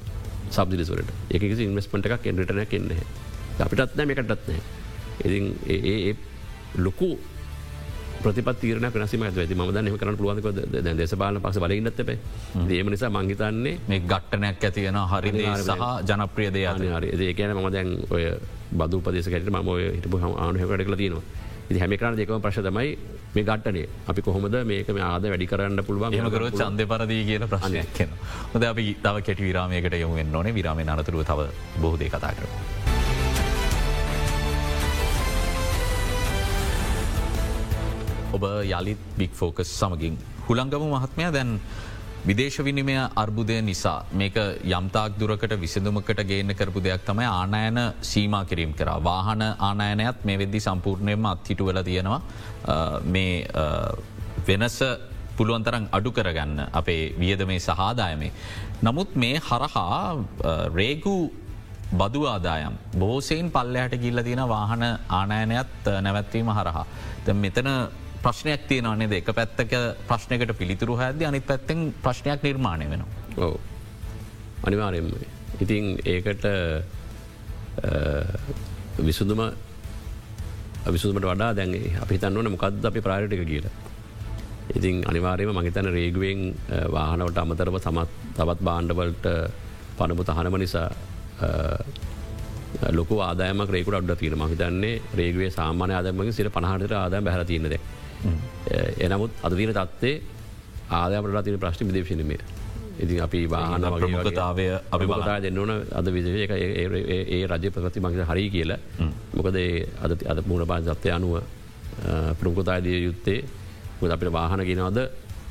සබදිලිසලට 0.52 1.10
එක 1.32 1.44
ඉන්වස්මට 1.44 2.06
එකක් 2.08 2.30
එන්නටන 2.32 2.64
කෙන්න 2.68 2.94
අපිටත් 3.60 3.98
නෑ 3.98 4.16
එකටත්නෑ 4.16 4.62
ඉති 5.26 5.40
ඒ 5.70 6.16
ලොකු 6.78 7.10
ප්‍රතිපත් 8.20 8.60
තීරන 8.60 8.86
නසිම 8.86 9.24
ඇති 9.24 9.56
ම 9.56 9.64
දන්න 9.68 9.98
කරන 9.98 10.18
පුළුවන්ක 10.18 10.48
දෙසපාල 10.98 11.40
පස 11.40 11.60
බලන්නත්තපේ 11.60 12.18
ඒම 12.70 12.90
නිසා 12.90 13.10
මංහිතන්නේ 13.10 13.76
මේ 13.88 14.00
ගට්ටනයක් 14.04 14.64
ඇතියෙන 14.64 15.00
හරි 15.06 15.32
සහ 15.58 15.86
ජනප්‍රිය 16.06 16.50
දයාන 16.52 16.82
හරි 16.92 17.12
ඒ 17.20 17.34
කියන 17.34 17.56
ම 17.56 17.70
දැන් 17.70 17.94
ඔය 18.10 18.26
බදු 18.74 19.02
පදේශකට 19.02 19.52
ම 19.52 19.72
හිටපු 19.94 20.18
ආනුහකට 20.20 20.84
කල 20.84 20.96
තියනවා 20.96 21.24
ඉති 21.70 21.80
හැම 21.82 21.94
කරන 22.02 22.16
දෙකම 22.18 22.42
ප්‍රශතමයි 22.42 22.90
මේ 23.34 23.44
ගට්ටනේ 23.48 23.88
අපි 24.10 24.22
කොහොමද 24.28 24.56
මේක 24.70 24.88
ආද 24.90 25.26
වැඩි 25.32 25.48
කරන්න 25.52 25.84
පුළුවන්? 25.88 26.16
හමකර 26.18 26.46
චන්ද 26.60 26.82
පරදී 26.92 27.22
කියන 27.28 27.44
ප්‍රශ්නයක් 27.52 27.92
කියන 27.98 28.10
හොද 28.54 28.64
අපි 28.70 28.86
තව 29.04 29.22
කෙටි 29.28 29.44
විරාමයකට 29.48 29.98
යොමුෙන් 30.02 30.36
ඕනේ. 30.40 30.54
විරාමය 30.58 30.84
අනතුරුව 30.94 31.22
තව 31.30 31.46
බොහෝදේ 31.84 32.10
කතා 32.10 32.34
කර. 32.38 32.48
ඔබ 38.34 38.44
යළිත් 38.66 39.02
බික් 39.22 39.34
ෆෝකස් 39.42 39.70
සමගින් 39.82 40.18
හුළංගම 40.50 40.90
මහත්මය. 40.96 41.30
දැන් 41.38 41.60
විදේශ 42.30 42.58
විනිමය 42.60 42.96
අර්බුදය 43.16 43.56
නිසා 43.62 44.06
මේක 44.14 44.36
යම්තාක් 44.70 45.14
දුරකට 45.20 45.54
විසඳුමකට 45.64 46.22
ගේන්න 46.32 46.54
කරපු 46.54 46.80
දෙයක් 46.80 47.04
තමයි 47.08 47.26
ආනයන 47.28 47.80
සීම 48.04 48.36
කිරීම් 48.50 48.74
කර. 48.74 48.90
වාහන 49.02 49.42
ආනයනයත් 49.60 50.26
මේ 50.26 50.38
වෙද්දි 50.38 50.60
සම්පූර්ණයම 50.60 51.26
අත්හිටු 51.26 51.66
වෙල 51.66 51.82
තියෙනවා 51.84 52.20
මේ 53.06 53.48
වෙනස 54.48 54.78
පුළුවන්තරන් 55.38 55.88
අඩු 55.92 56.12
කරගන්න 56.12 56.60
අපේ 56.72 57.04
වියද 57.20 57.42
මේ 57.48 57.60
සහාදායමේ. 57.62 58.32
නමුත් 58.84 59.16
මේ 59.16 59.42
හරහා 59.42 60.02
රේගු 60.72 61.16
බදු 61.94 62.22
ආදායම් 62.26 62.76
බෝසයෙන් 62.96 63.50
පල්ලයට 63.50 63.96
ගිල්ල 64.04 64.22
තියෙන 64.22 64.44
වාහන 64.48 64.86
ආනයනයත් 65.12 65.90
නැවැත්වීම 66.00 66.52
හරහා. 66.52 66.86
මෙතන 67.36 67.72
ප්‍රශ්නයක් 68.24 68.68
තියනවන්නේ 68.68 69.20
එක 69.20 69.32
පැත්තක 69.32 69.74
ප්‍රශ්නයකට 70.08 70.54
පිළිතුරු 70.58 70.96
හැද 70.96 71.22
අනිත් 71.24 71.46
පැත්තෙන් 71.46 71.94
ප්‍රශ්නයක් 72.04 72.44
නිර්මාණය 72.44 72.90
වෙන. 72.90 73.04
ඕ 73.38 73.60
අනිවාරෙන්ම 74.64 75.12
ඉතින් 75.60 75.98
ඒකට 76.06 76.46
විසුදුම 79.00 79.42
විසුදුමට 80.88 81.26
වඩා 81.26 81.52
දැන්ගේ 81.54 81.96
අපි 82.02 82.18
තන්නවන 82.18 82.52
මොකක්ද 82.52 82.86
අපි 82.86 83.02
ප්‍රායටික 83.02 83.46
කියලා. 83.46 83.76
ඉතින් 84.72 85.04
අනිවාරයම 85.06 85.52
මහිතන 85.52 85.88
රේගුවෙන් 85.90 86.42
වාහනවට 86.90 87.38
අමතරව 87.38 87.80
සමත් 87.80 88.10
තවත් 88.36 88.60
බාණ්ඩවලට 88.62 89.26
පණපු 89.98 90.24
තහනම 90.24 90.58
නිසා 90.58 90.90
ලොක 92.92 93.12
ආදායම 93.20 93.64
රේකට 93.68 93.96
අඩ 93.96 94.12
තියෙන 94.16 94.38
මහිතන්නේ 94.38 95.02
රේගුවේ 95.16 95.50
සාමානය 95.52 95.94
ආදමගේ 95.94 96.32
සිට 96.32 96.52
පහට 96.52 96.92
ආදාය 96.94 97.22
බැහර 97.22 97.46
තියනද 97.46 97.80
එනමුත් 99.00 99.32
අද 99.44 99.54
දීන 99.58 99.74
තත්වේ 99.74 100.16
ආදයමට 100.92 101.44
තින 101.46 101.60
ප්‍රශ්ි 101.60 101.84
විදේශනමය 101.86 102.40
ඉතින් 103.00 103.22
අපි 103.22 103.40
වාහන 103.48 103.86
ප්‍රමුඛතාවය 103.96 104.66
අභිමතා 104.92 105.38
දෙන්නවන 105.40 105.72
අද 106.00 106.08
විදේ 106.12 106.48
ඒ 106.50 107.46
රජ 107.48 107.66
ප්‍රති 107.72 108.00
මංස 108.00 108.28
හරි 108.32 108.50
කියලා. 108.50 108.80
මොකද 109.36 109.58
අද 110.04 110.12
අද 110.26 110.40
මුණ 110.48 110.68
බාන් 110.68 110.84
සත්වය 110.86 111.12
අනුව 111.12 111.40
ප්‍රමුඛතායදය 112.40 112.98
යුත්තේ 113.08 113.40
මුද 114.02 114.12
අපිට 114.12 114.32
වාහන 114.32 114.66
ගෙනවාද? 114.70 115.00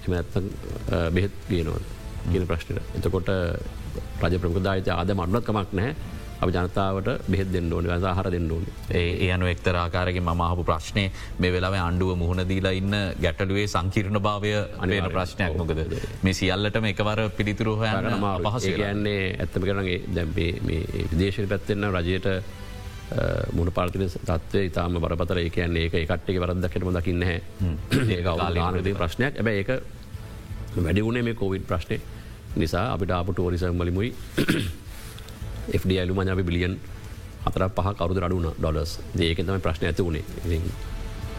එම 0.05 0.13
ඇත්තන් 0.13 0.47
බෙහෙත් 1.15 1.35
ගේනවද? 1.49 1.85
ගෙන 2.33 2.47
ප්‍රශ්නයට 2.47 2.97
එතකොට 2.99 3.29
රජ 4.23 4.35
ප්‍රමුඛදායත 4.43 4.89
ආද 4.93 5.11
මන්නත්කමක් 5.17 5.73
නැහැ 5.73 6.18
අප 6.39 6.51
ජනතාවට 6.51 7.09
බෙහෙත් 7.27 7.49
දෙන්න 7.49 7.73
ඕන 7.73 7.87
සාහර 8.01 8.31
දෙන්න 8.31 8.51
ඕන. 8.51 8.65
ඒ 8.93 9.31
අනු 9.33 9.47
එක්තරාකාරගේ 9.47 10.23
මහපු 10.23 10.65
ප්‍රශ්නය 10.65 11.05
මේ 11.39 11.51
වෙලාව 11.51 11.75
අන්ඩුව 11.81 12.15
මුහුණදීලා 12.17 12.73
ඉන්න 12.73 12.95
ගැටලුවේ 13.19 13.67
සංකීර්ණ 13.67 14.21
භාවය 14.21 14.53
අනවන 14.79 15.11
ප්‍රශ්නයක් 15.11 15.57
මොකද? 15.57 15.83
මේ 16.23 16.35
සියල්ලටම 16.35 16.87
එකවර 16.87 17.21
පිළිතුරහ 17.33 17.83
පහස 18.45 18.69
කියන්නේ 18.71 19.21
ඇත්තම 19.37 19.63
කරනගේ 19.63 20.01
දැම්පේ 20.11 20.51
මේ 20.63 21.05
විදේශය 21.11 21.47
පැත්තෙන්න්න 21.47 21.91
රජයට 21.93 22.29
මුණ 23.53 23.73
පාර්තින 23.73 24.07
තත්වය 24.07 24.65
ඉතාම 24.65 25.01
බරපතර 25.01 25.39
ඒ 25.39 25.51
කියන්නේ 25.51 25.85
ඒක 25.85 25.95
එකට්ටේ 25.97 26.41
වරදක්කටම 26.41 26.91
දකින්න 26.95 27.23
ඒ 27.25 28.95
ප්‍රශ්නයක්. 28.95 29.35
ඇබ 29.37 29.49
ඒක 29.49 29.71
වැඩි 30.79 31.03
වුණේ 31.03 31.23
මේ 31.23 31.35
කෝවිඩ් 31.37 31.67
ප්‍රශ්නය 31.67 31.99
නිසා 32.57 32.93
අපිට 32.93 33.11
අප 33.13 33.31
ටෝරිසම් 33.31 33.75
මලිමුයි 33.75 34.13
FD 35.73 36.01
අලු 36.03 36.15
මඥාපි 36.15 36.43
බිලියන් 36.43 36.75
හතර 37.45 37.69
පහ 37.71 37.89
කරුද 37.99 38.19
අඩුන 38.21 38.49
ඩොලස් 38.59 38.99
ඒක 39.21 39.41
තම 39.41 39.61
ප්‍රශ්න 39.61 39.87
ඇති 39.87 40.03
වුණේ 40.03 40.61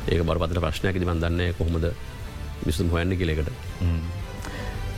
ඒක 0.08 0.22
බරපතල 0.24 0.60
ප්‍රශ්නයක් 0.60 1.00
දිවන් 1.00 1.22
දන්න 1.22 1.54
කොහොමද 1.58 1.86
විසුම් 2.66 2.90
හොයන්න 2.90 3.18
කියලෙකට 3.18 3.52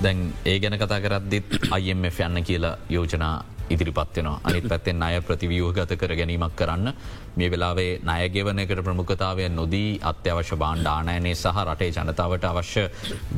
දැන් 0.02 0.34
ඒ 0.46 0.58
ගැන 0.60 0.78
කතා 0.78 1.00
කරද්දිත් 1.00 1.50
අයිF 1.72 2.20
යන්න 2.20 2.44
කියලා 2.44 2.76
යෝජනා 2.90 3.36
ඉදිරිපත්වන 3.74 4.30
අනිත් 4.50 4.66
පැත්තෙන් 4.72 5.04
අය 5.08 5.20
ප්‍රතිවියෝගත 5.28 5.94
කර 6.02 6.14
ගැනීමක් 6.20 6.56
කරන්න. 6.60 6.88
මේ 7.38 7.50
වෙලාවේ 7.54 7.92
නයගෙවනකට 8.10 8.82
ප්‍රමුඛතාවය 8.88 9.50
නොදී 9.60 9.92
අත්‍යවශ්‍ය 10.12 10.56
බාණ්ඩානයනේ 10.64 11.36
සහ 11.36 11.60
රටේ 11.68 11.92
ජනතාවට 11.98 12.48
අවශ්‍ය 12.52 12.84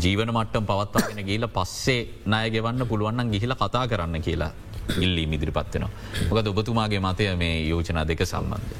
ජීවන 0.04 0.34
මට්ටම් 0.36 0.66
පවත්වාගෙන 0.72 1.22
ගීල 1.30 1.48
පස්සේ 1.58 2.02
නයගෙවන්න 2.34 2.88
පුළුවන්න්න 2.92 3.34
ගිහිල 3.36 3.56
කතා 3.62 3.86
කරන්න 3.92 4.26
කියලා 4.28 4.52
ඉල්ලී 5.06 5.28
මිදිරිපත්වෙන. 5.34 5.86
මොකද 6.30 6.48
ඔබතුමාගේ 6.54 7.04
මතය 7.08 7.30
මේ 7.44 7.56
යෝජනා 7.70 8.08
දෙක 8.08 8.26
සම්බන්ධ. 8.26 8.74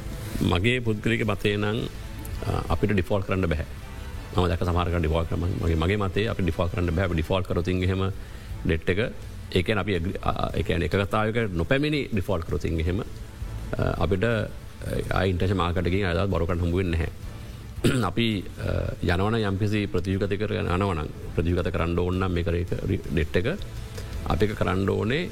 මගේ 0.52 0.80
පුද්ගලික 0.88 1.24
මතය 1.32 1.56
නං 1.58 1.80
අපිට 2.74 2.92
ඩිෆෝල් 2.94 3.24
කරන්න 3.28 3.50
බැහැ. 3.54 3.68
මදක 4.36 4.66
සමාරක 4.68 4.96
ඩිෆෝල් 4.98 5.26
කරම 5.30 5.44
මගේ 5.62 5.78
මගේ 5.84 6.00
මතේ 6.04 6.26
අපි 6.32 6.42
ඩිෆෝල් 6.46 6.70
කරන්න 6.72 6.96
බැ 6.98 7.08
ඩිෆෝල් 7.14 7.44
කරතිහෙම 7.48 8.02
ඩෙට් 8.66 8.90
එක 8.94 9.00
ඒකන 9.54 9.82
අපි 9.84 9.94
එකන 10.56 10.86
එකතාවක 10.88 11.38
නොපැමිණි 11.54 12.02
ඩිෆෝල් 12.10 12.42
කරතින් 12.42 12.80
හෙම 12.82 13.04
අපිට 13.98 14.26
අයින්ටශ 15.14 15.56
මාකටකින් 15.56 16.10
අදත් 16.12 16.30
බොරකට 16.30 16.60
හමුවෙන් 16.60 16.92
නැහැ. 16.92 17.12
අපි 18.10 18.28
යනවන 19.06 19.40
යම්කිසි 19.42 19.88
ප්‍රතියගත 19.88 20.36
කර 20.42 20.54
යනවනම් 20.60 21.08
ප්‍රතිගත 21.36 21.70
කරන්න 21.70 21.98
ඕන්නම් 22.00 22.32
මේ 22.32 22.44
කර 22.44 22.60
ඩෙට් 23.08 23.42
එක 23.42 23.50
අපි 24.26 24.54
කරන්න 24.54 24.90
ඕනේ 24.90 25.24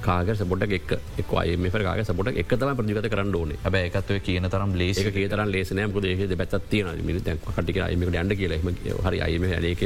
කාග 0.00 0.28
සපොට 0.32 0.62
එක් 0.64 0.92
එක් 1.18 1.32
අයම 1.34 1.66
කාග 1.70 2.00
සපොට 2.02 2.32
එකතම 2.34 2.70
ප්‍රජිගත 2.76 3.08
කරන්න 3.08 3.34
ඕන. 3.34 3.52
ඇබ 3.58 3.74
එකත්ව 3.76 4.20
කියන 4.20 4.48
තරම් 4.48 4.72
ලේස 4.74 5.02
තරම් 5.02 5.50
ලේසනය 5.50 5.82
ද 6.24 6.38
පැත්තිය 6.40 6.84
මිනි 7.02 7.20
කටික 7.20 7.80
අයමකට 7.80 8.16
අන්ඩ 8.16 8.34
කියලම 8.34 8.70
හරි 9.04 9.20
අයම 9.20 9.44
ඇනක 9.50 9.84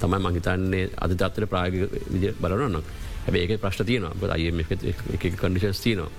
තමයි 0.00 0.18
මහිතන්නේ 0.20 0.84
අද 0.98 1.10
තත්තර 1.12 1.46
ප්‍රාග 1.46 1.74
විදි 2.12 2.32
බලරන්න 2.40 2.78
හැබ 3.26 3.36
ඒක 3.36 3.56
ප්‍රශ්ට 3.60 3.86
තියන 3.86 4.04
අයම 4.30 4.62
කඩිශස් 5.40 5.80
තියනවා. 5.82 6.10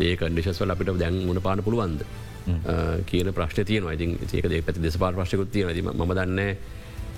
ඒ 0.00 0.16
කඩිශස් 0.16 0.60
වල 0.62 0.70
අපිට 0.70 0.96
දැන් 0.98 1.20
මුණ 1.26 1.42
පාන 1.42 1.62
පුළුවන්ද? 1.62 2.02
කියන 3.06 3.32
ප්‍රශ්න 3.34 3.64
තියන 3.64 3.84
ඉතින් 3.92 4.16
ඒක 4.32 4.64
පැති 4.64 4.82
දෙසපාර 4.82 5.14
ප්‍රශ්කුත් 5.14 5.52
තියෙන 5.52 5.84
ම 5.84 6.12
දන්න 6.12 6.40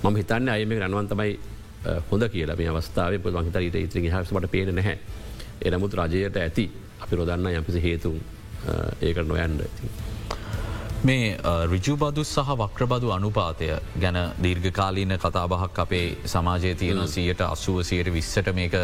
මම 0.03 0.15
හිතන්න 0.15 0.49
අයම 0.49 0.71
රන්වන් 0.73 1.07
තමයි 1.07 1.39
හොඳ 2.11 2.23
කියලා. 2.29 2.55
මේ 2.55 2.69
අවස්ථාව 2.69 3.17
ප 3.17 3.25
මහිත 3.29 3.55
ඊට 3.57 3.75
ඉතිරි 3.75 4.09
හසට 4.09 4.51
පේන 4.51 4.75
නැහැ. 4.75 4.97
එනමුත් 5.65 5.93
රජයට 5.93 6.37
ඇති 6.37 6.69
අපි 7.01 7.15
රොදන්න 7.15 7.47
යම්කිසි 7.51 7.81
හේතුන් 7.81 8.17
ඒකට 9.01 9.27
නොයන්ඩ. 9.27 9.61
මේ 11.01 11.37
රිජුබදු 11.65 12.23
සහ 12.23 12.49
වක්‍රබදු 12.55 13.11
අනුපාතය 13.11 13.67
ගැන 13.99 14.17
දීර්ඝකාලීන 14.37 15.13
කතාබහක් 15.17 15.79
අපේ 15.79 16.17
සමාජය 16.25 16.75
තියෙන 16.75 17.07
සියට 17.07 17.41
අසුව 17.43 17.81
සියට 17.83 18.13
විස්සට 18.13 18.51
මේක 18.53 18.75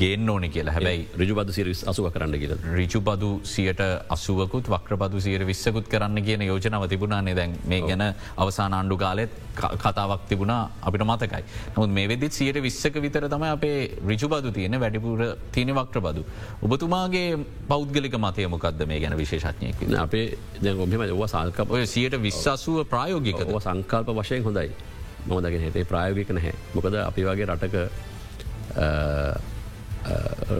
ගේන්න 0.00 0.28
ඕන 0.28 0.44
කියලා. 0.50 0.74
හැබැයි 0.76 1.02
රජුබද 1.20 1.50
සිරිස් 1.56 1.80
අසුව 1.90 2.06
කරන්න 2.14 2.38
කියල. 2.42 2.52
රිචුබදු 2.78 3.30
සියට 3.44 3.80
අසුවකුත් 4.16 4.68
වක්‍රබදු 4.74 5.20
සියට 5.20 5.44
විස්සකුත් 5.50 5.88
කරන්න 5.88 6.22
කියන 6.26 6.42
යෝජනව 6.42 6.86
තිබුණානේ 6.92 7.36
දැන්. 7.38 7.56
මේ 7.64 7.80
ගැන 7.82 8.04
අවසාන 8.36 8.76
ආණ්ඩු 8.78 8.96
කාලෙත් 8.96 9.30
කතාවක් 9.84 10.26
තිබුණා 10.28 10.60
අපිට 10.82 11.04
මතකයි. 11.04 11.42
නමුත් 11.76 11.90
මේ 11.90 12.08
වෙදිත් 12.08 12.32
සියට 12.32 12.60
විස්සක 12.62 13.00
විතර 13.02 13.28
තම 13.28 13.46
අපේ 13.48 13.78
රිජුබදු 14.06 14.52
තියෙන 14.52 14.80
වැඩිපුර 14.80 15.24
තියෙන 15.52 15.74
වක්‍රබදු. 15.74 16.24
ඔබතුමාගේ 16.62 17.28
පෞද්ගලික 17.68 18.18
මතය 18.18 18.48
මොකක්ද 18.48 18.86
මේ 18.86 19.00
ගැන 19.00 19.16
විශේෂඥයක 19.16 19.86
අපේ 19.98 20.26
දැ 20.62 20.76
ඔබම 20.76 21.08
ඔව 21.08 21.24
සල්කප 21.26 21.70
ඔය 21.70 21.86
සියට 21.86 22.20
විශ්වාසුව 22.20 22.84
ප්‍රායෝගික 22.86 23.42
සංකල්ප 23.58 24.14
වශයෙන් 24.20 24.44
හොඳයි. 24.44 24.70
මොදගෙන 25.26 25.60
හිතේ 25.60 25.84
ප්‍රායෝගික 25.84 26.30
නැහැ. 26.30 26.54
මොකද 26.74 26.94
අපි 27.02 27.28
වගේ 27.28 27.46
රටක 27.46 27.76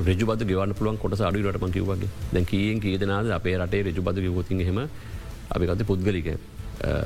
රජබද 0.01 0.45
ගවන්න 0.45 0.75
පුළුවන් 0.75 0.99
කොට 0.99 1.21
අඩුවට 1.21 1.63
ම 1.63 1.73
කිවගේ 1.73 2.11
දැ 2.33 2.45
කියෙන් 2.45 2.81
කියදනාද 2.81 3.33
අපේ 3.39 3.57
රටේ 3.59 3.83
රජබද 3.83 4.23
ගවතින් 4.27 4.63
හෙම 4.69 4.79
අපිකත 5.51 5.87
පුද්ගලික 5.87 6.31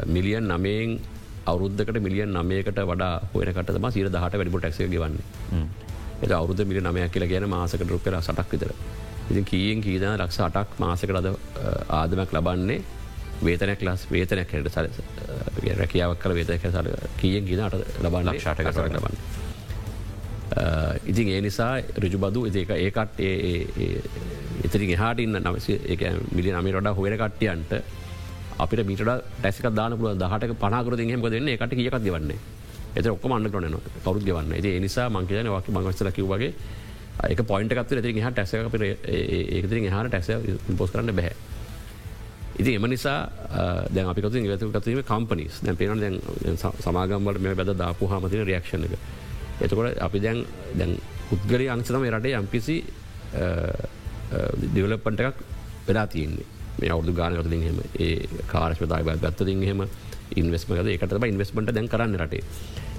මිලියන් 0.07 0.47
නමයෙන් 0.49 0.99
අවුද්ධකට 1.47 2.01
මිලියන් 2.01 2.33
නමයකට 2.35 2.81
වඩා 2.85 3.13
හොයනකට 3.35 3.79
ම 3.79 3.91
සිර 3.91 4.09
දහට 4.09 4.35
වැඩිපු 4.35 4.61
ටක්සය 4.61 4.89
ගවන්නේ. 4.89 5.25
එ 6.23 6.33
අවුද 6.35 6.61
මිලි 6.67 6.81
නමයක් 6.83 7.13
කියලා 7.13 7.33
ගැන 7.33 7.49
මාසකට 7.49 7.85
රුපෙර 7.89 8.17
සටක් 8.21 8.53
විතර. 8.53 8.73
ඉතින් 9.31 9.45
කියෙන් 9.45 9.81
කීදන 9.81 10.17
රක්ෂ 10.17 10.41
අටක් 10.41 10.79
මාසකරද 10.79 11.29
ආදමක් 11.91 12.33
ලබන්නේ 12.37 12.81
වේතනයක් 13.43 13.85
ලස් 13.87 14.07
වේතනයක් 14.11 14.51
හට 14.53 14.73
සර 14.75 14.87
රැකියාවක් 15.79 16.19
කල 16.23 16.35
වේතක 16.39 16.67
සර 16.69 16.91
කියෙන් 17.21 17.45
ගීනට 17.45 17.79
ලබන්න? 18.03 18.35
ශටක 18.39 18.73
සර 18.73 18.91
ලබන්න 18.91 19.40
ඉතින් 21.07 21.29
ඒ 21.29 21.41
නිසා 21.41 21.73
රජුබදු 21.97 22.47
ඒක 22.49 22.71
ඒකට 22.71 23.21
එතරින් 24.65 24.97
හාටඉන්න 24.97 25.41
නවස 25.41 25.69
මිලි 26.33 26.51
නමි 26.53 26.73
රඩ 26.73 26.95
හොර 26.97 27.17
කට්ටියන්ට 27.17 27.73
අපිට 28.59 28.87
මිට 28.87 29.03
ටැසික 29.03 29.71
දාන 29.73 29.97
පුල 29.97 30.17
දහට 30.17 30.59
පනාකර 30.59 30.99
හෙම 30.99 31.23
දෙන්න 31.29 31.49
එකට 31.49 31.75
කියකක් 31.75 31.99
දෙවන්නේ 32.01 32.39
එත 32.95 33.07
ඔක්ක 33.07 33.25
අන්න 33.31 33.51
කරන 33.51 33.79
කවරුත් 34.05 34.25
ගවන්න 34.25 34.53
ඒ 34.55 34.81
නිසා 34.81 35.09
මංකයන 35.09 35.47
වක 35.49 35.69
මංගස්ල 35.71 36.11
කිව්වගේ 36.11 36.53
ඒක 37.29 37.41
පොයින්ට 37.45 37.73
කත්ව 37.73 38.03
ති 38.03 38.21
හ 38.21 38.31
ටැස 38.31 38.55
අප 38.57 38.75
ඒකතරින් 38.75 39.89
හර 39.89 40.09
ටැස 40.09 40.29
පොස් 40.77 40.91
කරන්න 40.91 41.15
බැහැ 41.15 41.35
ඉති 42.59 42.75
එම 42.75 42.85
නිසා 42.85 43.31
දැ 43.89 44.05
අපිකතු 44.05 44.43
ගතු 44.43 44.71
කතීම 44.73 45.03
කම්පනිස් 45.03 45.63
දැ 45.63 45.75
පේන 45.75 46.01
දැන් 46.01 46.21
සමාගම්වල 46.57 47.39
මේ 47.39 47.55
බැද 47.55 47.73
දාපු 47.77 48.07
හමතින 48.07 48.45
රියක්ෂණ 48.45 48.85
එක. 48.85 48.99
එතකොට 49.61 49.99
අපි 49.99 50.19
දැන් 50.21 50.45
දැන් 50.75 50.93
පුද්ගලි 51.29 51.69
අංසතම 51.69 52.07
රටේ 52.09 52.37
යම්කිසි 52.37 52.77
දෙවලපන්ට 54.75 55.21
එකක් 55.21 55.39
වෙලා 55.87 56.07
තියන්නේ. 56.07 56.47
මේ 56.81 56.91
අවුදු 56.91 57.13
ගානකතින් 57.13 57.63
හෙම 57.63 57.79
ඒ 57.99 58.15
කාරශ්මතාය 58.47 59.05
ගත්තතින් 59.17 59.63
හෙම 59.63 59.83
ඉන්වස්මකද 60.37 60.89
ඒකට 60.89 61.27
ඉන්වස්මට 61.27 61.75
දැන් 61.75 61.89
කරන්න 61.89 62.17
රටේ. 62.17 62.45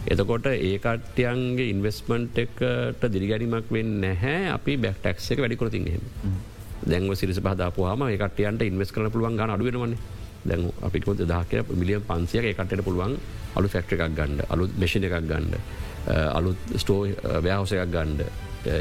එතකොට 0.08 0.48
ඒකටයන්ගේ 0.48 1.70
ඉන්වස්මන්ට් 1.74 2.38
එකට 2.38 3.04
දිරිගැනීමක් 3.14 3.70
වෙන්න 3.72 4.00
නැහැ 4.02 4.50
අපි 4.52 4.78
බැක්ටක්ස 4.78 5.32
එක 5.34 5.44
වැඩිකොරතින් 5.44 5.92
හෙම. 5.94 6.06
දැන්ව 6.84 7.14
සිරිස 7.16 7.40
පහදාපුහම 7.40 8.08
ඒකටයන්ට 8.08 8.62
ඉන්වස් 8.64 8.92
කරන 8.92 9.12
පුළුවන් 9.12 9.38
ගන 9.38 9.54
අඩුවෙනවන්නේ 9.56 10.20
දැන් 10.44 10.64
අපිකොත් 10.82 11.22
දහක 11.24 11.62
මිලියන් 11.74 12.04
පන්සියක 12.04 12.46
එකටට 12.52 12.84
පුළුවන් 12.84 13.14
අලු 13.56 13.68
ෆෙක්ට්‍ර 13.68 13.98
එකක් 13.98 14.16
ගණ්ඩ 14.18 14.50
අලු 14.50 14.68
මෙෂණ 14.78 15.06
එකක් 15.06 15.18
ගණ්ඩ 15.30 15.56
අලුත් 16.08 16.58
ස්ටෝ 16.78 17.06
ව්‍යහසයක් 17.40 17.86
ගණ්ඩ 17.88 18.22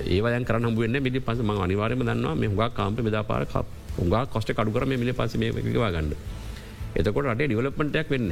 ඒවයන් 0.08 0.44
කරන 0.44 0.64
හුවෙන්න 0.66 1.02
මිලි 1.02 1.20
පස 1.20 1.40
ම 1.40 1.50
අනිවාරම 1.58 2.00
දන්නවා 2.00 2.34
මේ 2.34 2.48
හුගා 2.48 2.70
කාම්ප 2.70 3.00
මෙදාපාර 3.00 3.46
උගා 3.98 4.26
කොස්ට 4.26 4.52
කඩුකර 4.52 4.86
මිලි 4.86 5.12
පස 5.12 5.36
මේ 5.36 5.50
එකවා 5.50 5.90
ගන්න. 5.90 6.14
එතකොට 6.96 7.26
අටේ 7.26 7.46
ඩිවලප්මටයක් 7.46 8.10
වෙන්න 8.10 8.30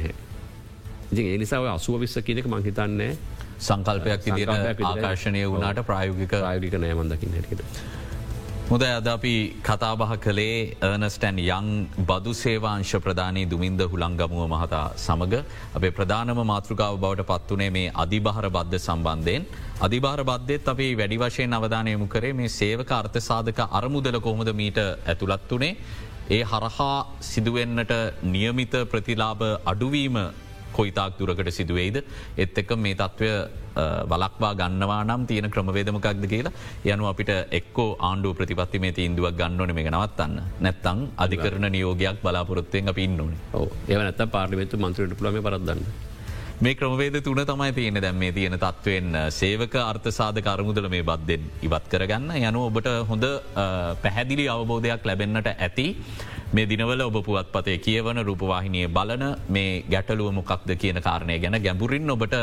ඉති 1.11 1.21
ඒ 1.23 1.37
නිසා 1.37 1.61
අසුව 1.73 1.99
විස්ස 1.99 2.17
කියනක 2.19 2.47
මංහිතන්නේ 2.47 3.11
සංකල්පයක් 3.59 4.27
ආකර්ශණය 4.83 5.45
වුණට 5.45 5.81
ප්‍රායෝගික 5.85 6.33
ආයෝගික 6.41 6.75
නෑමන්දකින්න 6.75 7.33
හැකට. 7.33 7.61
මුද 8.69 8.83
අද 8.85 9.07
අපි 9.07 9.31
කතාබහ 9.67 10.01
කළේ 10.23 10.57
ඒනස්ටැන් 10.79 11.37
යං 11.39 11.69
බදු 12.09 12.31
සේවාංශ 12.33 12.91
ප්‍රධානී 13.05 13.45
දුමින්ද 13.53 13.79
හුළංගමුව 13.83 14.43
මහතා 14.51 14.81
සමඟ 14.95 15.33
අපේ 15.77 15.91
ප්‍රධානම 15.91 16.41
මාතෘකාව 16.43 16.99
බවට 17.03 17.25
පත්වනේ 17.31 17.69
මේ 17.77 17.93
අධිභාර 17.95 18.45
බද්ධ 18.47 18.77
සම්බන්ධයෙන්. 18.79 19.47
අධිභාර 19.81 20.21
බද්ධෙත් 20.23 20.69
අපි 20.73 20.87
වැඩි 20.99 21.17
වශයෙන් 21.17 21.57
අවධානයමු 21.59 22.07
කරේ 22.07 22.33
මේ 22.33 22.51
සේවක 22.51 22.91
අර්ථසාධක 22.91 23.61
අරමුදල 23.71 24.19
කොහොමද 24.19 24.51
මීට 24.61 24.77
ඇතුළත් 24.83 25.49
වනේ. 25.51 25.73
ඒ 26.29 26.43
හරහා 26.43 26.97
සිදුවෙන්නට 27.21 27.95
නියමිත 28.27 28.75
ප්‍රතිලාභ 28.91 29.43
අඩුවීම 29.65 30.19
කොයිතාක් 30.77 31.17
දුරකට 31.19 31.51
සිදුවේද. 31.57 31.97
එත් 32.43 32.57
එක 32.61 32.71
මේ 32.85 32.95
තත්ත්වය 33.01 33.31
වලක්වා 34.11 34.53
ගන්නවා 34.61 35.03
නම් 35.03 35.23
තියෙන 35.29 35.51
ක්‍රමවේදමකක්ද 35.53 36.25
කියලා 36.33 36.53
යනු 36.93 37.09
අපිට 37.11 37.31
එක්කෝ 37.59 37.89
ආණ්ඩුව 38.09 38.35
ප්‍රතිපත්ති 38.39 38.83
මේ 38.85 38.93
ඉන්දුවක් 39.07 39.39
ගන්නවන 39.39 39.73
මේ 39.77 39.89
නවත්තන්න. 39.93 40.35
නැත්තං 40.65 41.07
අධිකරන 41.25 41.71
නියෝගයක් 41.77 42.21
බලාපොරොත්තයෙන් 42.25 42.91
අප 42.93 43.01
ඉන්නන 43.07 43.33
ඒවනත් 43.87 44.21
පාර්ලිමේතු 44.35 44.77
මන්ත්‍රට 44.77 45.17
පුලම 45.19 45.41
පරදන්න. 45.47 45.83
මේ 46.65 46.75
ක්‍රමවේද 46.75 47.15
තුන 47.23 47.39
තමයි 47.49 47.71
තියෙන 47.75 48.01
දැම් 48.03 48.17
මේ 48.21 48.31
තියෙන 48.37 48.55
තත්ත්වයෙන් 48.63 49.05
සේවක 49.39 49.75
අර්ථසාධ 49.81 50.39
කරමුදල 50.47 50.89
මේ 50.93 51.05
බද්ධෙන් 51.09 51.43
ඉවත් 51.67 51.85
කරගන්න. 51.93 52.33
යනු 52.47 52.65
ඔබට 52.69 52.89
හොඳ 53.11 53.25
පැහැදිලි 54.03 54.47
අවබෝධයක් 54.55 55.07
ලැබෙන්න්නට 55.09 55.47
ඇති 55.53 55.87
මේ 56.51 56.65
දිනවල 56.65 57.01
ඔබ 57.01 57.17
පුවත් 57.25 57.49
පතේ 57.53 57.77
කියවන 57.77 58.19
රූපවාහිනය 58.27 58.87
බලන 58.89 59.23
මේ 59.49 59.83
ගැටලුව 59.93 60.29
මොකක්ද 60.33 60.71
කියන 60.81 60.99
කාරණය 61.07 61.35
ගැන 61.39 61.57
ගැඹුරින් 61.65 62.09
ඔබට 62.09 62.35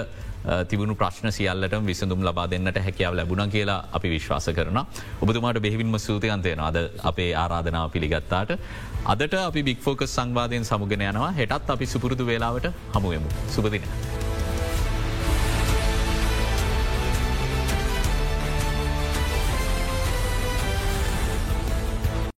තිබුණු 0.70 0.94
ප්‍රශ්න 0.94 1.32
සියල්ලට 1.32 1.74
විසඳුම් 1.88 2.22
ලබා 2.22 2.46
දෙන්නට 2.46 2.78
හැකියාව 2.78 3.16
ලැබුණ 3.18 3.50
කියලා 3.50 3.80
අපි 3.92 4.10
විශ්වාස 4.10 4.46
කරන. 4.58 4.78
ඔබතුමාට 5.20 5.58
බෙහිවින්ම 5.60 5.98
සූතියන්තයන 5.98 6.60
අද 6.60 6.78
අපේ 7.02 7.34
ආරාධනාව 7.34 7.90
පිළිගත්තාට. 7.90 8.54
අදට 9.04 9.34
අපි 9.40 9.62
බික්‍ෆෝකස් 9.62 10.14
සංවාධයෙන් 10.14 10.64
සමුගෙන 10.64 11.02
යනවා 11.02 11.32
හෙටත් 11.32 11.70
අපි 11.70 11.86
සුපුරුදු 11.86 12.26
වෙලාවට 12.26 12.70
හමුවමු. 12.94 13.28
සුපදින. 13.48 13.82